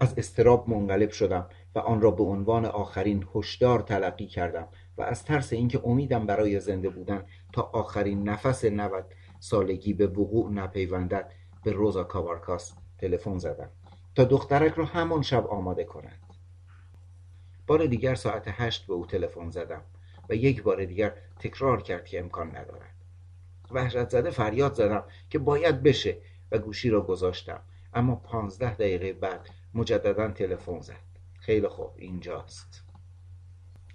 [0.00, 4.68] از استراب منقلب شدم و آن را به عنوان آخرین هشدار تلقی کردم
[4.98, 9.04] و از ترس اینکه امیدم برای زنده بودن تا آخرین نفس نود
[9.40, 11.32] سالگی به وقوع نپیوندد
[11.64, 13.70] به روزا کاوارکاس تلفن زدم.
[14.14, 16.34] تا دخترک را همان شب آماده کنند.
[17.66, 19.82] بار دیگر ساعت هشت به او تلفن زدم
[20.28, 22.94] و یک بار دیگر تکرار کرد که امکان ندارد.
[23.70, 26.16] وحشت زده فریاد زدم که باید بشه
[26.52, 27.60] و گوشی را گذاشتم.
[27.94, 31.10] اما پانزده دقیقه بعد مجددا تلفن زد.
[31.40, 32.84] خیلی خوب اینجاست.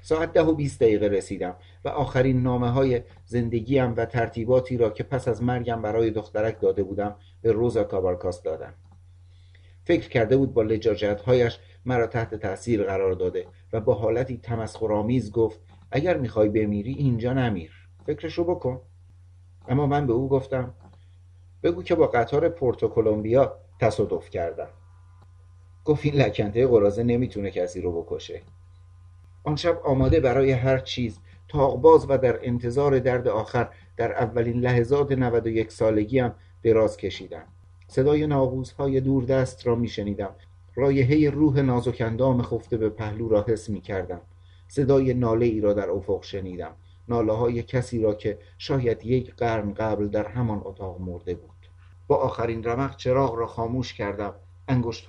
[0.02, 5.04] ساعت ده و بیست دقیقه رسیدم و آخرین نامه های زندگیم و ترتیباتی را که
[5.04, 8.74] پس از مرگم برای دخترک داده بودم به روزا کابارکاس دادم.
[9.86, 15.60] فکر کرده بود با لجاجتهایش مرا تحت تاثیر قرار داده و با حالتی تمسخرآمیز گفت
[15.92, 17.72] اگر می‌خوای بمیری اینجا نمیر
[18.06, 18.82] فکرشو بکن.
[19.68, 20.74] اما من به او گفتم
[21.64, 24.70] بگو که با قطار پورتوکولومبیا تصادف کردم.
[25.86, 28.42] گفت این لکنته قرازه نمی‌تونه کسی رو بکشه.
[29.44, 35.12] آن شب آماده برای هر چیز تاقباز و در انتظار درد آخر در اولین لحظات
[35.12, 36.32] 91 سالگیم
[36.64, 37.48] دراز کشیدم.
[37.88, 38.24] صدای
[38.78, 40.36] های دور دست را میشنیدم.
[40.76, 44.22] رایحه روح نازکندام خفته به پهلو را حس می کردم
[44.68, 46.76] صدای ناله ای را در افق شنیدم.
[47.08, 51.50] ناله های کسی را که شاید یک قرن قبل در همان اتاق مرده بود.
[52.08, 54.34] با آخرین رمق چراغ را خاموش کردم.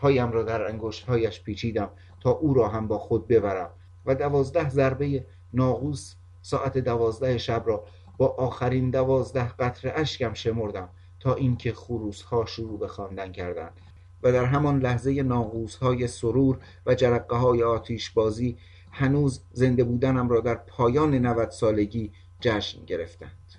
[0.01, 1.91] هایم را در هایش پیچیدم
[2.21, 3.71] تا او را هم با خود ببرم
[4.07, 7.85] و دوازده ضربه ناقوس ساعت دوازده شب را
[8.19, 10.89] با آخرین دوازده قطر اشکم شمردم.
[11.21, 13.81] تا اینکه خروس ها شروع به خواندن کردند
[14.23, 18.57] و در همان لحظه ناقوس های سرور و جرقه های آتیش بازی
[18.93, 23.53] هنوز زنده بودنم را در پایان نوت سالگی جشن گرفتند.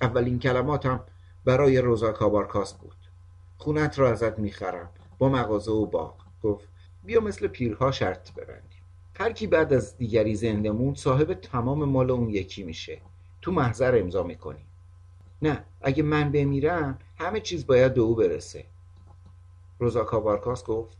[0.00, 1.00] اولین کلماتم
[1.44, 2.96] برای روزا کابارکاس بود.
[3.56, 4.90] خونت را ازت می‌خرم.
[5.18, 6.14] با مغازه و باغ.
[6.42, 6.68] گفت
[7.04, 8.82] بیا مثل پیرها شرط ببندیم.
[9.14, 13.00] هر کی بعد از دیگری زنده موند صاحب تمام مال اون یکی میشه.
[13.42, 14.66] تو محضر امضا می‌کنی.
[15.44, 18.64] نه اگه من بمیرم همه چیز باید به او برسه.
[19.78, 20.96] روزا کابارکاس گفت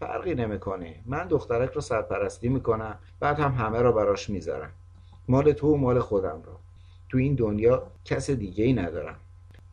[0.00, 1.00] فرقی نمی‌کنه.
[1.06, 4.70] من دخترک رو سرپرستی می‌کنم بعد هم همه را براش می‌ذارم.
[5.28, 6.52] مال تو و مال خودم رو.
[7.08, 9.16] تو این دنیا کس دیگه ای ندارم.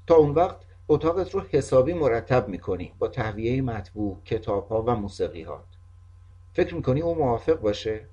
[0.07, 5.43] تا اون وقت اتاقت رو حسابی مرتب می‌کنی با تهویه مطبوع کتاب ها و موسیقی
[5.43, 5.63] ها
[6.53, 8.05] فکر می‌کنی او موافق باشه؟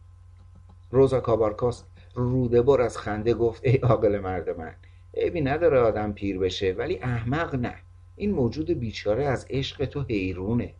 [0.91, 1.85] روزا کابارکاس
[2.15, 4.75] روده بر از خنده گفت ای عاقل مرد من
[5.17, 7.75] عیبی نداره آدم پیر بشه ولی احمق نه.
[8.17, 10.75] این موجود بیچاره از عشق تو حیرونه.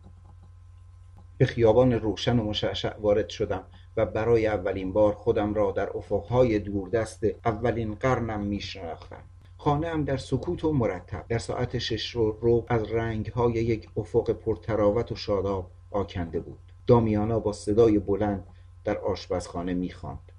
[1.37, 3.63] به خیابان روشن و مشعشع وارد شدم
[3.97, 9.23] و برای اولین بار خودم را در افقهای دوردست اولین قرنم میشناختم.
[9.57, 11.25] خانه هم در سکوت و مرتب.
[11.29, 16.59] در ساعت شش رو, رو از رنگهای یک افق پرتراوت و شاداب آکنده بود.
[16.87, 18.47] دامیانا با صدای بلند
[18.83, 20.31] در آشپزخانه می‌خواند.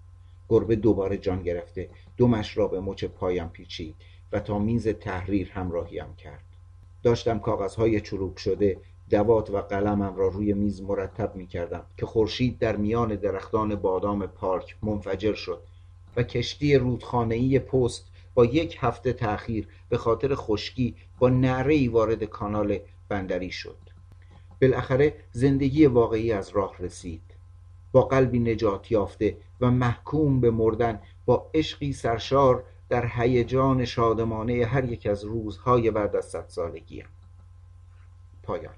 [0.49, 1.89] گربه دوباره جان گرفته.
[2.17, 3.95] دومش را به مچ پایم پیچید
[4.33, 6.45] و تا میز تحریر همراهیم کرد.
[7.03, 8.81] داشتم کاغذهای چروک شده
[9.11, 14.27] دوات و قلمم را روی میز مرتب می کردم که خورشید در میان درختان بادام
[14.27, 15.63] پارک منفجر شد
[16.17, 22.79] و کشتی رودخانه‌ای پست با یک هفته تأخیر به خاطر خشکی با نعره وارد کانال
[23.09, 23.79] بندری شد.
[24.63, 27.23] بالاخره زندگی واقعی از راه رسید.
[27.93, 34.85] با قلبی نجات یافته و محکوم به مردن با عشقی سرشار در هیجان شادمانه هر
[34.85, 37.07] یک از روزهای بعد از صد سالگیم.
[38.43, 38.75] پایان.